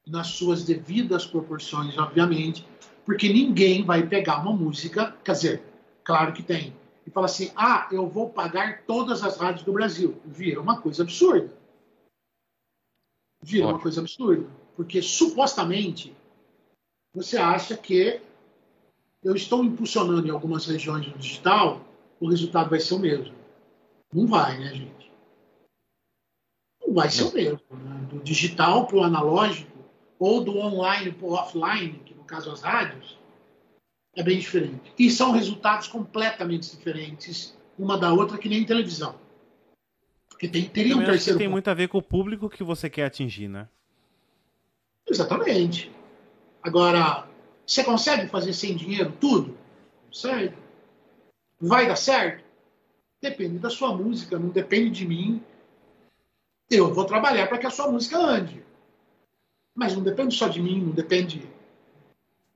nas 0.05 0.28
suas 0.28 0.64
devidas 0.64 1.26
proporções, 1.26 1.97
obviamente, 1.97 2.68
porque 3.08 3.30
ninguém 3.30 3.86
vai 3.86 4.05
pegar 4.05 4.41
uma 4.41 4.51
música, 4.51 5.16
quer 5.24 5.32
dizer, 5.32 5.64
claro 6.03 6.34
que 6.34 6.43
tem, 6.43 6.76
e 7.05 7.10
fala 7.10 7.26
assim: 7.26 7.53
ah, 7.55 7.88
eu 7.89 8.05
vou 8.05 8.30
pagar 8.30 8.84
todas 8.86 9.24
as 9.24 9.38
rádios 9.38 9.64
do 9.64 9.72
Brasil. 9.72 10.22
Vira 10.26 10.60
uma 10.60 10.82
coisa 10.82 11.03
absurda. 11.03 11.49
Vira 13.41 13.64
Ótimo. 13.64 13.78
uma 13.78 13.82
coisa 13.82 14.01
absurda. 14.01 14.45
Porque 14.76 15.01
supostamente 15.01 16.14
você 17.14 17.38
acha 17.38 17.78
que 17.78 18.20
eu 19.24 19.34
estou 19.34 19.64
impulsionando 19.64 20.28
em 20.28 20.32
algumas 20.32 20.66
regiões 20.66 21.05
do 21.05 21.18
digital, 21.18 21.80
o 22.20 22.28
resultado 22.30 22.70
vai 22.70 22.82
ser 22.82 22.95
o 22.95 22.99
mesmo. 22.99 23.34
Não 24.14 24.28
vai, 24.28 24.60
né, 24.60 24.74
gente? 24.74 25.12
Não 26.86 26.93
vai 26.93 27.10
ser 27.10 27.24
o 27.24 27.34
mesmo. 27.34 27.62
Né? 27.72 28.08
Do 28.10 28.20
digital 28.20 28.86
para 28.86 28.97
o 28.97 29.03
analógico, 29.03 29.72
ou 30.20 30.43
do 30.43 30.58
online 30.58 31.14
para 31.14 31.26
o 31.26 31.32
offline, 31.32 32.07
caso 32.28 32.52
as 32.52 32.62
rádios, 32.62 33.18
é 34.16 34.22
bem 34.24 34.40
diferente. 34.40 34.94
E 34.98 35.10
são 35.10 35.32
resultados 35.32 35.88
completamente 35.88 36.76
diferentes 36.76 37.58
uma 37.78 37.98
da 37.98 38.12
outra, 38.12 38.38
que 38.38 38.50
nem 38.50 38.66
televisão. 38.66 39.16
Porque 40.30 40.48
tem, 40.48 40.68
teria 40.68 40.96
um 40.96 41.06
terceiro. 41.06 41.40
tem 41.40 41.48
muito 41.48 41.68
a 41.68 41.74
ver 41.74 41.88
com 41.88 42.00
o 42.00 42.04
público 42.04 42.50
que 42.50 42.64
você 42.64 42.90
quer 42.90 43.06
atingir, 43.06 43.48
né? 43.48 43.68
Exatamente. 45.08 45.92
Agora, 46.62 47.28
você 47.66 47.84
consegue 47.84 48.28
fazer 48.28 48.54
sem 48.54 48.76
dinheiro 48.76 49.14
tudo? 49.20 49.58
Consegue. 50.08 50.56
Vai 51.60 51.88
dar 51.88 51.96
certo? 51.96 52.44
Depende 53.22 53.58
da 53.58 53.70
sua 53.70 53.96
música, 53.96 54.38
não 54.38 54.50
depende 54.50 54.92
de 54.92 55.08
mim. 55.08 55.44
Eu 56.70 56.94
vou 56.94 57.06
trabalhar 57.06 57.48
para 57.48 57.58
que 57.58 57.66
a 57.66 57.72
sua 57.72 57.92
música 57.92 58.18
ande. 58.18 58.64
Mas 59.76 59.96
não 59.96 60.04
depende 60.04 60.36
só 60.36 60.48
de 60.48 60.62
mim, 60.62 60.82
não 60.82 60.92
depende 60.92 61.48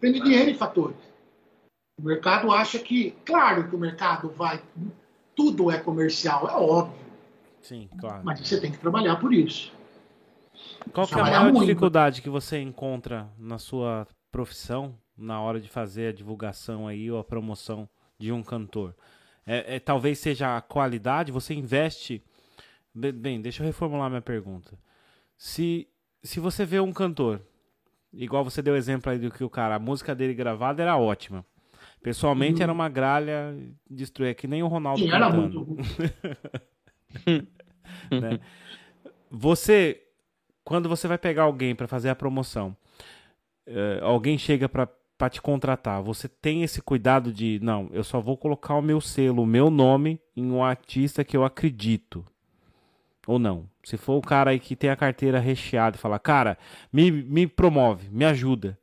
Depende 0.02 0.22
de 0.22 0.34
N 0.34 0.54
fatores. 0.56 0.98
O 2.00 2.02
mercado 2.04 2.52
acha 2.52 2.80
que, 2.80 3.12
claro 3.24 3.70
que 3.70 3.76
o 3.76 3.80
mercado 3.80 4.30
vai, 4.32 4.60
tudo 5.36 5.70
é 5.70 5.78
comercial, 5.78 6.50
é 6.50 6.54
óbvio. 6.54 7.00
Sim, 7.62 7.88
claro. 8.00 8.24
Mas 8.26 8.40
você 8.40 8.60
tem 8.60 8.72
que 8.72 8.80
trabalhar 8.80 9.18
por 9.18 9.32
isso. 9.32 9.72
Qual 10.92 11.08
é 11.08 11.14
a 11.14 11.24
maior 11.24 11.54
muito. 11.54 11.60
dificuldade 11.60 12.24
que 12.24 12.30
você 12.30 12.60
encontra 12.60 13.30
na 13.38 13.60
sua 13.60 14.08
profissão 14.32 14.98
na 15.16 15.40
hora 15.40 15.60
de 15.60 15.70
fazer 15.70 16.08
a 16.08 16.14
divulgação 16.14 16.88
aí 16.88 17.12
ou 17.12 17.20
a 17.20 17.24
promoção 17.24 17.88
de 18.18 18.32
um 18.32 18.42
cantor? 18.42 18.96
É, 19.46 19.76
é, 19.76 19.80
talvez 19.80 20.18
seja 20.18 20.58
a 20.58 20.62
qualidade, 20.62 21.32
você 21.32 21.54
investe. 21.54 22.24
Bem, 22.94 23.40
deixa 23.40 23.62
eu 23.62 23.68
reformular 23.68 24.10
minha 24.10 24.22
pergunta. 24.22 24.78
Se, 25.38 25.88
se 26.24 26.40
você 26.40 26.66
vê 26.66 26.80
um 26.80 26.92
cantor, 26.92 27.42
igual 28.14 28.44
você 28.44 28.62
deu 28.62 28.76
exemplo 28.76 29.12
aí 29.12 29.20
do 29.20 29.32
que 29.32 29.44
o 29.44 29.50
cara, 29.50 29.76
a 29.76 29.80
música 29.80 30.14
dele 30.16 30.34
gravada 30.34 30.82
era 30.82 30.98
ótima. 30.98 31.46
Pessoalmente 32.02 32.58
uhum. 32.58 32.64
era 32.64 32.74
uma 32.74 32.90
gralha 32.90 33.56
destruir, 33.90 34.36
que 34.36 34.48
nem 34.48 34.64
o 34.64 34.68
Ronaldo 34.68 35.02
Sim, 35.02 35.10
cantando. 35.10 35.78
né? 38.10 38.40
Você, 39.30 40.02
quando 40.64 40.90
você 40.90 41.08
vai 41.08 41.18
pegar 41.18 41.44
alguém 41.44 41.76
para 41.76 41.88
fazer 41.88 42.10
a 42.10 42.16
promoção, 42.16 42.76
uh, 43.68 44.04
alguém 44.04 44.38
chega 44.38 44.68
para 44.68 44.88
para 45.22 45.30
te 45.30 45.40
contratar, 45.40 46.02
você 46.02 46.28
tem 46.28 46.64
esse 46.64 46.82
cuidado 46.82 47.32
de, 47.32 47.60
não, 47.62 47.88
eu 47.94 48.04
só 48.04 48.20
vou 48.20 48.36
colocar 48.36 48.74
o 48.74 48.82
meu 48.82 49.00
selo, 49.00 49.44
o 49.44 49.46
meu 49.46 49.70
nome 49.70 50.20
em 50.36 50.50
um 50.50 50.64
artista 50.64 51.24
que 51.24 51.38
eu 51.38 51.46
acredito. 51.46 52.26
Ou 53.32 53.40
não? 53.40 53.66
Se 53.82 53.96
for 53.96 54.18
o 54.18 54.22
cara 54.22 54.52
aí 54.52 54.60
que 54.60 54.76
tem 54.76 54.90
a 54.90 54.96
carteira 54.98 55.40
recheada 55.40 55.96
e 55.96 56.00
falar, 56.00 56.20
cara, 56.20 56.58
me, 56.92 57.10
me 57.10 57.48
promove, 57.48 58.10
me 58.10 58.26
ajuda. 58.26 58.78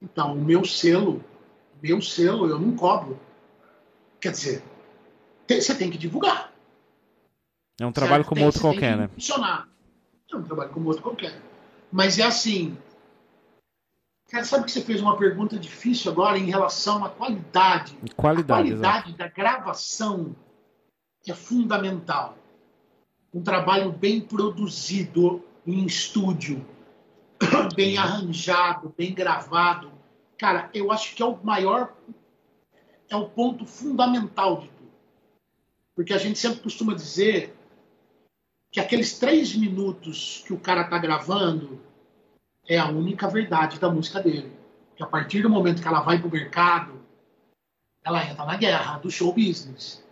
Então, 0.00 0.32
o 0.32 0.42
meu 0.42 0.64
selo, 0.64 1.22
meu 1.82 2.00
selo 2.00 2.48
eu 2.48 2.58
não 2.58 2.74
cobro. 2.74 3.20
Quer 4.18 4.32
dizer, 4.32 4.62
tem, 5.46 5.60
você 5.60 5.74
tem 5.74 5.90
que 5.90 5.98
divulgar. 5.98 6.54
É 7.78 7.84
um 7.84 7.92
trabalho 7.92 8.22
certo? 8.22 8.28
como 8.30 8.38
tem, 8.38 8.46
outro 8.46 8.62
qualquer, 8.62 8.96
né? 8.96 9.08
Funcionar. 9.08 9.68
É 10.32 10.36
um 10.36 10.42
trabalho 10.42 10.70
como 10.70 10.88
outro 10.88 11.02
qualquer. 11.02 11.38
Mas 11.92 12.18
é 12.18 12.22
assim, 12.22 12.78
Cara, 14.30 14.44
sabe 14.44 14.64
que 14.64 14.72
você 14.72 14.80
fez 14.80 15.02
uma 15.02 15.18
pergunta 15.18 15.58
difícil 15.58 16.10
agora 16.10 16.38
em 16.38 16.46
relação 16.46 17.04
à 17.04 17.10
qualidade. 17.10 17.94
Qualidade, 18.16 18.72
a 18.72 18.76
qualidade 18.78 19.12
da 19.18 19.28
gravação 19.28 20.34
é 21.28 21.34
fundamental. 21.34 22.38
Um 23.32 23.42
trabalho 23.42 23.92
bem 23.92 24.20
produzido 24.20 25.44
em 25.66 25.84
estúdio, 25.86 26.66
bem 27.76 27.96
arranjado, 27.96 28.92
bem 28.96 29.14
gravado. 29.14 29.92
Cara, 30.36 30.70
eu 30.74 30.90
acho 30.90 31.14
que 31.14 31.22
é 31.22 31.26
o 31.26 31.38
maior, 31.44 31.94
é 33.08 33.16
o 33.16 33.28
ponto 33.28 33.64
fundamental 33.66 34.60
de 34.60 34.68
tudo. 34.68 34.90
Porque 35.94 36.12
a 36.12 36.18
gente 36.18 36.38
sempre 36.38 36.60
costuma 36.60 36.94
dizer 36.94 37.54
que 38.70 38.80
aqueles 38.80 39.18
três 39.18 39.54
minutos 39.54 40.42
que 40.46 40.52
o 40.52 40.58
cara 40.58 40.82
está 40.82 40.98
gravando, 40.98 41.80
é 42.68 42.78
a 42.78 42.88
única 42.88 43.28
verdade 43.28 43.78
da 43.78 43.90
música 43.90 44.20
dele. 44.20 44.52
Que 44.96 45.02
a 45.02 45.06
partir 45.06 45.42
do 45.42 45.50
momento 45.50 45.82
que 45.82 45.88
ela 45.88 46.00
vai 46.00 46.18
para 46.18 46.28
o 46.28 46.30
mercado, 46.30 47.00
ela 48.04 48.24
entra 48.24 48.44
na 48.44 48.56
guerra 48.56 48.98
do 48.98 49.10
show 49.10 49.32
business. 49.32 50.04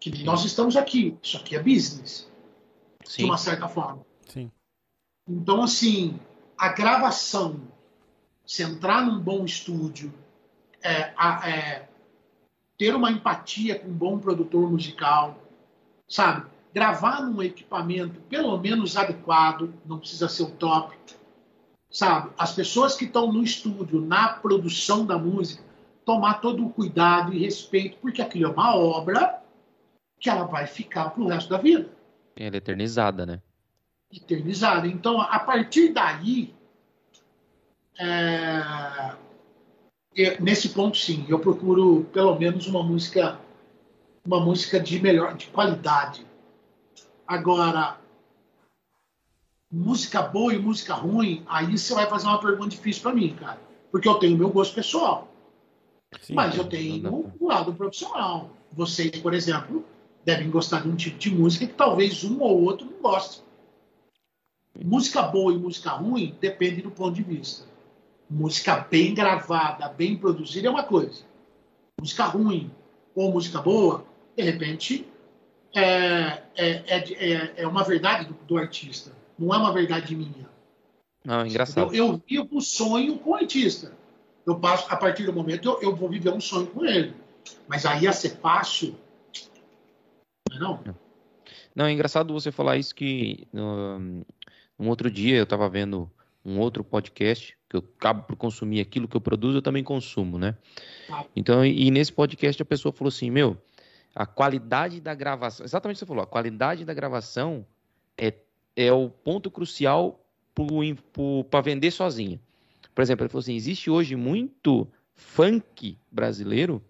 Que 0.00 0.24
nós 0.24 0.44
estamos 0.44 0.76
aqui. 0.76 1.16
Isso 1.22 1.36
aqui 1.36 1.56
é 1.56 1.62
business. 1.62 2.27
Sim. 3.08 3.22
De 3.22 3.24
uma 3.24 3.38
certa 3.38 3.66
forma. 3.66 4.04
Sim. 4.26 4.52
Então, 5.26 5.62
assim, 5.62 6.20
a 6.58 6.68
gravação, 6.68 7.58
se 8.46 8.62
entrar 8.62 9.04
num 9.04 9.18
bom 9.18 9.46
estúdio, 9.46 10.12
é, 10.82 11.14
é, 11.48 11.88
ter 12.76 12.94
uma 12.94 13.10
empatia 13.10 13.78
com 13.78 13.88
um 13.88 13.94
bom 13.94 14.18
produtor 14.18 14.70
musical, 14.70 15.38
sabe? 16.06 16.46
Gravar 16.72 17.22
num 17.22 17.42
equipamento 17.42 18.20
pelo 18.28 18.56
menos 18.58 18.94
adequado, 18.94 19.72
não 19.86 19.98
precisa 19.98 20.28
ser 20.28 20.42
o 20.42 20.50
top, 20.50 20.94
sabe? 21.90 22.30
As 22.36 22.52
pessoas 22.52 22.94
que 22.94 23.06
estão 23.06 23.32
no 23.32 23.42
estúdio, 23.42 24.02
na 24.02 24.28
produção 24.28 25.06
da 25.06 25.16
música, 25.16 25.64
tomar 26.04 26.42
todo 26.42 26.66
o 26.66 26.70
cuidado 26.70 27.32
e 27.32 27.38
respeito, 27.38 27.96
porque 28.02 28.20
aquilo 28.20 28.50
é 28.50 28.52
uma 28.52 28.76
obra 28.76 29.42
que 30.20 30.28
ela 30.28 30.44
vai 30.44 30.66
ficar 30.66 31.10
pro 31.10 31.26
resto 31.26 31.48
da 31.48 31.56
vida. 31.56 31.97
Ela 32.38 32.54
é 32.54 32.58
eternizada, 32.58 33.26
né? 33.26 33.42
Eternizada. 34.12 34.86
Então, 34.86 35.20
a 35.20 35.40
partir 35.40 35.92
daí, 35.92 36.54
é... 37.98 39.16
nesse 40.40 40.68
ponto, 40.68 40.96
sim, 40.96 41.26
eu 41.28 41.40
procuro 41.40 42.04
pelo 42.12 42.38
menos 42.38 42.68
uma 42.68 42.82
música, 42.82 43.40
uma 44.24 44.38
música 44.38 44.78
de 44.78 45.00
melhor, 45.00 45.34
de 45.34 45.48
qualidade. 45.48 46.24
Agora, 47.26 47.98
música 49.70 50.22
boa 50.22 50.54
e 50.54 50.58
música 50.58 50.94
ruim, 50.94 51.44
aí 51.48 51.76
você 51.76 51.92
vai 51.92 52.08
fazer 52.08 52.28
uma 52.28 52.40
pergunta 52.40 52.70
difícil 52.70 53.02
para 53.02 53.14
mim, 53.14 53.34
cara. 53.34 53.60
Porque 53.90 54.08
eu 54.08 54.14
tenho 54.14 54.38
meu 54.38 54.50
gosto 54.50 54.74
pessoal. 54.76 55.26
Sim, 56.20 56.34
mas 56.34 56.56
eu 56.56 56.64
tenho 56.64 57.32
o 57.38 57.48
lado 57.48 57.74
profissional. 57.74 58.50
Vocês, 58.72 59.18
por 59.18 59.34
exemplo, 59.34 59.84
devem 60.28 60.50
gostar 60.50 60.82
de 60.82 60.88
um 60.88 60.94
tipo 60.94 61.16
de 61.16 61.30
música 61.30 61.66
que 61.66 61.72
talvez 61.72 62.22
um 62.22 62.42
ou 62.42 62.62
outro 62.64 62.84
não 62.84 63.00
goste. 63.00 63.40
Música 64.84 65.22
boa 65.22 65.54
e 65.54 65.56
música 65.56 65.90
ruim 65.92 66.36
depende 66.38 66.82
do 66.82 66.90
ponto 66.90 67.14
de 67.14 67.22
vista. 67.22 67.66
Música 68.28 68.76
bem 68.76 69.14
gravada, 69.14 69.88
bem 69.88 70.18
produzida 70.18 70.68
é 70.68 70.70
uma 70.70 70.82
coisa. 70.82 71.22
Música 71.98 72.26
ruim 72.26 72.70
ou 73.14 73.32
música 73.32 73.62
boa, 73.62 74.04
de 74.36 74.42
repente, 74.42 75.08
é, 75.74 76.42
é, 76.54 76.72
é, 76.86 77.52
é 77.62 77.66
uma 77.66 77.82
verdade 77.82 78.26
do, 78.26 78.34
do 78.46 78.58
artista. 78.58 79.10
Não 79.38 79.54
é 79.54 79.56
uma 79.56 79.72
verdade 79.72 80.14
minha. 80.14 80.46
Não, 81.24 81.46
engraçado. 81.46 81.94
Eu, 81.94 82.06
eu 82.06 82.22
vivo 82.28 82.58
o 82.58 82.60
sonho 82.60 83.18
com 83.18 83.30
o 83.30 83.34
artista. 83.34 83.96
Eu 84.44 84.60
passo, 84.60 84.84
a 84.90 84.96
partir 84.96 85.24
do 85.24 85.32
momento, 85.32 85.66
eu, 85.66 85.80
eu 85.80 85.96
vou 85.96 86.10
viver 86.10 86.34
um 86.34 86.40
sonho 86.40 86.66
com 86.66 86.84
ele. 86.84 87.14
Mas 87.66 87.86
aí 87.86 88.02
ia 88.02 88.12
ser 88.12 88.36
fácil. 88.36 88.94
Não 90.58 90.82
é 90.84 90.94
não? 91.74 91.86
É 91.86 91.92
engraçado 91.92 92.32
você 92.32 92.50
falar 92.52 92.76
isso 92.76 92.94
que 92.94 93.46
um, 93.54 94.22
um 94.78 94.88
outro 94.88 95.10
dia 95.10 95.36
eu 95.36 95.44
estava 95.44 95.68
vendo 95.68 96.10
um 96.44 96.58
outro 96.58 96.82
podcast 96.82 97.56
que 97.68 97.76
eu 97.76 97.84
acabo 97.98 98.22
por 98.22 98.36
consumir 98.36 98.80
aquilo 98.80 99.06
que 99.06 99.16
eu 99.16 99.20
produzo, 99.20 99.58
eu 99.58 99.62
também 99.62 99.84
consumo, 99.84 100.38
né? 100.38 100.56
Ah. 101.10 101.24
Então, 101.36 101.64
e 101.64 101.90
nesse 101.90 102.12
podcast 102.12 102.60
a 102.62 102.64
pessoa 102.64 102.92
falou 102.92 103.08
assim, 103.08 103.30
meu, 103.30 103.56
a 104.14 104.24
qualidade 104.24 105.00
da 105.00 105.14
gravação, 105.14 105.66
exatamente 105.66 105.96
o 105.96 105.98
que 105.98 106.00
você 106.00 106.06
falou, 106.06 106.22
a 106.22 106.26
qualidade 106.26 106.84
da 106.84 106.94
gravação 106.94 107.66
é 108.16 108.32
é 108.78 108.92
o 108.92 109.10
ponto 109.10 109.50
crucial 109.50 110.24
para 111.50 111.60
vender 111.60 111.90
sozinha. 111.90 112.40
Por 112.94 113.02
exemplo, 113.02 113.24
ele 113.24 113.28
falou 113.28 113.40
assim: 113.40 113.56
existe 113.56 113.90
hoje 113.90 114.14
muito 114.14 114.86
funk 115.16 115.98
brasileiro 116.10 116.80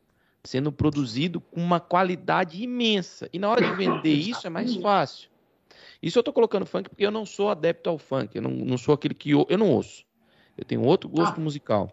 sendo 0.49 0.73
produzido 0.73 1.43
com 1.43 1.61
uma 1.61 1.79
qualidade 1.79 2.63
imensa. 2.63 3.29
E 3.35 3.39
na 3.39 3.51
hora 3.51 3.69
de 3.69 3.75
vender 3.75 4.15
isso 4.17 4.47
é 4.47 4.51
mais 4.51 4.75
fácil. 4.77 5.29
Isso 6.03 6.19
eu 6.19 6.23
estou 6.23 6.33
colocando 6.33 6.65
funk 6.65 6.89
porque 6.89 7.05
eu 7.05 7.11
não 7.11 7.27
sou 7.27 7.51
adepto 7.51 7.91
ao 7.91 7.99
funk. 7.99 8.35
Eu 8.35 8.41
não, 8.41 8.51
não 8.51 8.79
sou 8.79 8.95
aquele 8.95 9.13
que 9.13 9.33
eu, 9.33 9.47
eu 9.51 9.59
não 9.59 9.71
ouço. 9.71 10.07
Eu 10.57 10.65
tenho 10.65 10.83
outro 10.83 11.07
gosto 11.07 11.37
ah, 11.37 11.41
musical. 11.41 11.93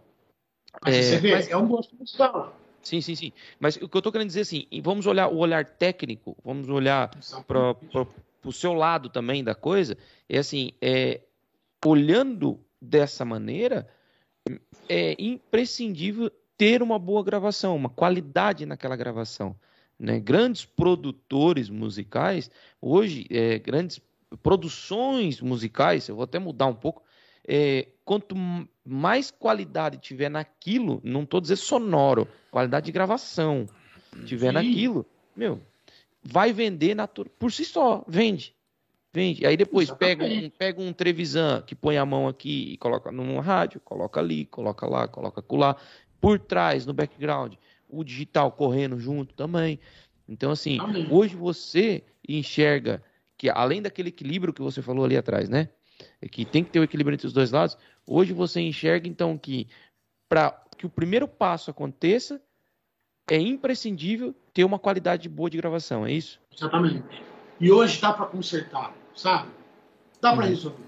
Mas 0.82 0.96
é, 0.96 1.02
você 1.02 1.18
vê, 1.18 1.32
mas, 1.34 1.50
é 1.50 1.58
um 1.58 1.68
gosto 1.68 1.96
musical. 1.98 2.58
Sim, 2.82 3.02
sim, 3.02 3.14
sim. 3.16 3.34
Mas 3.60 3.76
o 3.76 3.90
que 3.90 3.98
eu 3.98 4.00
estou 4.00 4.12
querendo 4.12 4.28
dizer 4.28 4.42
assim, 4.42 4.66
vamos 4.82 5.06
olhar 5.06 5.28
o 5.28 5.38
olhar 5.38 5.66
técnico, 5.66 6.38
vamos 6.44 6.70
olhar 6.70 7.12
para 7.46 7.76
o 8.46 8.54
seu 8.54 8.74
lado 8.74 9.10
também 9.10 9.44
da 9.44 9.54
coisa, 9.54 9.98
é 10.30 10.38
assim, 10.38 10.72
é, 10.82 11.20
olhando 11.86 12.60
dessa 12.80 13.26
maneira, 13.26 13.86
é 14.88 15.16
imprescindível 15.20 16.32
ter 16.58 16.82
uma 16.82 16.98
boa 16.98 17.24
gravação, 17.24 17.76
uma 17.76 17.90
qualidade 17.90 18.66
naquela 18.66 18.96
gravação. 18.96 19.56
Né? 20.00 20.20
Grandes 20.20 20.66
produtores 20.66 21.70
musicais, 21.70 22.50
hoje, 22.82 23.28
é, 23.30 23.60
grandes 23.60 24.02
produções 24.42 25.42
musicais, 25.42 26.08
eu 26.08 26.16
vou 26.16 26.24
até 26.24 26.40
mudar 26.40 26.68
um 26.68 26.76
pouco, 26.76 27.04
é, 27.48 27.88
quanto 28.04 28.36
mais 28.84 29.32
qualidade 29.32 29.98
tiver 29.98 30.30
naquilo, 30.30 31.00
não 31.04 31.24
estou 31.24 31.40
dizendo 31.40 31.58
sonoro, 31.58 32.28
qualidade 32.52 32.88
de 32.88 32.92
gravação 32.92 33.68
tiver 34.26 34.48
Sim. 34.48 34.54
naquilo, 34.54 35.06
meu, 35.36 35.62
vai 36.24 36.52
vender 36.52 36.96
por 37.38 37.52
si 37.52 37.66
só, 37.66 38.04
vende. 38.08 38.56
Vende. 39.14 39.46
Aí 39.46 39.56
depois 39.56 39.90
pega 39.92 40.26
um, 40.26 40.50
pega 40.50 40.82
um 40.82 40.92
Trevisan 40.92 41.62
que 41.62 41.74
põe 41.74 41.98
a 41.98 42.06
mão 42.06 42.28
aqui 42.28 42.74
e 42.74 42.78
coloca 42.78 43.14
numa 43.14 43.42
rádio, 43.42 43.80
coloca 43.80 44.20
ali, 44.20 44.46
coloca 44.46 44.86
lá, 44.86 45.08
coloca 45.08 45.42
lá, 45.56 45.78
por 46.20 46.40
trás, 46.40 46.86
no 46.86 46.94
background, 46.94 47.54
o 47.90 48.04
digital 48.04 48.52
correndo 48.52 49.00
junto 49.00 49.34
também. 49.34 49.80
Então, 50.28 50.52
assim, 50.52 50.80
Amém. 50.80 51.08
hoje 51.12 51.36
você 51.36 52.04
enxerga 52.28 53.04
que 53.38 53.50
além 53.50 53.82
daquele 53.82 54.10
equilíbrio 54.10 54.54
que 54.54 54.62
você 54.62 54.82
falou 54.82 55.06
ali 55.06 55.18
atrás, 55.18 55.50
né? 55.50 55.70
É 56.22 56.28
que 56.28 56.46
tem 56.46 56.64
que 56.64 56.72
ter 56.72 56.80
o 56.80 56.84
equilíbrio 56.84 57.16
entre 57.16 57.28
os 57.28 57.34
dois 57.34 57.52
lados. 57.52 57.78
Hoje 58.06 58.34
você 58.34 58.60
enxerga, 58.62 59.08
então, 59.08 59.38
que 59.38 59.68
para 60.28 60.52
que 60.78 60.86
o 60.86 60.90
primeiro 60.90 61.28
passo 61.28 61.72
aconteça, 61.72 62.42
é 63.30 63.38
imprescindível 63.38 64.36
ter 64.54 64.64
uma 64.64 64.80
qualidade 64.80 65.28
boa 65.30 65.50
de 65.50 65.58
gravação, 65.58 66.06
é 66.06 66.12
isso? 66.12 66.40
Exatamente. 66.56 67.04
E 67.60 67.72
hoje 67.72 68.00
dá 68.02 68.14
para 68.14 68.26
consertar, 68.26 68.94
sabe? 69.16 69.50
Dá 70.22 70.34
para 70.34 70.44
uhum. 70.44 70.50
resolver. 70.50 70.84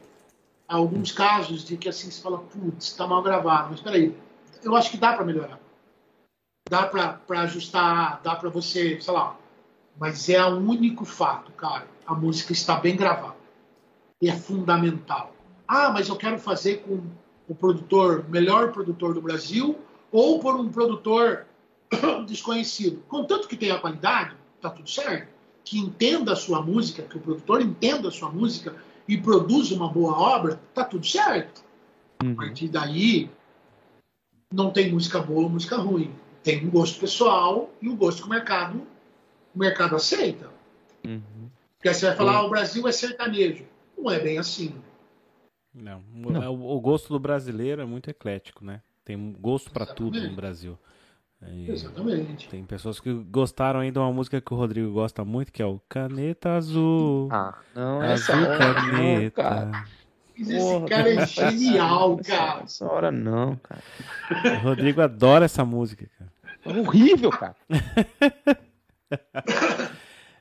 alguns 0.68 1.12
casos 1.12 1.64
de 1.64 1.78
que 1.78 1.88
assim 1.88 2.12
se 2.12 2.22
fala, 2.22 2.40
putz, 2.40 2.88
está 2.88 3.08
mal 3.08 3.24
gravado, 3.24 3.70
mas 3.72 3.82
peraí, 3.82 4.14
eu 4.64 4.76
acho 4.76 4.92
que 4.92 4.98
dá 4.98 5.14
para 5.14 5.26
melhorar. 5.26 5.60
Dá 6.70 6.86
para 6.86 7.42
ajustar, 7.42 8.22
dá 8.22 8.36
para 8.36 8.50
você, 8.50 9.00
sei 9.00 9.14
lá. 9.14 9.38
Mas 10.00 10.30
é 10.30 10.44
o 10.44 10.58
único 10.58 11.06
fato, 11.06 11.52
cara. 11.54 11.88
A 12.06 12.14
música 12.14 12.52
está 12.52 12.76
bem 12.76 12.96
gravada. 12.96 13.38
E 14.22 14.30
é 14.30 14.36
fundamental. 14.36 15.34
Ah, 15.68 15.90
mas 15.92 16.08
eu 16.08 16.16
quero 16.16 16.40
fazer 16.40 16.78
com 16.78 17.02
o 17.48 17.56
produtor, 17.56 18.26
melhor 18.30 18.72
produtor 18.72 19.14
do 19.14 19.22
Brasil, 19.22 19.78
ou 20.12 20.40
por 20.40 20.56
um 20.56 20.70
produtor 20.70 21.46
desconhecido. 22.28 23.04
Contanto 23.08 23.48
que 23.48 23.56
tenha 23.56 23.80
qualidade, 23.80 24.36
tá 24.62 24.70
tudo 24.70 24.90
certo. 24.90 25.30
Que 25.64 25.80
entenda 25.80 26.34
a 26.34 26.36
sua 26.36 26.62
música, 26.62 27.04
que 27.04 27.18
o 27.18 27.22
produtor 27.22 27.62
entenda 27.62 28.10
a 28.10 28.12
sua 28.12 28.30
música 28.30 28.76
e 29.08 29.18
produza 29.18 29.76
uma 29.76 29.90
boa 29.90 30.18
obra, 30.18 30.60
tá 30.74 30.84
tudo 30.84 31.06
certo. 31.06 31.64
Uhum. 32.24 32.34
A 32.34 32.36
partir 32.36 32.68
daí, 32.68 33.30
não 34.52 34.72
tem 34.72 34.92
música 34.92 35.20
boa, 35.20 35.50
música 35.50 35.78
ruim. 35.78 36.14
Tem 36.44 36.66
um 36.66 36.70
gosto 36.70 37.00
pessoal 37.00 37.70
e 37.82 37.90
o 37.90 37.94
um 37.94 37.96
gosto 37.96 38.22
que 38.22 38.28
o 38.28 38.32
mercado, 38.32 38.82
o 39.54 39.60
mercado 39.60 39.96
aceita. 39.96 40.50
Uhum. 41.06 41.50
Porque 41.78 41.90
aí 41.90 41.94
você 41.94 42.08
vai 42.08 42.16
falar, 42.16 42.36
ah, 42.38 42.44
o 42.44 42.50
Brasil 42.50 42.88
é 42.88 42.92
sertanejo. 42.92 43.66
Não 43.98 44.12
é 44.12 44.20
bem 44.20 44.38
assim. 44.38 44.74
Não, 45.74 46.02
não. 46.14 46.42
É, 46.42 46.50
o, 46.50 46.80
gosto 46.80 47.10
do 47.10 47.20
brasileiro 47.20 47.82
é 47.82 47.86
muito 47.86 48.10
eclético, 48.10 48.66
né? 48.66 48.82
Tem 49.06 49.34
gosto 49.40 49.72
para 49.72 49.86
tudo 49.86 50.20
no 50.20 50.36
Brasil. 50.36 50.78
E 51.46 51.70
Exatamente. 51.70 52.50
Tem 52.50 52.64
pessoas 52.66 53.00
que 53.00 53.14
gostaram 53.14 53.80
ainda 53.80 53.94
de 53.94 54.00
uma 54.00 54.12
música 54.12 54.42
que 54.42 54.54
o 54.54 54.58
Rodrigo 54.58 54.92
gosta 54.92 55.24
muito, 55.24 55.52
que 55.52 55.62
é 55.62 55.66
o 55.66 55.80
Caneta 55.88 56.56
Azul. 56.56 57.30
Ah, 57.32 57.60
não, 57.76 58.02
essa 58.02 58.34
Azul 58.34 58.50
hora 58.50 58.74
Caneta. 58.74 59.44
Não, 59.44 59.72
cara. 59.72 59.86
Esse 60.40 60.86
cara 60.88 61.14
é 61.14 61.26
genial, 61.26 62.18
cara. 62.18 62.64
Essa 62.64 62.86
hora 62.86 63.12
não, 63.12 63.56
cara. 63.58 63.84
O 64.30 64.64
Rodrigo 64.64 65.02
adora 65.02 65.46
essa 65.46 65.66
música, 65.66 66.10
cara. 66.18 66.32
É 66.66 66.80
horrível, 66.80 67.30
cara. 67.30 67.56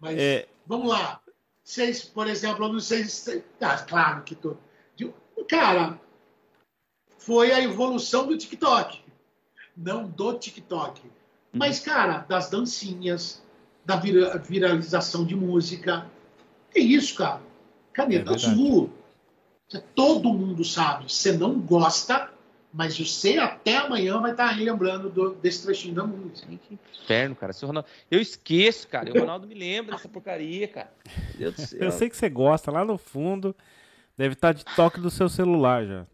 Mas, 0.01 0.19
é... 0.19 0.47
vamos 0.67 0.89
lá. 0.89 1.21
Vocês, 1.63 2.05
por 2.05 2.27
exemplo, 2.27 2.67
eu 2.67 2.73
não 2.73 2.81
sei 2.81 3.05
se. 3.05 3.45
Ah, 3.61 3.79
claro 3.79 4.23
que 4.23 4.35
tô. 4.35 4.57
Cara, 5.49 6.01
foi 7.19 7.53
a 7.53 7.63
evolução 7.63 8.27
do 8.27 8.37
TikTok 8.37 9.07
não 9.77 10.09
do 10.09 10.33
TikTok. 10.33 11.03
Uhum. 11.03 11.11
Mas, 11.53 11.81
cara, 11.81 12.25
das 12.29 12.49
dancinhas, 12.49 13.43
da 13.85 13.97
vira 13.97 14.39
viralização 14.39 15.25
de 15.25 15.37
música. 15.37 16.07
É 16.75 16.81
isso, 16.81 17.15
cara. 17.17 17.43
Caneta 17.93 18.33
é 18.33 18.35
azul. 18.35 18.91
Todo 19.95 20.33
mundo 20.33 20.65
sabe. 20.65 21.13
Você 21.13 21.33
não 21.33 21.59
gosta, 21.59 22.31
mas 22.73 22.97
você 22.97 23.39
até 23.39 23.77
amanhã 23.77 24.21
vai 24.21 24.31
estar 24.31 24.57
lembrando 24.57 25.11
do, 25.11 25.35
desse 25.35 25.65
trechinho 25.65 25.95
da 25.95 26.05
música. 26.05 26.47
Que 26.47 26.79
inferno, 27.03 27.35
cara. 27.35 27.53
Ronaldo... 27.63 27.89
Eu 28.11 28.21
esqueço, 28.21 28.87
cara. 28.87 29.11
O 29.11 29.19
Ronaldo 29.19 29.47
me 29.47 29.55
lembra 29.55 29.97
dessa 29.97 30.09
porcaria, 30.09 30.69
cara. 30.69 30.93
Eu 31.39 31.91
sei 31.91 32.09
que 32.09 32.17
você 32.17 32.29
gosta. 32.29 32.71
Lá 32.71 32.85
no 32.85 32.97
fundo, 32.97 33.57
deve 34.17 34.35
estar 34.35 34.53
de 34.53 34.65
toque 34.65 35.01
do 35.01 35.11
seu 35.11 35.29
celular 35.29 35.85
já. 35.85 36.07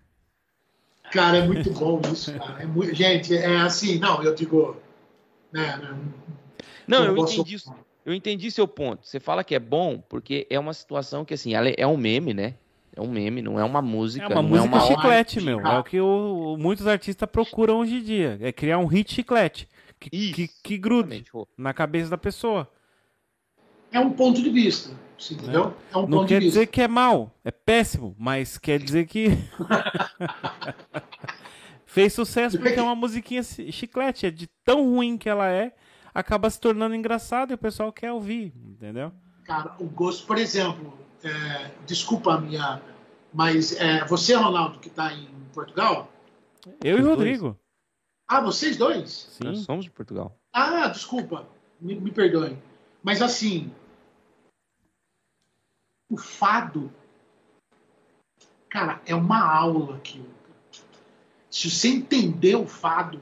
Cara, 1.13 1.39
é 1.39 1.47
muito 1.47 1.71
bom 1.73 2.01
isso, 2.11 2.33
cara. 2.39 2.63
É 2.63 2.67
muito... 2.67 2.95
Gente, 2.95 3.37
é 3.37 3.59
assim, 3.59 3.99
não, 3.99 4.23
eu 4.23 4.35
digo. 4.35 4.79
Né, 5.53 5.77
né 5.77 5.99
não, 6.89 7.05
eu 7.05 7.15
posso... 7.15 7.41
entendi, 7.41 7.63
eu 8.07 8.15
entendi 8.15 8.51
seu 8.51 8.67
ponto. 8.67 9.07
Você 9.07 9.21
fala 9.21 9.45
que 9.45 9.55
é 9.55 9.59
bom 9.59 10.03
porque 10.09 10.47
é 10.49 10.59
uma 10.59 10.73
situação 10.73 11.23
que, 11.23 11.35
assim, 11.35 11.53
ela 11.53 11.69
é 11.69 11.87
um 11.87 11.99
meme, 11.99 12.33
né? 12.33 12.55
É 12.95 13.01
um 13.01 13.11
meme, 13.11 13.41
não 13.41 13.59
é 13.59 13.65
uma 13.65 13.81
música. 13.81 14.27
É 14.27 14.29
uma 14.29 14.43
música 14.43 14.67
é 14.67 14.69
uma 14.69 14.81
chiclete, 14.81 15.41
meu. 15.41 15.61
É 15.61 15.79
o 15.79 15.85
que 15.85 16.01
o, 16.01 16.57
muitos 16.59 16.87
artistas 16.87 17.29
procuram 17.29 17.79
hoje 17.79 17.97
em 17.97 18.03
dia. 18.03 18.39
É 18.41 18.53
criar 18.53 18.79
um 18.79 18.87
hit 18.87 19.15
chiclete. 19.15 19.69
Que, 19.99 20.11
que, 20.11 20.49
que 20.63 20.79
grude 20.79 21.25
na 21.57 21.73
cabeça 21.73 22.11
da 22.11 22.19
pessoa. 22.19 22.69
É 23.91 24.01
um 24.01 24.11
ponto 24.11 24.43
de 24.43 24.51
vista. 24.51 24.91
Entendeu? 25.31 25.75
É 25.93 25.97
um 25.97 26.07
não 26.07 26.27
quer 26.27 26.41
dizer 26.41 26.67
que 26.67 26.81
é 26.81 26.89
mal, 26.89 27.31
é 27.45 27.51
péssimo, 27.51 28.17
mas 28.19 28.59
quer 28.59 28.81
dizer 28.81 29.07
que 29.07 29.29
fez 31.87 32.13
sucesso 32.13 32.59
porque 32.59 32.81
é 32.81 32.83
uma 32.83 32.97
musiquinha 32.97 33.43
chiclete, 33.43 34.27
é 34.27 34.31
de 34.31 34.49
tão 34.65 34.91
ruim 34.91 35.17
que 35.17 35.29
ela 35.29 35.49
é, 35.49 35.73
acaba 36.13 36.51
se 36.51 36.59
tornando 36.59 36.97
engraçada 36.97 37.53
e 37.53 37.55
o 37.55 37.59
pessoal 37.59 37.93
quer 37.93 38.11
ouvir, 38.11 38.53
entendeu? 38.57 39.13
Cara, 39.45 39.77
o 39.79 39.85
gosto, 39.85 40.27
por 40.27 40.39
exemplo, 40.39 40.93
é, 41.25 41.71
desculpa 41.87 42.35
a 42.35 42.41
minha, 42.41 42.83
mas 43.33 43.73
é, 43.77 44.05
você, 44.07 44.35
Ronaldo, 44.35 44.79
que 44.79 44.89
está 44.89 45.13
em 45.13 45.29
Portugal? 45.53 46.11
Eu 46.83 46.99
e 46.99 47.03
Rodrigo. 47.03 47.59
Ah, 48.29 48.41
vocês 48.41 48.77
dois? 48.77 49.29
Sim. 49.31 49.45
Nós 49.45 49.59
somos 49.61 49.85
de 49.85 49.91
Portugal. 49.91 50.37
Ah, 50.53 50.89
desculpa, 50.89 51.47
me, 51.81 51.95
me 51.95 52.11
perdoem. 52.11 52.61
Mas 53.03 53.21
assim, 53.21 53.73
o 56.09 56.17
fado, 56.17 56.93
cara, 58.69 59.01
é 59.07 59.15
uma 59.15 59.43
aula 59.43 59.97
aquilo. 59.97 60.31
Se 61.51 61.71
você 61.71 61.89
entender 61.89 62.55
o 62.55 62.67
fado, 62.67 63.21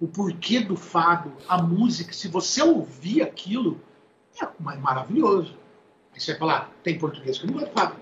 o 0.00 0.08
porquê 0.08 0.60
do 0.60 0.76
fado, 0.76 1.32
a 1.48 1.62
música, 1.62 2.12
se 2.12 2.28
você 2.28 2.62
ouvir 2.62 3.22
aquilo, 3.22 3.80
é 4.40 4.76
maravilhoso. 4.76 5.56
Aí 6.12 6.20
você 6.20 6.32
vai 6.32 6.38
falar, 6.38 6.72
tem 6.82 6.98
português 6.98 7.38
que 7.38 7.46
não 7.46 7.58
de 7.58 7.70
fado. 7.70 7.96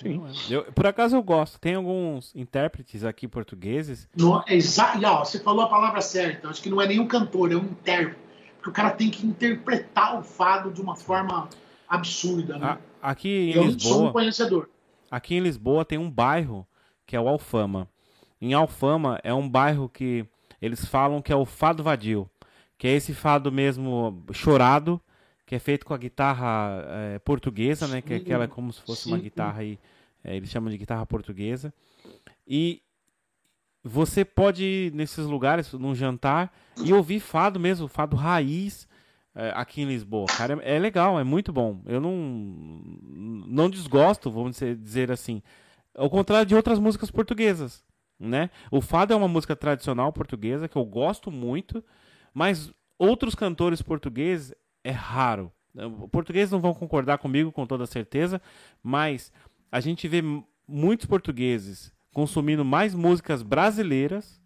Sim. 0.00 0.22
Eu, 0.48 0.64
por 0.72 0.86
acaso 0.86 1.16
eu 1.16 1.22
gosto. 1.22 1.58
Tem 1.58 1.74
alguns 1.74 2.34
intérpretes 2.34 3.02
aqui 3.02 3.26
portugueses. 3.26 4.08
No, 4.16 4.44
exa 4.46 4.92
ó, 5.04 5.24
você 5.24 5.40
falou 5.40 5.64
a 5.64 5.68
palavra 5.68 6.00
certa. 6.00 6.48
Acho 6.48 6.62
que 6.62 6.70
não 6.70 6.80
é 6.80 6.86
nenhum 6.86 7.06
cantor, 7.06 7.50
é 7.50 7.56
um 7.56 7.64
intérprete. 7.64 8.20
Porque 8.56 8.70
o 8.70 8.72
cara 8.72 8.90
tem 8.90 9.10
que 9.10 9.26
interpretar 9.26 10.18
o 10.18 10.22
fado 10.22 10.70
de 10.70 10.80
uma 10.80 10.94
forma 10.94 11.48
absurda, 11.88 12.58
né? 12.58 12.78
aqui 13.00 13.50
em 13.50 13.54
eu 13.54 13.64
Lisboa. 13.64 13.94
sou 13.94 14.06
um 14.08 14.12
conhecedor. 14.12 14.68
Aqui 15.10 15.36
em 15.36 15.40
Lisboa 15.40 15.84
tem 15.84 15.98
um 15.98 16.10
bairro 16.10 16.66
que 17.06 17.16
é 17.16 17.20
o 17.20 17.28
Alfama. 17.28 17.88
Em 18.40 18.52
Alfama 18.52 19.18
é 19.24 19.32
um 19.32 19.48
bairro 19.48 19.88
que 19.88 20.26
eles 20.60 20.84
falam 20.84 21.22
que 21.22 21.32
é 21.32 21.36
o 21.36 21.46
fado 21.46 21.82
vadio, 21.82 22.28
que 22.76 22.86
é 22.86 22.92
esse 22.92 23.14
fado 23.14 23.50
mesmo 23.50 24.22
chorado, 24.32 25.00
que 25.48 25.54
é 25.54 25.58
feito 25.58 25.86
com 25.86 25.94
a 25.94 25.98
guitarra 25.98 26.84
é, 26.86 27.18
portuguesa, 27.20 27.88
né? 27.88 28.02
Que 28.02 28.12
é 28.12 28.16
aquela 28.18 28.46
como 28.46 28.70
se 28.70 28.82
fosse 28.82 29.08
uma 29.08 29.16
guitarra 29.16 29.62
aí, 29.62 29.78
é, 30.22 30.36
eles 30.36 30.50
chamam 30.50 30.70
de 30.70 30.76
guitarra 30.76 31.06
portuguesa. 31.06 31.72
E 32.46 32.82
você 33.82 34.26
pode 34.26 34.62
ir 34.62 34.92
nesses 34.92 35.24
lugares, 35.24 35.72
num 35.72 35.94
jantar, 35.94 36.52
e 36.84 36.92
ouvir 36.92 37.18
fado 37.18 37.58
mesmo, 37.58 37.88
fado 37.88 38.14
raiz, 38.14 38.86
é, 39.34 39.50
aqui 39.56 39.80
em 39.80 39.86
Lisboa. 39.86 40.26
Cara, 40.26 40.60
é, 40.62 40.76
é, 40.76 40.78
legal, 40.78 41.18
é 41.18 41.24
muito 41.24 41.50
bom. 41.50 41.80
Eu 41.86 41.98
não, 41.98 42.14
não 43.46 43.70
desgosto, 43.70 44.30
vamos 44.30 44.58
dizer 44.58 45.10
assim. 45.10 45.42
Ao 45.96 46.10
contrário 46.10 46.44
de 46.44 46.54
outras 46.54 46.78
músicas 46.78 47.10
portuguesas, 47.10 47.82
né? 48.20 48.50
O 48.70 48.82
fado 48.82 49.14
é 49.14 49.16
uma 49.16 49.26
música 49.26 49.56
tradicional 49.56 50.12
portuguesa 50.12 50.68
que 50.68 50.76
eu 50.76 50.84
gosto 50.84 51.30
muito, 51.30 51.82
mas 52.34 52.70
outros 52.98 53.34
cantores 53.34 53.80
portugueses 53.80 54.52
é 54.82 54.90
raro. 54.90 55.52
Portugueses 56.10 56.50
não 56.50 56.60
vão 56.60 56.74
concordar 56.74 57.18
comigo 57.18 57.52
com 57.52 57.66
toda 57.66 57.86
certeza, 57.86 58.40
mas 58.82 59.32
a 59.70 59.80
gente 59.80 60.08
vê 60.08 60.22
muitos 60.66 61.06
portugueses 61.06 61.92
consumindo 62.12 62.64
mais 62.64 62.94
músicas 62.94 63.42
brasileiras 63.42 64.40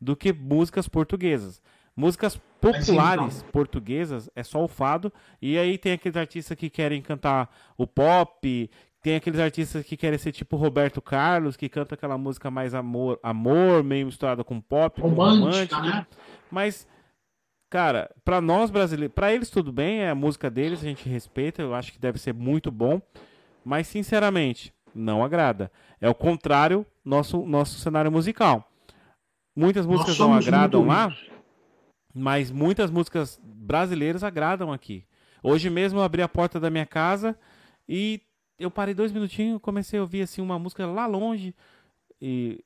do 0.00 0.14
que 0.14 0.32
músicas 0.32 0.88
portuguesas. 0.88 1.62
Músicas 1.96 2.40
populares 2.60 3.42
portuguesas 3.52 4.28
é 4.34 4.42
só 4.42 4.64
o 4.64 4.68
fado. 4.68 5.12
E 5.40 5.56
aí 5.56 5.78
tem 5.78 5.92
aqueles 5.92 6.16
artistas 6.16 6.56
que 6.58 6.68
querem 6.68 7.00
cantar 7.00 7.48
o 7.78 7.86
pop. 7.86 8.70
Tem 9.00 9.16
aqueles 9.16 9.38
artistas 9.38 9.84
que 9.84 9.96
querem 9.96 10.18
ser 10.18 10.32
tipo 10.32 10.56
Roberto 10.56 11.00
Carlos, 11.00 11.56
que 11.56 11.68
canta 11.68 11.94
aquela 11.94 12.18
música 12.18 12.50
mais 12.50 12.74
amor, 12.74 13.20
amor 13.22 13.84
meio 13.84 14.06
misturada 14.06 14.42
com 14.42 14.60
pop, 14.60 15.00
romântica, 15.00 15.80
né? 15.80 16.06
Mas, 16.50 16.86
cara, 17.74 18.08
para 18.24 18.40
nós 18.40 18.70
brasileiros, 18.70 19.12
para 19.12 19.34
eles 19.34 19.50
tudo 19.50 19.72
bem, 19.72 20.02
é 20.02 20.10
a 20.10 20.14
música 20.14 20.48
deles, 20.48 20.78
a 20.78 20.84
gente 20.84 21.08
respeita, 21.08 21.60
eu 21.60 21.74
acho 21.74 21.92
que 21.92 21.98
deve 21.98 22.20
ser 22.20 22.32
muito 22.32 22.70
bom. 22.70 23.02
Mas, 23.64 23.88
sinceramente, 23.88 24.72
não 24.94 25.24
agrada. 25.24 25.72
É 26.00 26.08
o 26.08 26.14
contrário 26.14 26.86
nosso 27.04 27.44
nosso 27.44 27.80
cenário 27.80 28.12
musical. 28.12 28.70
Muitas 29.56 29.86
músicas 29.86 30.16
não 30.16 30.32
agradam 30.32 30.86
lá, 30.86 31.12
mas 32.14 32.52
muitas 32.52 32.92
músicas 32.92 33.40
brasileiras 33.42 34.22
agradam 34.22 34.72
aqui. 34.72 35.04
Hoje 35.42 35.68
mesmo 35.68 35.98
eu 35.98 36.04
abri 36.04 36.22
a 36.22 36.28
porta 36.28 36.60
da 36.60 36.70
minha 36.70 36.86
casa 36.86 37.36
e 37.88 38.22
eu 38.56 38.70
parei 38.70 38.94
dois 38.94 39.10
minutinhos, 39.10 39.60
comecei 39.60 39.98
a 39.98 40.02
ouvir 40.02 40.22
assim 40.22 40.40
uma 40.40 40.60
música 40.60 40.86
lá 40.86 41.06
longe 41.06 41.52
e, 42.22 42.62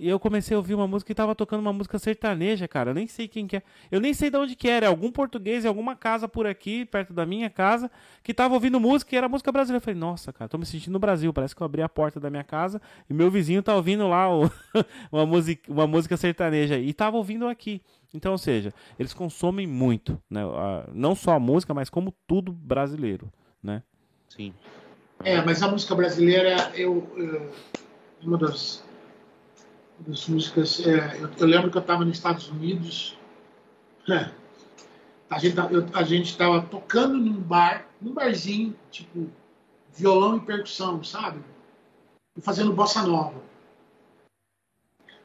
e 0.00 0.08
eu 0.08 0.18
comecei 0.18 0.54
a 0.54 0.58
ouvir 0.58 0.74
uma 0.74 0.86
música 0.86 1.12
e 1.12 1.14
tava 1.14 1.34
tocando 1.34 1.60
uma 1.60 1.72
música 1.74 1.98
sertaneja, 1.98 2.66
cara. 2.66 2.90
Eu 2.90 2.94
nem 2.94 3.06
sei 3.06 3.28
quem 3.28 3.46
que 3.46 3.58
é. 3.58 3.62
Eu 3.90 4.00
nem 4.00 4.14
sei 4.14 4.30
de 4.30 4.36
onde 4.38 4.56
que 4.56 4.66
era. 4.66 4.86
É 4.86 4.88
algum 4.88 5.12
português 5.12 5.64
em 5.64 5.68
alguma 5.68 5.94
casa 5.94 6.26
por 6.26 6.46
aqui, 6.46 6.86
perto 6.86 7.12
da 7.12 7.26
minha 7.26 7.50
casa, 7.50 7.90
que 8.22 8.32
tava 8.32 8.54
ouvindo 8.54 8.80
música 8.80 9.14
e 9.14 9.18
era 9.18 9.28
música 9.28 9.52
brasileira. 9.52 9.76
Eu 9.76 9.84
falei, 9.84 10.00
nossa, 10.00 10.32
cara, 10.32 10.48
tô 10.48 10.56
me 10.56 10.64
sentindo 10.64 10.94
no 10.94 10.98
Brasil. 10.98 11.30
Parece 11.34 11.54
que 11.54 11.62
eu 11.62 11.66
abri 11.66 11.82
a 11.82 11.88
porta 11.88 12.18
da 12.18 12.30
minha 12.30 12.42
casa 12.42 12.80
e 13.10 13.12
meu 13.12 13.30
vizinho 13.30 13.62
tá 13.62 13.76
ouvindo 13.76 14.08
lá 14.08 14.34
o, 14.34 14.50
uma, 15.12 15.26
música, 15.26 15.70
uma 15.70 15.86
música 15.86 16.16
sertaneja. 16.16 16.78
E 16.78 16.94
tava 16.94 17.18
ouvindo 17.18 17.46
aqui. 17.46 17.82
Então, 18.14 18.32
ou 18.32 18.38
seja, 18.38 18.72
eles 18.98 19.12
consomem 19.12 19.66
muito, 19.66 20.20
né? 20.30 20.40
Não 20.94 21.14
só 21.14 21.32
a 21.32 21.38
música, 21.38 21.74
mas 21.74 21.90
como 21.90 22.14
tudo 22.26 22.52
brasileiro, 22.52 23.30
né? 23.62 23.82
Sim. 24.30 24.54
É, 25.22 25.44
mas 25.44 25.62
a 25.62 25.68
música 25.68 25.94
brasileira, 25.94 26.72
eu, 26.74 27.06
eu 27.16 27.50
uma 28.22 28.38
das 28.38 28.82
das 30.06 30.26
músicas. 30.26 30.84
É, 30.86 31.20
eu, 31.20 31.30
eu, 31.38 31.46
lembro 31.46 31.70
que 31.70 31.76
eu 31.76 31.82
estava 31.82 32.04
nos 32.04 32.16
Estados 32.16 32.48
Unidos. 32.48 33.16
É, 34.08 34.30
a 35.28 35.38
gente 35.38 35.54
tá, 35.54 35.70
estava 36.02 36.62
tocando 36.62 37.16
num 37.16 37.40
bar, 37.40 37.86
num 38.00 38.12
barzinho, 38.12 38.76
tipo 38.90 39.30
violão 39.94 40.36
e 40.36 40.40
percussão, 40.40 41.02
sabe? 41.04 41.40
E 42.36 42.40
fazendo 42.40 42.72
bossa 42.72 43.02
nova. 43.02 43.40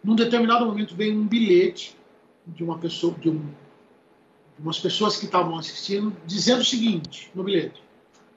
Num 0.03 0.15
determinado 0.15 0.65
momento 0.65 0.95
veio 0.95 1.17
um 1.17 1.26
bilhete 1.26 1.97
de 2.45 2.63
uma 2.63 2.78
pessoa, 2.78 3.13
de, 3.15 3.30
um, 3.30 3.39
de 3.39 4.61
umas 4.61 4.80
pessoas 4.80 5.17
que 5.17 5.26
estavam 5.26 5.57
assistindo, 5.57 6.15
dizendo 6.26 6.61
o 6.61 6.65
seguinte 6.65 7.32
no 7.34 7.43
bilhete: 7.43 7.82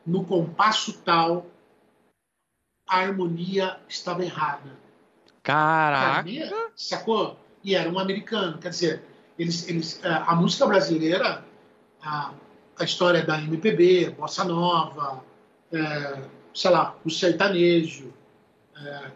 no 0.06 0.24
compasso 0.24 0.92
tal, 1.02 1.46
a 2.88 3.00
harmonia 3.00 3.78
estava 3.88 4.24
errada 4.24 4.87
Caraca! 5.48 6.28
Sacou? 6.76 7.38
E 7.64 7.74
era 7.74 7.88
um 7.88 7.98
americano. 7.98 8.58
Quer 8.58 8.68
dizer, 8.68 9.02
eles, 9.38 9.66
eles, 9.66 9.98
é, 10.04 10.12
a 10.12 10.34
música 10.34 10.66
brasileira, 10.66 11.42
a, 12.02 12.32
a 12.78 12.84
história 12.84 13.24
da 13.24 13.40
MPB, 13.40 14.10
Bossa 14.10 14.44
Nova, 14.44 15.24
é, 15.72 16.18
sei 16.52 16.70
lá, 16.70 16.94
o 17.02 17.08
sertanejo. 17.08 18.12
É, 18.76 19.10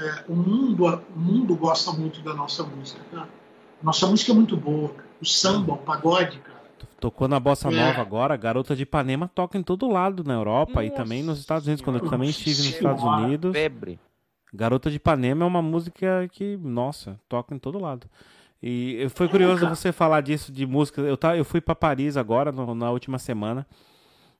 é, 0.00 0.24
o, 0.28 0.34
mundo, 0.34 0.84
o 0.84 1.18
mundo 1.18 1.54
gosta 1.54 1.92
muito 1.92 2.20
da 2.22 2.34
nossa 2.34 2.64
música. 2.64 3.00
Tá? 3.12 3.28
Nossa 3.80 4.08
música 4.08 4.32
é 4.32 4.34
muito 4.34 4.56
boa. 4.56 4.92
O 5.22 5.24
samba, 5.24 5.74
o 5.74 5.78
pagode, 5.78 6.40
cara. 6.40 6.58
Tocou 6.98 7.28
na 7.28 7.38
Bossa 7.38 7.68
é. 7.68 7.70
Nova 7.70 8.00
agora, 8.00 8.36
Garota 8.36 8.74
de 8.74 8.82
Ipanema 8.82 9.30
toca 9.32 9.56
em 9.56 9.62
todo 9.62 9.88
lado 9.88 10.24
na 10.24 10.34
Europa 10.34 10.82
Nossa 10.82 10.86
e 10.86 10.90
também 10.90 11.22
nos 11.22 11.38
Estados 11.38 11.68
Unidos, 11.68 11.84
quando 11.84 12.00
eu 12.00 12.10
também 12.10 12.30
estive 12.30 12.58
nos 12.58 12.74
Estados 12.74 13.04
Unidos. 13.04 13.52
Febre. 13.52 13.98
Garota 14.52 14.90
de 14.90 14.96
Ipanema 14.96 15.44
é 15.44 15.48
uma 15.48 15.62
música 15.62 16.28
que, 16.32 16.56
nossa, 16.56 17.18
toca 17.28 17.54
em 17.54 17.58
todo 17.58 17.78
lado. 17.78 18.08
E 18.62 19.06
foi 19.14 19.28
curioso 19.28 19.66
você 19.66 19.90
falar 19.90 20.20
disso, 20.20 20.52
de 20.52 20.66
música. 20.66 21.00
Eu, 21.00 21.16
tá, 21.16 21.36
eu 21.36 21.44
fui 21.44 21.60
para 21.60 21.74
Paris 21.74 22.16
agora, 22.16 22.52
no, 22.52 22.74
na 22.74 22.90
última 22.90 23.18
semana, 23.18 23.66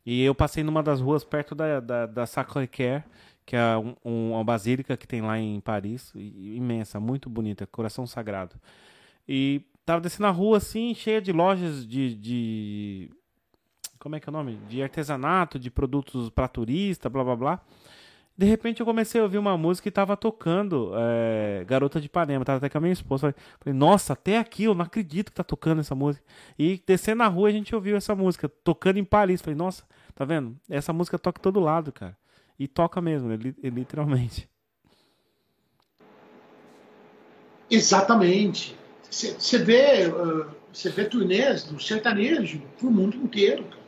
e 0.04 0.22
eu 0.22 0.34
passei 0.34 0.62
numa 0.62 0.82
das 0.82 1.00
ruas 1.00 1.24
perto 1.24 1.54
da, 1.54 1.80
da, 1.80 2.06
da 2.06 2.26
Sacré-Cœur, 2.26 3.02
que 3.46 3.56
é 3.56 3.76
um, 3.78 3.94
um, 4.04 4.32
uma 4.32 4.44
basílica 4.44 4.96
que 4.96 5.06
tem 5.06 5.22
lá 5.22 5.38
em 5.38 5.58
Paris, 5.60 6.12
imensa, 6.14 7.00
muito 7.00 7.30
bonita, 7.30 7.66
Coração 7.66 8.06
Sagrado. 8.06 8.56
E 9.26 9.62
tava 9.86 10.00
descendo 10.00 10.26
a 10.26 10.30
rua 10.30 10.58
assim, 10.58 10.94
cheia 10.94 11.20
de 11.20 11.32
lojas 11.32 11.86
de, 11.86 12.14
de. 12.14 13.10
Como 13.98 14.16
é 14.16 14.20
que 14.20 14.28
é 14.28 14.30
o 14.30 14.32
nome? 14.32 14.58
De 14.68 14.82
artesanato, 14.82 15.58
de 15.58 15.70
produtos 15.70 16.30
para 16.30 16.48
turista, 16.48 17.08
blá 17.08 17.24
blá 17.24 17.36
blá. 17.36 17.60
De 18.40 18.46
repente 18.46 18.80
eu 18.80 18.86
comecei 18.86 19.20
a 19.20 19.24
ouvir 19.24 19.36
uma 19.36 19.54
música 19.58 19.86
e 19.86 19.92
tava 19.92 20.16
tocando 20.16 20.92
é, 20.94 21.62
Garota 21.66 22.00
de 22.00 22.06
Ipanema, 22.06 22.42
tava 22.42 22.56
até 22.56 22.70
com 22.70 22.78
a 22.78 22.80
minha 22.80 22.92
esposa. 22.94 23.34
Falei, 23.58 23.78
nossa, 23.78 24.14
até 24.14 24.38
aqui 24.38 24.64
eu 24.64 24.74
não 24.74 24.82
acredito 24.82 25.30
que 25.30 25.36
tá 25.36 25.44
tocando 25.44 25.80
essa 25.80 25.94
música. 25.94 26.24
E 26.58 26.82
descendo 26.86 27.18
na 27.18 27.28
rua 27.28 27.50
a 27.50 27.52
gente 27.52 27.74
ouviu 27.74 27.98
essa 27.98 28.14
música, 28.14 28.48
tocando 28.48 28.96
em 28.96 29.04
Paris. 29.04 29.42
Falei, 29.42 29.58
nossa, 29.58 29.84
tá 30.14 30.24
vendo? 30.24 30.58
Essa 30.70 30.90
música 30.90 31.18
toca 31.18 31.38
todo 31.38 31.60
lado, 31.60 31.92
cara. 31.92 32.16
E 32.58 32.66
toca 32.66 32.98
mesmo, 33.02 33.28
literalmente. 33.62 34.48
Exatamente. 37.70 38.74
Você 39.10 39.58
vê, 39.58 40.10
você 40.72 40.88
vê 40.88 41.04
turnês 41.04 41.64
do 41.64 41.78
sertanejo 41.78 42.62
pro 42.78 42.90
mundo 42.90 43.18
inteiro, 43.18 43.64
cara. 43.64 43.82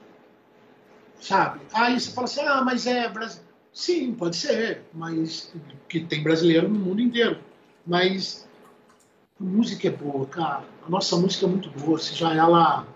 Sabe? 1.19 1.61
Aí 1.73 1.99
você 1.99 2.11
fala 2.11 2.27
assim, 2.27 2.41
ah, 2.43 2.61
mas 2.61 2.87
é 2.87 3.09
brasileiro 3.09 3.52
Sim, 3.73 4.15
pode 4.15 4.37
ser, 4.37 4.83
mas 4.93 5.53
que 5.89 6.01
tem 6.01 6.23
brasileiro 6.23 6.69
no 6.69 6.79
mundo 6.79 7.01
inteiro. 7.01 7.41
Mas 7.87 8.47
a 9.41 9.45
música 9.45 9.89
é 9.89 9.91
boa, 9.91 10.27
cara. 10.27 10.65
A 10.87 10.91
nossa 10.91 11.17
música 11.17 11.47
é 11.47 11.49
muito 11.49 11.71
boa, 11.71 11.99
seja 11.99 12.35
ela 12.35 12.87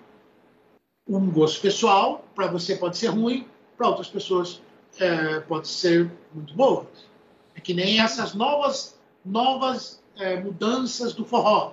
um 1.09 1.31
gosto 1.31 1.61
pessoal, 1.61 2.25
para 2.35 2.49
você 2.49 2.77
pode 2.77 2.99
ser 2.99 3.09
ruim, 3.09 3.47
para 3.77 3.89
outras 3.89 4.09
pessoas 4.09 4.61
é, 4.99 5.41
pode 5.41 5.69
ser 5.69 6.11
muito 6.35 6.55
boa. 6.55 6.87
É 7.55 7.61
que 7.61 7.73
nem 7.73 8.01
essas 8.01 8.35
novas 8.35 8.99
novas 9.25 10.03
é, 10.17 10.41
mudanças 10.41 11.13
do 11.13 11.25
forró. 11.25 11.73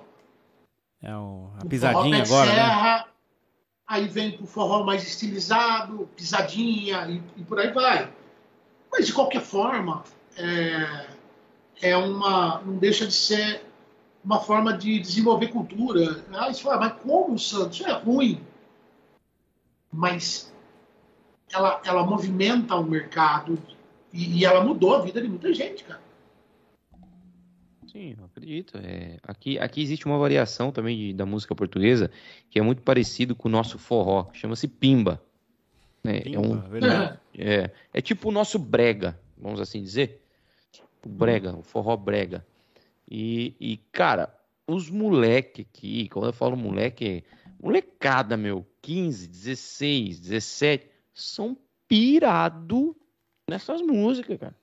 É 1.02 1.14
o, 1.14 1.50
a 1.60 1.66
pisadinha 1.66 2.22
agora, 2.22 2.50
né? 2.50 2.54
serra, 2.54 2.98
né? 2.98 3.04
Aí 3.86 4.08
vem 4.08 4.36
pro 4.36 4.46
forró 4.46 4.82
mais 4.82 5.06
estilizado, 5.06 6.08
pisadinha 6.16 7.06
e, 7.08 7.22
e 7.40 7.44
por 7.44 7.58
aí 7.60 7.72
vai. 7.72 8.10
Mas, 8.96 9.08
de 9.08 9.12
qualquer 9.12 9.42
forma, 9.42 10.04
é, 10.36 11.06
é 11.82 11.96
uma, 11.96 12.62
não 12.62 12.76
deixa 12.76 13.04
de 13.04 13.12
ser 13.12 13.60
uma 14.24 14.38
forma 14.38 14.72
de 14.72 15.00
desenvolver 15.00 15.48
cultura. 15.48 16.24
Ah, 16.32 16.48
isso, 16.48 16.68
mas 16.68 16.92
como, 17.02 17.36
Santos? 17.36 17.80
Isso 17.80 17.88
é 17.88 17.92
ruim. 17.92 18.40
Mas 19.92 20.54
ela, 21.52 21.82
ela 21.84 22.06
movimenta 22.06 22.76
o 22.76 22.84
mercado 22.84 23.58
e, 24.12 24.38
e 24.38 24.44
ela 24.44 24.62
mudou 24.62 24.94
a 24.94 25.02
vida 25.02 25.20
de 25.20 25.28
muita 25.28 25.52
gente, 25.52 25.82
cara. 25.82 26.00
Sim, 27.90 28.14
acredito. 28.24 28.78
É, 28.78 29.18
aqui, 29.24 29.58
aqui 29.58 29.82
existe 29.82 30.06
uma 30.06 30.18
variação 30.18 30.70
também 30.70 30.96
de, 30.96 31.12
da 31.14 31.26
música 31.26 31.52
portuguesa 31.54 32.12
que 32.48 32.60
é 32.60 32.62
muito 32.62 32.80
parecido 32.82 33.34
com 33.34 33.48
o 33.48 33.52
nosso 33.52 33.76
forró, 33.76 34.30
chama-se 34.32 34.68
pimba. 34.68 35.20
É, 36.06 36.34
é, 36.34 36.38
um, 36.38 36.62
é, 37.38 37.70
é 37.92 38.00
tipo 38.02 38.28
o 38.28 38.32
nosso 38.32 38.58
brega, 38.58 39.18
vamos 39.38 39.60
assim 39.60 39.82
dizer. 39.82 40.20
O 41.04 41.08
brega, 41.08 41.56
o 41.56 41.62
forró 41.62 41.96
brega. 41.96 42.46
E, 43.10 43.54
e, 43.58 43.76
cara, 43.92 44.34
os 44.66 44.90
moleque 44.90 45.62
aqui, 45.62 46.08
quando 46.08 46.26
eu 46.26 46.32
falo 46.32 46.56
moleque, 46.56 47.24
molecada, 47.60 48.36
meu, 48.36 48.66
15, 48.82 49.28
16, 49.28 50.20
17, 50.20 50.90
são 51.12 51.56
pirado 51.88 52.96
nessas 53.48 53.80
músicas, 53.80 54.38
cara. 54.38 54.56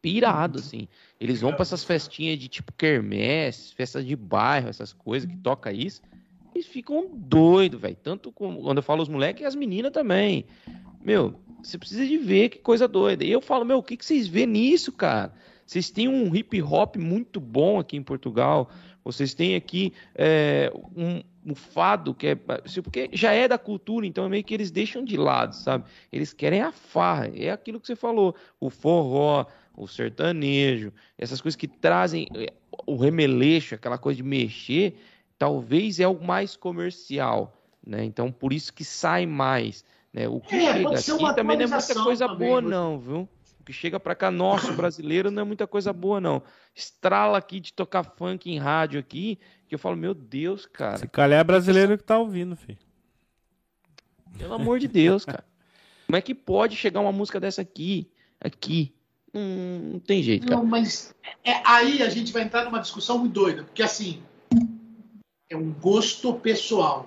Pirado, 0.00 0.58
assim. 0.58 0.88
Eles 1.18 1.40
vão 1.40 1.52
para 1.52 1.62
essas 1.62 1.84
festinhas 1.84 2.38
de 2.38 2.48
tipo 2.48 2.72
quermesse, 2.72 3.74
festas 3.74 4.04
de 4.06 4.14
bairro, 4.14 4.68
essas 4.68 4.92
coisas 4.92 5.28
que 5.28 5.36
toca 5.38 5.72
isso. 5.72 6.00
Eles 6.54 6.66
ficam 6.66 7.08
doidos, 7.12 7.80
velho. 7.80 7.96
Tanto 8.02 8.32
quando 8.32 8.76
eu 8.76 8.82
falo 8.82 9.02
os 9.02 9.08
moleques, 9.08 9.44
as 9.44 9.54
meninas 9.54 9.92
também. 9.92 10.46
Meu, 11.00 11.34
você 11.62 11.78
precisa 11.78 12.06
de 12.06 12.16
ver 12.16 12.48
que 12.48 12.58
coisa 12.58 12.88
doida. 12.88 13.24
E 13.24 13.30
eu 13.30 13.40
falo, 13.40 13.64
meu, 13.64 13.78
o 13.78 13.82
que, 13.82 13.96
que 13.96 14.04
vocês 14.04 14.26
vê 14.26 14.46
nisso, 14.46 14.92
cara? 14.92 15.32
Vocês 15.66 15.90
têm 15.90 16.08
um 16.08 16.34
hip 16.34 16.62
hop 16.62 16.96
muito 16.96 17.40
bom 17.40 17.78
aqui 17.78 17.96
em 17.96 18.02
Portugal. 18.02 18.70
Vocês 19.04 19.34
têm 19.34 19.54
aqui 19.54 19.92
é, 20.14 20.72
um, 20.96 21.22
um, 21.44 21.54
fado 21.54 22.14
que 22.14 22.28
é. 22.28 22.38
Assim, 22.64 22.82
porque 22.82 23.08
já 23.12 23.32
é 23.32 23.46
da 23.46 23.58
cultura, 23.58 24.06
então 24.06 24.24
é 24.24 24.28
meio 24.28 24.44
que 24.44 24.54
eles 24.54 24.70
deixam 24.70 25.04
de 25.04 25.16
lado, 25.16 25.54
sabe? 25.54 25.84
Eles 26.12 26.32
querem 26.32 26.62
a 26.62 26.72
farra. 26.72 27.30
É 27.34 27.50
aquilo 27.50 27.80
que 27.80 27.86
você 27.86 27.96
falou. 27.96 28.34
O 28.58 28.70
forró, 28.70 29.46
o 29.76 29.86
sertanejo, 29.86 30.92
essas 31.16 31.40
coisas 31.40 31.56
que 31.56 31.68
trazem 31.68 32.28
é, 32.34 32.52
o 32.86 32.96
remeleixo, 32.96 33.74
aquela 33.74 33.98
coisa 33.98 34.16
de 34.16 34.22
mexer 34.22 34.98
talvez 35.38 36.00
é 36.00 36.08
o 36.08 36.20
mais 36.20 36.56
comercial, 36.56 37.56
né? 37.86 38.04
Então 38.04 38.32
por 38.32 38.52
isso 38.52 38.72
que 38.72 38.84
sai 38.84 39.24
mais, 39.24 39.84
né? 40.12 40.28
O 40.28 40.40
que 40.40 40.56
é, 40.56 40.74
chega 40.74 40.88
aqui 40.90 41.34
também 41.34 41.56
não 41.56 41.64
é 41.64 41.68
muita 41.68 41.94
coisa 41.94 42.26
também, 42.26 42.48
boa 42.48 42.60
não, 42.60 42.98
viu? 42.98 43.28
O 43.60 43.64
que 43.64 43.72
chega 43.72 44.00
para 44.00 44.14
cá 44.14 44.30
nosso 44.30 44.72
brasileiro 44.74 45.30
não 45.30 45.42
é 45.42 45.44
muita 45.44 45.66
coisa 45.66 45.92
boa 45.92 46.20
não. 46.20 46.42
Estrala 46.74 47.38
aqui 47.38 47.60
de 47.60 47.72
tocar 47.72 48.02
funk 48.02 48.50
em 48.50 48.58
rádio 48.58 48.98
aqui, 48.98 49.38
que 49.68 49.74
eu 49.74 49.78
falo, 49.78 49.96
meu 49.96 50.14
Deus, 50.14 50.66
cara. 50.66 50.98
Se 50.98 51.06
calhar 51.06 51.40
é 51.40 51.44
brasileiro 51.44 51.96
que 51.96 52.04
tá 52.04 52.18
ouvindo, 52.18 52.56
filho. 52.56 52.78
Pelo 54.38 54.54
amor 54.54 54.78
de 54.78 54.88
Deus, 54.88 55.24
cara. 55.24 55.44
Como 56.06 56.16
é 56.16 56.22
que 56.22 56.34
pode 56.34 56.74
chegar 56.74 57.00
uma 57.00 57.12
música 57.12 57.38
dessa 57.38 57.60
aqui, 57.60 58.10
aqui? 58.40 58.94
Hum, 59.34 59.90
não 59.92 60.00
tem 60.00 60.22
jeito, 60.22 60.46
cara. 60.46 60.56
Não, 60.56 60.66
mas 60.66 61.14
é, 61.44 61.60
aí 61.64 62.02
a 62.02 62.08
gente 62.08 62.32
vai 62.32 62.42
entrar 62.42 62.64
numa 62.64 62.80
discussão 62.80 63.18
muito 63.18 63.34
doida, 63.34 63.64
porque 63.64 63.82
assim, 63.82 64.22
é 65.50 65.56
um 65.56 65.72
gosto 65.72 66.34
pessoal. 66.34 67.06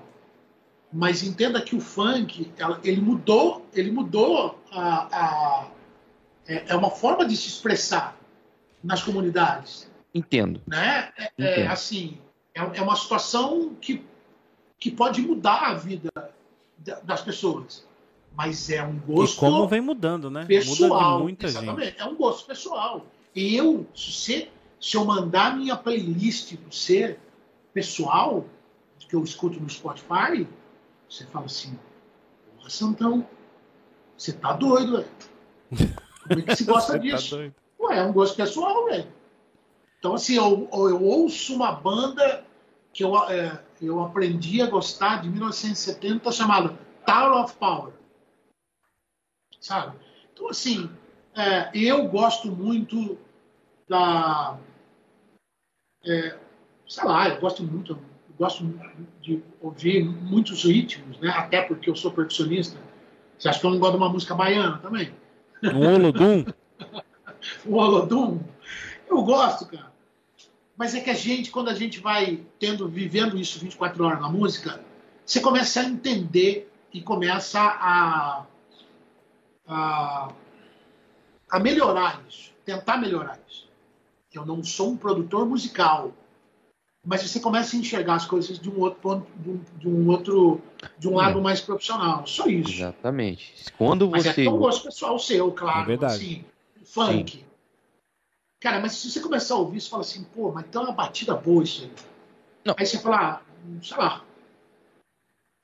Mas 0.92 1.24
entenda 1.24 1.62
que 1.62 1.76
o 1.76 1.80
funk, 1.80 2.52
ele 2.84 3.00
mudou, 3.00 3.66
ele 3.74 3.92
mudou 3.92 4.60
a, 4.72 5.08
a 5.12 5.72
é, 6.48 6.66
é 6.68 6.76
uma 6.76 6.90
forma 6.90 7.26
de 7.26 7.38
se 7.38 7.48
expressar 7.48 8.18
nas 8.84 9.02
comunidades. 9.02 9.90
Entendo. 10.14 10.62
Né? 10.68 11.10
É, 11.38 11.62
é 11.62 11.68
assim, 11.68 12.18
é, 12.54 12.60
é, 12.60 12.82
uma 12.82 12.96
situação 12.96 13.74
que, 13.80 14.04
que 14.78 14.92
pode 14.92 15.22
mudar 15.22 15.70
a 15.70 15.74
vida 15.76 16.10
das 17.04 17.22
pessoas. 17.22 17.88
Mas 18.36 18.70
é 18.70 18.84
um 18.84 18.98
gosto. 18.98 19.38
E 19.38 19.40
como 19.40 19.68
vem 19.68 19.82
mudando, 19.82 20.30
né? 20.30 20.46
Pessoal. 20.46 21.12
Muda 21.12 21.24
muita 21.24 21.46
exatamente. 21.46 21.92
Gente. 21.92 22.02
É 22.02 22.06
um 22.06 22.16
gosto 22.16 22.46
pessoal. 22.46 23.06
E 23.36 23.56
eu, 23.56 23.86
se, 23.96 24.50
se 24.80 24.98
eu 24.98 25.06
mandar 25.06 25.56
minha 25.56 25.76
playlist 25.78 26.56
para 26.56 26.72
ser 26.72 27.20
pessoal, 27.74 28.46
que 29.00 29.16
eu 29.16 29.24
escuto 29.24 29.60
no 29.60 29.70
Spotify, 29.70 30.48
você 31.10 31.26
fala 31.26 31.46
assim, 31.46 31.78
porra, 32.56 32.70
Santão, 32.70 33.28
você 34.18 34.34
tá 34.34 34.54
doido, 34.54 34.98
velho. 34.98 35.10
Como 36.28 36.40
é 36.40 36.42
que 36.44 36.56
você 36.56 36.64
gosta 36.64 36.94
tá 36.94 36.98
disso? 37.00 37.38
Tá 37.38 37.52
Ué, 37.80 37.98
é 37.98 38.04
um 38.04 38.14
gosto 38.14 38.36
pessoal, 38.36 38.86
velho. 38.86 39.12
Então, 40.00 40.14
assim, 40.14 40.36
eu, 40.36 40.70
eu 40.72 41.04
ouço 41.04 41.56
uma 41.56 41.72
banda 41.72 42.46
que 42.94 43.04
eu, 43.04 43.18
é, 43.30 43.64
eu 43.82 44.02
aprendi 44.02 44.62
a 44.62 44.70
gostar 44.70 45.22
de 45.22 45.30
1970 45.30 46.32
chamada 46.32 46.78
Tower 47.06 47.44
of 47.44 47.56
Power. 47.56 47.94
Sabe? 49.60 49.98
Então, 50.34 50.50
assim, 50.50 50.90
é, 51.36 51.70
eu 51.74 52.08
gosto 52.08 52.52
muito 52.52 53.18
da. 53.88 54.58
É, 56.04 56.40
sei 56.92 57.06
lá, 57.06 57.30
eu 57.30 57.40
gosto 57.40 57.64
muito, 57.64 57.94
eu 57.94 58.00
gosto 58.38 58.66
de 59.22 59.42
ouvir 59.62 60.04
muitos 60.04 60.66
ritmos, 60.66 61.18
né? 61.20 61.30
Até 61.30 61.62
porque 61.62 61.90
eu 61.90 61.96
sou 61.96 62.12
percussionista. 62.12 62.78
Você 63.40 63.48
acha 63.48 63.62
que 63.62 63.66
eu 63.66 63.72
não 63.72 63.80
gosto 63.80 63.94
de 63.94 63.98
uma 63.98 64.10
música 64.10 64.36
baiana 64.36 64.78
também? 64.80 65.14
O 65.64 65.78
Olodum? 65.78 66.46
o 67.66 67.76
Olodum? 67.80 68.42
Eu 69.08 69.24
gosto, 69.24 69.68
cara. 69.68 69.90
Mas 70.76 70.94
é 70.94 71.00
que 71.00 71.10
a 71.10 71.14
gente, 71.14 71.50
quando 71.50 71.70
a 71.70 71.74
gente 71.74 72.02
vai 72.02 72.42
tendo, 72.60 72.90
vivendo 72.90 73.40
isso 73.40 73.58
24 73.58 74.04
horas 74.04 74.20
na 74.20 74.28
música, 74.28 74.84
você 75.26 75.40
começa 75.40 75.80
a 75.80 75.86
entender 75.86 76.70
e 76.92 77.02
começa 77.02 77.62
a, 77.62 78.46
a, 79.66 80.30
a 81.50 81.60
melhorar 81.60 82.22
isso, 82.28 82.52
tentar 82.66 82.98
melhorar 82.98 83.40
isso. 83.50 83.70
Eu 84.34 84.46
não 84.46 84.62
sou 84.62 84.92
um 84.92 84.98
produtor 84.98 85.46
musical, 85.46 86.14
mas 87.04 87.24
você 87.24 87.40
começa 87.40 87.76
a 87.76 87.80
enxergar 87.80 88.16
as 88.16 88.26
coisas 88.26 88.60
de 88.60 88.70
um 88.70 88.80
outro 88.80 89.00
ponto, 89.00 89.28
de 89.38 89.50
um, 89.50 89.62
de 89.78 89.88
um 89.88 90.10
outro, 90.10 90.62
de 91.00 91.08
um 91.08 91.16
lado 91.16 91.40
é. 91.40 91.42
mais 91.42 91.60
profissional. 91.60 92.26
Só 92.28 92.46
isso. 92.48 92.72
Exatamente. 92.72 93.66
Quando 93.78 94.10
mas 94.10 94.24
você. 94.24 94.46
É 94.46 94.50
um 94.50 94.58
gosto 94.58 94.86
pessoal 94.86 95.18
seu, 95.18 95.52
claro. 95.52 95.82
É 95.82 95.86
verdade. 95.86 96.14
Assim, 96.14 96.46
funk. 96.84 97.38
Sim. 97.38 97.46
Cara, 98.60 98.80
mas 98.80 98.92
se 98.94 99.10
você 99.10 99.20
começar 99.20 99.56
a 99.56 99.58
ouvir, 99.58 99.82
você 99.82 99.90
fala 99.90 100.04
assim, 100.04 100.24
pô, 100.26 100.52
mas 100.52 100.68
tem 100.68 100.80
uma 100.80 100.92
batida 100.92 101.36
boa 101.36 101.64
isso 101.64 101.84
aí. 101.84 101.92
Não. 102.64 102.76
Aí 102.78 102.86
você 102.86 103.00
fala, 103.00 103.18
ah, 103.18 103.42
sei 103.82 103.98
lá. 103.98 104.24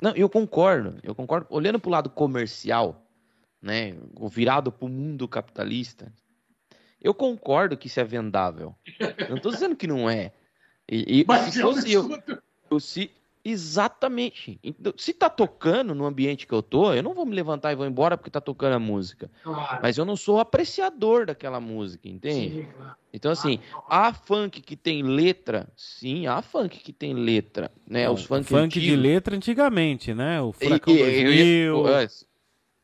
Não, 0.02 0.16
eu 0.16 0.28
concordo. 0.28 0.98
Eu 1.04 1.14
concordo. 1.14 1.46
Olhando 1.52 1.80
para 1.80 1.90
o 1.90 1.92
lado 1.92 2.10
comercial, 2.10 3.00
né, 3.62 3.96
virado 4.32 4.72
para 4.72 4.86
o 4.88 4.90
mundo 4.90 5.28
capitalista, 5.28 6.12
eu 7.00 7.14
concordo 7.14 7.78
que 7.78 7.86
isso 7.86 8.00
é 8.00 8.04
vendável. 8.04 8.76
Não 9.30 9.38
estou 9.38 9.52
dizendo 9.52 9.76
que 9.76 9.86
não 9.86 10.10
é. 10.10 10.34
E, 10.90 11.22
e 11.22 11.26
Mas 11.28 11.54
se 11.54 11.62
fosse 11.62 11.92
eu, 11.92 12.10
eu, 12.72 12.80
se, 12.80 13.12
exatamente. 13.44 14.60
Então, 14.64 14.94
se 14.98 15.14
tá 15.14 15.30
tocando 15.30 15.94
no 15.94 16.06
ambiente 16.06 16.48
que 16.48 16.54
eu 16.54 16.62
tô, 16.62 16.94
eu 16.94 17.04
não 17.04 17.14
vou 17.14 17.26
me 17.26 17.36
levantar 17.36 17.72
e 17.72 17.76
vou 17.76 17.86
embora 17.86 18.18
porque 18.18 18.30
tá 18.30 18.40
tocando 18.40 18.74
a 18.74 18.80
música. 18.80 19.30
Claro. 19.44 19.80
Mas 19.82 19.98
eu 19.98 20.06
não 20.06 20.16
sou 20.16 20.40
apreciador 20.40 21.26
daquela 21.26 21.60
música, 21.60 22.08
entende? 22.08 22.62
Sim, 22.62 22.68
claro. 22.76 22.96
Então, 23.14 23.32
assim, 23.32 23.60
há 23.90 24.14
funk 24.14 24.62
que 24.62 24.76
tem 24.76 25.02
letra, 25.02 25.68
sim, 25.76 26.28
há 26.28 26.42
funk 26.42 26.78
que 26.80 26.94
tem 26.94 27.14
letra, 27.14 27.72
né? 27.88 28.06
Não, 28.06 28.14
Os 28.14 28.26
funk, 28.26 28.48
funk 28.48 28.80
de 28.80 28.96
letra 28.96 29.36
antigamente, 29.36 30.14
né? 30.14 30.42
O 30.42 30.52
Furacão 30.52 30.94
e, 30.94 31.24
2000... 31.24 31.86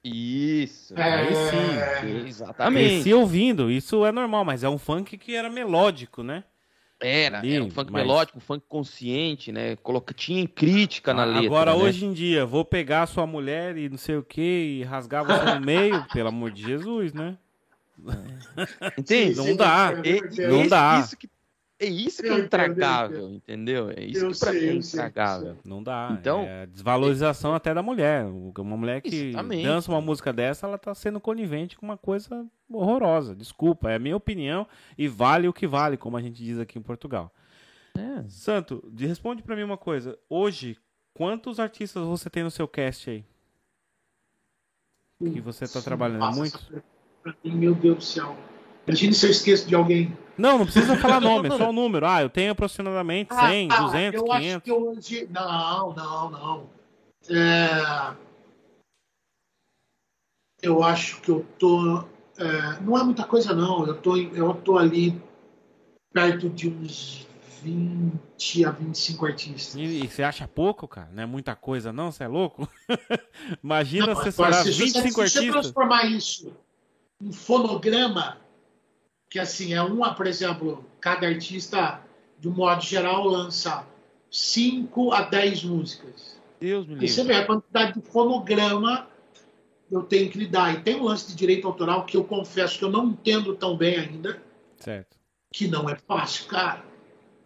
Isso, 0.03 0.93
é... 0.97 1.01
aí 1.01 1.33
sim. 1.33 2.27
Exatamente. 2.27 2.89
Cresci 2.95 3.13
ouvindo, 3.13 3.71
isso 3.71 4.05
é 4.05 4.11
normal, 4.11 4.43
mas 4.43 4.63
é 4.63 4.67
um 4.67 4.77
funk 4.77 5.17
que 5.17 5.33
era 5.33 5.49
melódico, 5.49 6.21
né? 6.21 6.43
Era, 7.05 7.39
ali, 7.39 7.55
era 7.55 7.63
um 7.63 7.69
funk 7.69 7.91
mas... 7.91 8.01
melódico, 8.01 8.37
um 8.37 8.41
funk 8.41 8.63
consciente, 8.67 9.51
né? 9.51 9.75
Coloca, 9.77 10.13
tinha 10.13 10.47
crítica 10.47 11.13
na 11.13 11.25
letra. 11.25 11.45
Agora, 11.45 11.75
né? 11.75 11.83
hoje 11.83 12.05
em 12.05 12.13
dia, 12.13 12.45
vou 12.45 12.63
pegar 12.63 13.05
sua 13.07 13.27
mulher 13.27 13.77
e 13.77 13.89
não 13.89 13.97
sei 13.97 14.15
o 14.15 14.23
que 14.23 14.41
e 14.79 14.83
rasgar 14.83 15.25
você 15.25 15.53
no 15.55 15.61
meio, 15.65 16.05
pelo 16.13 16.29
amor 16.29 16.51
de 16.51 16.63
Jesus, 16.63 17.13
né? 17.13 17.37
Entende? 18.97 19.35
Não 19.35 19.55
dá. 19.55 19.91
Não 20.49 20.67
dá. 20.67 21.01
Isso 21.03 21.17
que 21.17 21.29
é 21.79 21.85
isso 21.85 22.21
que 22.21 22.29
é 22.29 22.39
intragável, 22.39 23.29
entendeu? 23.29 23.89
É 23.89 24.03
isso 24.03 24.25
eu 24.25 24.31
que 24.31 24.39
pra 24.39 24.51
sei, 24.51 24.61
mim 24.61 24.67
é 24.67 24.73
intragável. 24.75 25.57
Não 25.65 25.83
dá. 25.83 26.15
Então, 26.19 26.43
é 26.43 26.65
desvalorização 26.65 27.53
é... 27.53 27.57
até 27.57 27.73
da 27.73 27.81
mulher. 27.81 28.25
Uma 28.25 28.77
mulher 28.77 29.01
que 29.01 29.29
Exatamente. 29.29 29.63
dança 29.63 29.91
uma 29.91 30.01
música 30.01 30.31
dessa, 30.31 30.65
ela 30.65 30.77
tá 30.77 30.93
sendo 30.95 31.19
conivente 31.19 31.75
com 31.75 31.85
uma 31.85 31.97
coisa 31.97 32.45
horrorosa. 32.69 33.35
Desculpa, 33.35 33.91
é 33.91 33.95
a 33.95 33.99
minha 33.99 34.15
opinião 34.15 34.67
e 34.97 35.07
vale 35.07 35.47
o 35.47 35.53
que 35.53 35.67
vale, 35.67 35.97
como 35.97 36.15
a 36.15 36.21
gente 36.21 36.43
diz 36.43 36.59
aqui 36.59 36.79
em 36.79 36.81
Portugal. 36.81 37.33
É. 37.97 38.23
Santo, 38.29 38.83
responde 38.97 39.43
para 39.43 39.55
mim 39.55 39.63
uma 39.63 39.77
coisa. 39.77 40.17
Hoje, 40.29 40.77
quantos 41.13 41.59
artistas 41.59 42.03
você 42.03 42.29
tem 42.29 42.43
no 42.43 42.51
seu 42.51 42.67
cast 42.67 43.09
aí? 43.09 43.25
Que 45.19 45.41
você 45.41 45.67
tá 45.67 45.81
trabalhando? 45.81 46.35
Muito? 46.35 46.83
Meu 47.43 47.73
Deus 47.75 47.97
do 47.97 48.03
céu. 48.03 48.37
Imagine 48.87 49.13
se 49.13 49.25
eu 49.25 49.31
esqueço 49.31 49.67
de 49.67 49.75
alguém. 49.75 50.15
Não, 50.37 50.57
não 50.57 50.65
precisa 50.65 50.95
falar 50.97 51.19
nome, 51.21 51.47
é 51.47 51.57
só 51.57 51.69
o 51.69 51.73
número. 51.73 52.05
Ah, 52.05 52.21
eu 52.21 52.29
tenho 52.29 52.51
aproximadamente 52.51 53.33
100, 53.33 53.69
ah, 53.71 53.81
200, 53.81 54.21
eu 54.21 54.27
500. 54.27 54.47
Acho 54.47 54.61
que 54.61 54.71
hoje... 54.71 55.27
Não, 55.31 55.93
não, 55.93 56.31
não. 56.31 56.69
É... 57.29 58.13
Eu 60.61 60.83
acho 60.83 61.21
que 61.21 61.29
eu 61.29 61.45
tô... 61.57 62.03
É... 62.37 62.79
Não 62.81 62.97
é 62.97 63.03
muita 63.03 63.23
coisa, 63.23 63.53
não. 63.53 63.87
Eu 63.87 63.95
tô, 63.95 64.17
eu 64.17 64.53
tô 64.55 64.77
ali 64.77 65.21
perto 66.11 66.49
de 66.49 66.69
uns 66.69 67.25
20 67.63 68.65
a 68.65 68.71
25 68.71 69.25
artistas. 69.25 69.75
E, 69.75 70.03
e 70.03 70.07
você 70.07 70.23
acha 70.23 70.47
pouco, 70.47 70.87
cara? 70.87 71.09
Não 71.13 71.23
é 71.23 71.25
muita 71.25 71.55
coisa, 71.55 71.93
não? 71.93 72.11
Você 72.11 72.23
é 72.23 72.27
louco? 72.27 72.67
Imagina 73.63 74.07
não, 74.07 74.15
você 74.15 74.31
será 74.31 74.61
25 74.61 74.91
se, 74.91 75.07
artistas. 75.07 75.31
Se 75.31 75.39
você 75.39 75.51
transformar 75.51 76.05
isso 76.05 76.53
em 77.21 77.31
fonograma 77.31 78.42
que 79.33 79.39
assim 79.39 79.73
é 79.73 79.81
uma, 79.81 80.13
por 80.13 80.27
exemplo, 80.27 80.85
cada 81.01 81.25
artista 81.25 81.99
de 82.39 82.47
um 82.47 82.51
modo 82.51 82.83
geral 82.83 83.25
lança 83.25 83.83
5 84.29 85.11
a 85.11 85.23
10 85.23 85.63
músicas. 85.63 86.39
Deus 86.59 86.85
me 86.85 86.93
livre. 86.93 87.07
E 87.07 87.09
você 87.09 87.23
vê 87.23 87.33
a 87.33 87.43
quantidade 87.43 87.99
de 87.99 88.01
fonograma 88.11 89.07
eu 89.91 90.03
tenho 90.03 90.29
que 90.29 90.37
lidar. 90.37 90.75
E 90.75 90.81
tem 90.81 90.97
um 90.97 91.05
lance 91.05 91.29
de 91.29 91.35
direito 91.35 91.65
autoral 91.65 92.05
que 92.05 92.15
eu 92.15 92.23
confesso 92.23 92.77
que 92.77 92.85
eu 92.85 92.91
não 92.91 93.07
entendo 93.07 93.55
tão 93.55 93.75
bem 93.75 93.97
ainda. 93.97 94.39
Certo. 94.77 95.17
Que 95.51 95.67
não 95.67 95.89
é 95.89 95.95
fácil, 95.95 96.45
cara. 96.45 96.85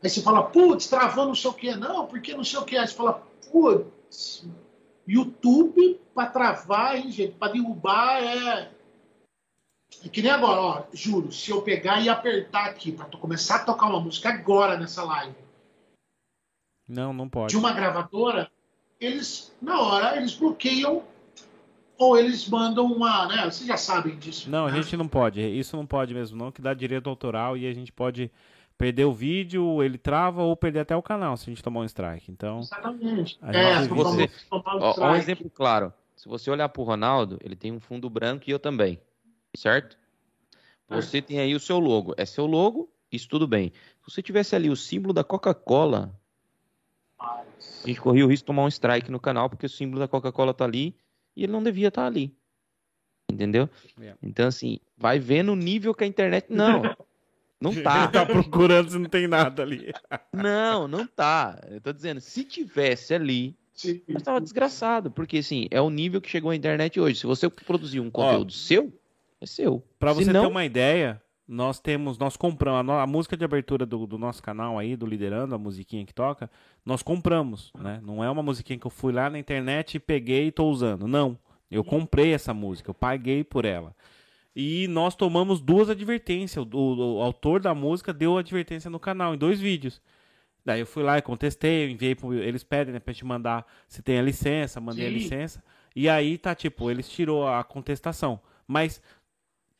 Aí 0.03 0.09
você 0.09 0.21
fala, 0.21 0.43
putz, 0.43 0.87
travou 0.87 1.25
não 1.25 1.35
sei 1.35 1.49
o 1.49 1.53
quê. 1.53 1.73
Não, 1.73 2.05
porque 2.05 2.35
não 2.35 2.43
sei 2.43 2.59
o 2.59 2.65
quê. 2.65 2.75
Aí 2.75 2.85
você 2.85 2.95
fala, 2.95 3.25
putz, 3.49 4.45
YouTube 5.07 6.01
para 6.13 6.29
travar, 6.29 6.97
hein, 6.97 7.09
gente? 7.09 7.35
Para 7.35 7.53
derrubar 7.53 8.21
é 8.21 8.71
é 10.03 10.09
que 10.09 10.21
nem 10.21 10.31
agora, 10.31 10.61
ó, 10.61 10.83
juro, 10.93 11.31
se 11.31 11.51
eu 11.51 11.61
pegar 11.61 12.01
e 12.01 12.09
apertar 12.09 12.65
aqui 12.65 12.91
para 12.91 13.05
começar 13.05 13.57
a 13.57 13.65
tocar 13.65 13.87
uma 13.87 13.99
música 13.99 14.29
agora 14.29 14.77
nessa 14.77 15.03
live. 15.03 15.35
Não, 16.87 17.11
não 17.11 17.27
pode. 17.27 17.51
De 17.51 17.57
uma 17.57 17.73
gravadora, 17.73 18.49
eles, 18.99 19.55
na 19.61 19.81
hora, 19.81 20.17
eles 20.17 20.33
bloqueiam 20.35 21.03
ou 21.97 22.17
eles 22.17 22.47
mandam 22.47 22.85
uma, 22.85 23.27
né? 23.27 23.43
Vocês 23.45 23.65
já 23.65 23.77
sabem 23.77 24.17
disso. 24.17 24.49
Não, 24.49 24.67
né? 24.67 24.71
a 24.71 24.75
gente 24.75 24.95
não 24.95 25.07
pode. 25.07 25.41
Isso 25.41 25.75
não 25.75 25.85
pode 25.85 26.13
mesmo, 26.13 26.37
não, 26.37 26.51
que 26.51 26.61
dá 26.61 26.73
direito 26.73 27.09
autoral 27.09 27.57
e 27.57 27.67
a 27.67 27.73
gente 27.73 27.91
pode 27.91 28.31
perder 28.77 29.05
o 29.05 29.13
vídeo, 29.13 29.81
ele 29.81 29.97
trava 29.97 30.43
ou 30.43 30.55
perder 30.55 30.81
até 30.81 30.95
o 30.95 31.01
canal 31.01 31.35
se 31.35 31.49
a 31.49 31.51
gente 31.51 31.63
tomar 31.63 31.79
um 31.79 31.85
strike. 31.85 32.31
Então. 32.31 32.59
Exatamente. 32.59 33.39
É, 33.41 33.81
se 33.81 33.89
você... 33.89 34.29
um, 34.51 35.03
um 35.03 35.15
exemplo 35.15 35.49
claro. 35.49 35.91
Se 36.15 36.27
você 36.27 36.49
olhar 36.49 36.69
pro 36.69 36.83
Ronaldo, 36.83 37.39
ele 37.43 37.55
tem 37.55 37.71
um 37.71 37.79
fundo 37.79 38.09
branco 38.09 38.43
e 38.47 38.51
eu 38.51 38.59
também 38.59 38.99
certo? 39.57 39.97
Você 40.89 41.21
tem 41.21 41.39
aí 41.39 41.53
o 41.53 41.59
seu 41.59 41.79
logo. 41.79 42.13
É 42.17 42.25
seu 42.25 42.45
logo, 42.45 42.89
isso 43.11 43.27
tudo 43.27 43.47
bem. 43.47 43.71
Se 44.05 44.11
você 44.11 44.21
tivesse 44.21 44.55
ali 44.55 44.69
o 44.69 44.75
símbolo 44.75 45.13
da 45.13 45.23
Coca-Cola, 45.23 46.17
a 47.19 47.43
gente 47.85 47.99
corria 47.99 48.25
o 48.25 48.29
risco 48.29 48.43
de 48.43 48.47
tomar 48.47 48.63
um 48.63 48.69
strike 48.69 49.11
no 49.11 49.19
canal, 49.19 49.49
porque 49.49 49.65
o 49.65 49.69
símbolo 49.69 49.99
da 49.99 50.07
Coca-Cola 50.07 50.53
tá 50.53 50.63
ali 50.63 50.95
e 51.35 51.43
ele 51.43 51.51
não 51.51 51.61
devia 51.61 51.89
estar 51.89 52.03
tá 52.03 52.07
ali. 52.07 52.35
Entendeu? 53.29 53.69
Yeah. 53.99 54.17
Então, 54.23 54.47
assim, 54.47 54.79
vai 54.97 55.19
vendo 55.19 55.51
o 55.51 55.55
nível 55.55 55.93
que 55.93 56.03
a 56.03 56.07
internet. 56.07 56.47
Não. 56.49 56.81
Não 57.59 57.73
tá. 57.73 58.07
tá 58.07 58.23
procurando 58.23 58.91
se 58.91 58.99
não 58.99 59.09
tem 59.09 59.27
nada 59.27 59.63
ali. 59.63 59.91
não, 60.31 60.87
não 60.87 61.07
tá. 61.07 61.59
Eu 61.67 61.81
tô 61.81 61.91
dizendo, 61.91 62.21
se 62.21 62.43
tivesse 62.43 63.15
ali, 63.15 63.57
Sim. 63.73 63.99
eu 64.07 64.21
tava 64.21 64.39
desgraçado. 64.39 65.09
Porque, 65.09 65.39
assim, 65.39 65.67
é 65.71 65.81
o 65.81 65.89
nível 65.89 66.21
que 66.21 66.29
chegou 66.29 66.51
a 66.51 66.55
internet 66.55 66.99
hoje. 66.99 67.19
Se 67.19 67.25
você 67.25 67.49
produzir 67.49 67.99
um 67.99 68.11
conteúdo 68.11 68.49
Ó, 68.49 68.55
seu, 68.55 68.93
é 69.41 69.45
seu. 69.45 69.83
Para 69.99 70.13
você 70.13 70.31
ter 70.31 70.39
uma 70.39 70.65
ideia, 70.65 71.21
nós 71.47 71.79
temos, 71.79 72.17
nós 72.17 72.35
compramos 72.35 72.93
a, 72.93 73.03
a 73.03 73.07
música 73.07 73.37
de 73.37 73.45
abertura 73.45 73.85
do, 73.85 74.05
do, 74.05 74.17
nosso 74.17 74.43
canal 74.43 74.77
aí, 74.77 74.95
do 74.95 75.05
Liderando, 75.05 75.55
a 75.55 75.57
musiquinha 75.57 76.05
que 76.05 76.13
toca, 76.13 76.49
nós 76.85 77.01
compramos, 77.01 77.71
né? 77.77 78.01
Não 78.03 78.23
é 78.23 78.29
uma 78.29 78.43
musiquinha 78.43 78.77
que 78.77 78.85
eu 78.85 78.91
fui 78.91 79.13
lá 79.13 79.29
na 79.29 79.39
internet 79.39 79.95
e 79.95 79.99
peguei 79.99 80.47
e 80.47 80.51
tô 80.51 80.65
usando. 80.69 81.07
Não. 81.07 81.37
Eu 81.69 81.83
comprei 81.83 82.33
essa 82.33 82.53
música, 82.53 82.89
eu 82.89 82.93
paguei 82.93 83.43
por 83.43 83.65
ela. 83.65 83.95
E 84.55 84.87
nós 84.87 85.15
tomamos 85.15 85.61
duas 85.61 85.89
advertências. 85.89 86.65
O, 86.65 86.77
o, 86.77 87.17
o 87.17 87.21
autor 87.21 87.61
da 87.61 87.75
música 87.75 88.13
deu 88.13 88.37
advertência 88.37 88.89
no 88.89 88.99
canal, 88.99 89.35
em 89.35 89.37
dois 89.37 89.59
vídeos. 89.59 90.01
Daí 90.65 90.79
eu 90.81 90.85
fui 90.85 91.03
lá 91.03 91.17
e 91.17 91.21
contestei, 91.21 91.85
eu 91.85 91.89
enviei 91.89 92.13
pro, 92.13 92.33
eles 92.33 92.63
pedem, 92.63 92.93
né, 92.93 92.99
pra 92.99 93.13
gente 93.13 93.23
mandar 93.23 93.65
se 93.87 94.01
tem 94.01 94.19
a 94.19 94.21
licença, 94.21 94.81
mandei 94.81 95.05
Sim. 95.05 95.09
a 95.09 95.13
licença. 95.13 95.63
E 95.95 96.09
aí 96.09 96.37
tá 96.37 96.53
tipo, 96.53 96.91
eles 96.91 97.07
tirou 97.07 97.47
a 97.47 97.63
contestação. 97.63 98.39
Mas 98.67 99.01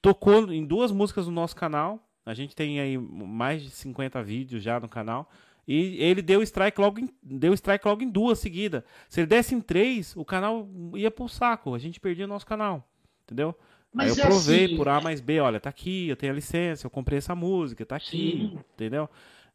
tocou 0.01 0.51
em 0.51 0.65
duas 0.65 0.91
músicas 0.91 1.27
no 1.27 1.31
nosso 1.31 1.55
canal. 1.55 2.03
A 2.25 2.33
gente 2.33 2.55
tem 2.55 2.79
aí 2.79 2.97
mais 2.97 3.63
de 3.63 3.69
50 3.69 4.21
vídeos 4.23 4.63
já 4.63 4.79
no 4.79 4.89
canal. 4.89 5.29
E 5.67 6.01
ele 6.01 6.21
deu 6.21 6.41
strike 6.41 6.79
logo 6.79 6.99
em, 6.99 7.09
deu 7.21 7.53
strike 7.53 7.85
logo 7.85 8.01
em 8.01 8.09
duas 8.09 8.39
seguidas. 8.39 8.83
Se 9.09 9.19
ele 9.19 9.27
desse 9.27 9.53
em 9.53 9.59
três, 9.59 10.15
o 10.15 10.23
canal 10.23 10.67
ia 10.95 11.11
pro 11.11 11.27
saco. 11.27 11.75
A 11.75 11.79
gente 11.79 11.99
perdia 11.99 12.25
o 12.25 12.27
nosso 12.27 12.45
canal. 12.45 12.89
Entendeu? 13.23 13.53
Mas 13.93 14.11
Aí 14.11 14.17
eu 14.17 14.23
é 14.23 14.27
provei 14.27 14.65
assim, 14.65 14.77
por 14.77 14.87
A 14.87 15.01
mais 15.01 15.19
B, 15.19 15.39
olha, 15.39 15.59
tá 15.59 15.69
aqui, 15.69 16.07
eu 16.07 16.15
tenho 16.15 16.31
a 16.31 16.35
licença, 16.35 16.85
eu 16.85 16.89
comprei 16.89 17.17
essa 17.17 17.33
música, 17.33 17.85
tá 17.85 17.95
aqui, 17.95 18.51
sim. 18.51 18.59
entendeu? 18.73 19.09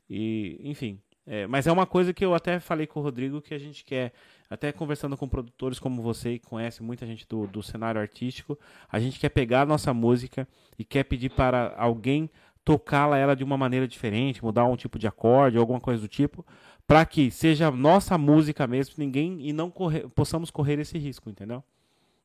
E, 0.09 0.59
enfim. 0.65 1.01
É, 1.25 1.47
mas 1.47 1.67
é 1.67 1.73
uma 1.73 1.87
coisa 1.87 2.13
que 2.13 2.25
eu 2.25 2.35
até 2.35 2.59
falei 2.59 2.87
com 2.87 2.99
o 2.99 3.03
Rodrigo 3.03 3.41
que 3.41 3.55
a 3.55 3.59
gente 3.59 3.85
quer, 3.85 4.13
até 4.53 4.71
conversando 4.71 5.17
com 5.17 5.27
produtores 5.27 5.79
como 5.79 6.03
você, 6.03 6.39
que 6.39 6.47
conhece 6.47 6.83
muita 6.83 7.07
gente 7.07 7.27
do, 7.27 7.47
do 7.47 7.63
cenário 7.63 7.99
artístico, 7.99 8.59
a 8.91 9.01
gente 9.01 9.19
quer 9.19 9.31
pegar 9.31 9.63
a 9.63 9.67
nossa 9.67 9.95
música 9.95 10.47
e 10.79 10.85
quer 10.85 11.05
pedir 11.05 11.31
para 11.31 11.75
alguém 11.79 12.29
tocá-la 12.63 13.17
ela 13.17 13.35
de 13.35 13.43
uma 13.43 13.57
maneira 13.57 13.89
diferente, 13.89 14.45
mudar 14.45 14.67
um 14.67 14.77
tipo 14.77 14.99
de 14.99 15.07
acorde, 15.07 15.57
alguma 15.57 15.81
coisa 15.81 16.03
do 16.03 16.07
tipo, 16.07 16.45
para 16.87 17.07
que 17.07 17.31
seja 17.31 17.71
nossa 17.71 18.19
música 18.19 18.67
mesmo, 18.67 18.95
ninguém 18.99 19.39
e 19.41 19.55
não 19.55 19.71
correr, 19.71 20.07
possamos 20.11 20.51
correr 20.51 20.79
esse 20.79 20.99
risco, 20.99 21.31
entendeu? 21.31 21.65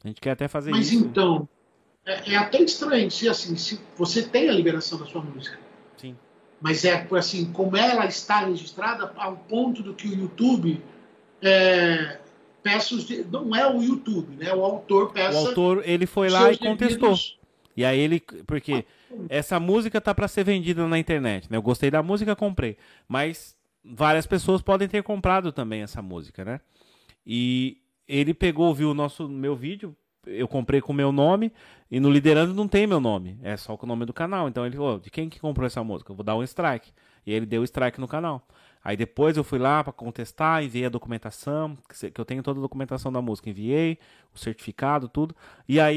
A 0.03 0.07
gente 0.09 0.19
quer 0.19 0.31
até 0.31 0.49
fazer 0.49 0.71
Mas 0.71 0.91
isso. 0.91 0.99
Mas 0.99 1.09
então, 1.09 1.47
é, 2.05 2.33
é, 2.33 2.35
até 2.35 2.61
estranho 2.61 3.09
se 3.09 3.29
assim, 3.29 3.55
se 3.55 3.79
você 3.95 4.21
tem 4.21 4.49
a 4.49 4.53
liberação 4.53 4.99
da 4.99 5.05
sua 5.05 5.21
música. 5.21 5.57
Sim. 5.95 6.13
Mas 6.59 6.83
é 6.83 7.07
assim, 7.11 7.51
como 7.53 7.77
ela 7.77 8.05
está 8.05 8.45
registrada 8.45 9.13
ao 9.15 9.37
ponto 9.37 9.81
do 9.81 9.93
que 9.93 10.09
o 10.09 10.13
YouTube 10.13 10.83
é, 11.41 12.19
os, 12.91 13.09
não 13.31 13.55
é 13.55 13.71
o 13.71 13.81
YouTube, 13.81 14.35
né? 14.35 14.53
O 14.53 14.63
autor 14.63 15.11
peça. 15.11 15.37
O 15.37 15.47
autor 15.47 15.83
ele 15.85 16.05
foi 16.05 16.29
lá 16.29 16.51
e 16.51 16.57
contestou. 16.57 17.09
Devidos... 17.09 17.37
E 17.75 17.85
aí 17.85 17.99
ele, 17.99 18.19
porque 18.47 18.83
essa 19.29 19.59
música 19.59 20.01
tá 20.01 20.13
para 20.13 20.27
ser 20.27 20.43
vendida 20.43 20.87
na 20.87 20.97
internet, 20.97 21.47
né? 21.49 21.57
Eu 21.57 21.61
gostei 21.61 21.91
da 21.91 22.01
música, 22.01 22.35
comprei, 22.35 22.75
mas 23.07 23.55
várias 23.85 24.25
pessoas 24.25 24.63
podem 24.63 24.87
ter 24.87 25.03
comprado 25.03 25.51
também 25.51 25.83
essa 25.83 26.01
música, 26.01 26.43
né? 26.43 26.59
E 27.25 27.77
ele 28.07 28.33
pegou, 28.33 28.73
viu 28.73 28.89
o 28.89 28.95
nosso 28.95 29.29
meu 29.29 29.55
vídeo, 29.55 29.95
eu 30.25 30.47
comprei 30.47 30.81
com 30.81 30.91
o 30.91 30.95
meu 30.95 31.11
nome 31.11 31.53
e 31.89 31.99
no 31.99 32.09
Liderando 32.09 32.53
não 32.53 32.67
tem 32.67 32.87
meu 32.87 32.99
nome, 32.99 33.37
é 33.43 33.55
só 33.55 33.77
com 33.77 33.85
o 33.85 33.89
nome 33.89 34.05
do 34.05 34.13
canal. 34.13 34.47
Então 34.47 34.65
ele 34.65 34.75
falou, 34.75 34.99
de 34.99 35.11
quem 35.11 35.29
que 35.29 35.39
comprou 35.39 35.67
essa 35.67 35.83
música? 35.83 36.11
Eu 36.11 36.15
vou 36.15 36.25
dar 36.25 36.35
um 36.35 36.43
strike. 36.43 36.91
E 37.25 37.31
ele 37.31 37.45
deu 37.45 37.63
strike 37.63 37.99
no 37.99 38.07
canal. 38.07 38.47
Aí 38.83 38.97
depois 38.97 39.37
eu 39.37 39.43
fui 39.43 39.59
lá 39.59 39.83
para 39.83 39.93
contestar, 39.93 40.63
enviei 40.63 40.85
a 40.85 40.89
documentação, 40.89 41.77
que 42.13 42.19
eu 42.19 42.25
tenho 42.25 42.43
toda 42.43 42.59
a 42.59 42.61
documentação 42.61 43.11
da 43.11 43.21
música, 43.21 43.49
enviei 43.49 43.97
o 44.33 44.37
certificado, 44.37 45.07
tudo. 45.07 45.35
E 45.67 45.79
aí 45.79 45.95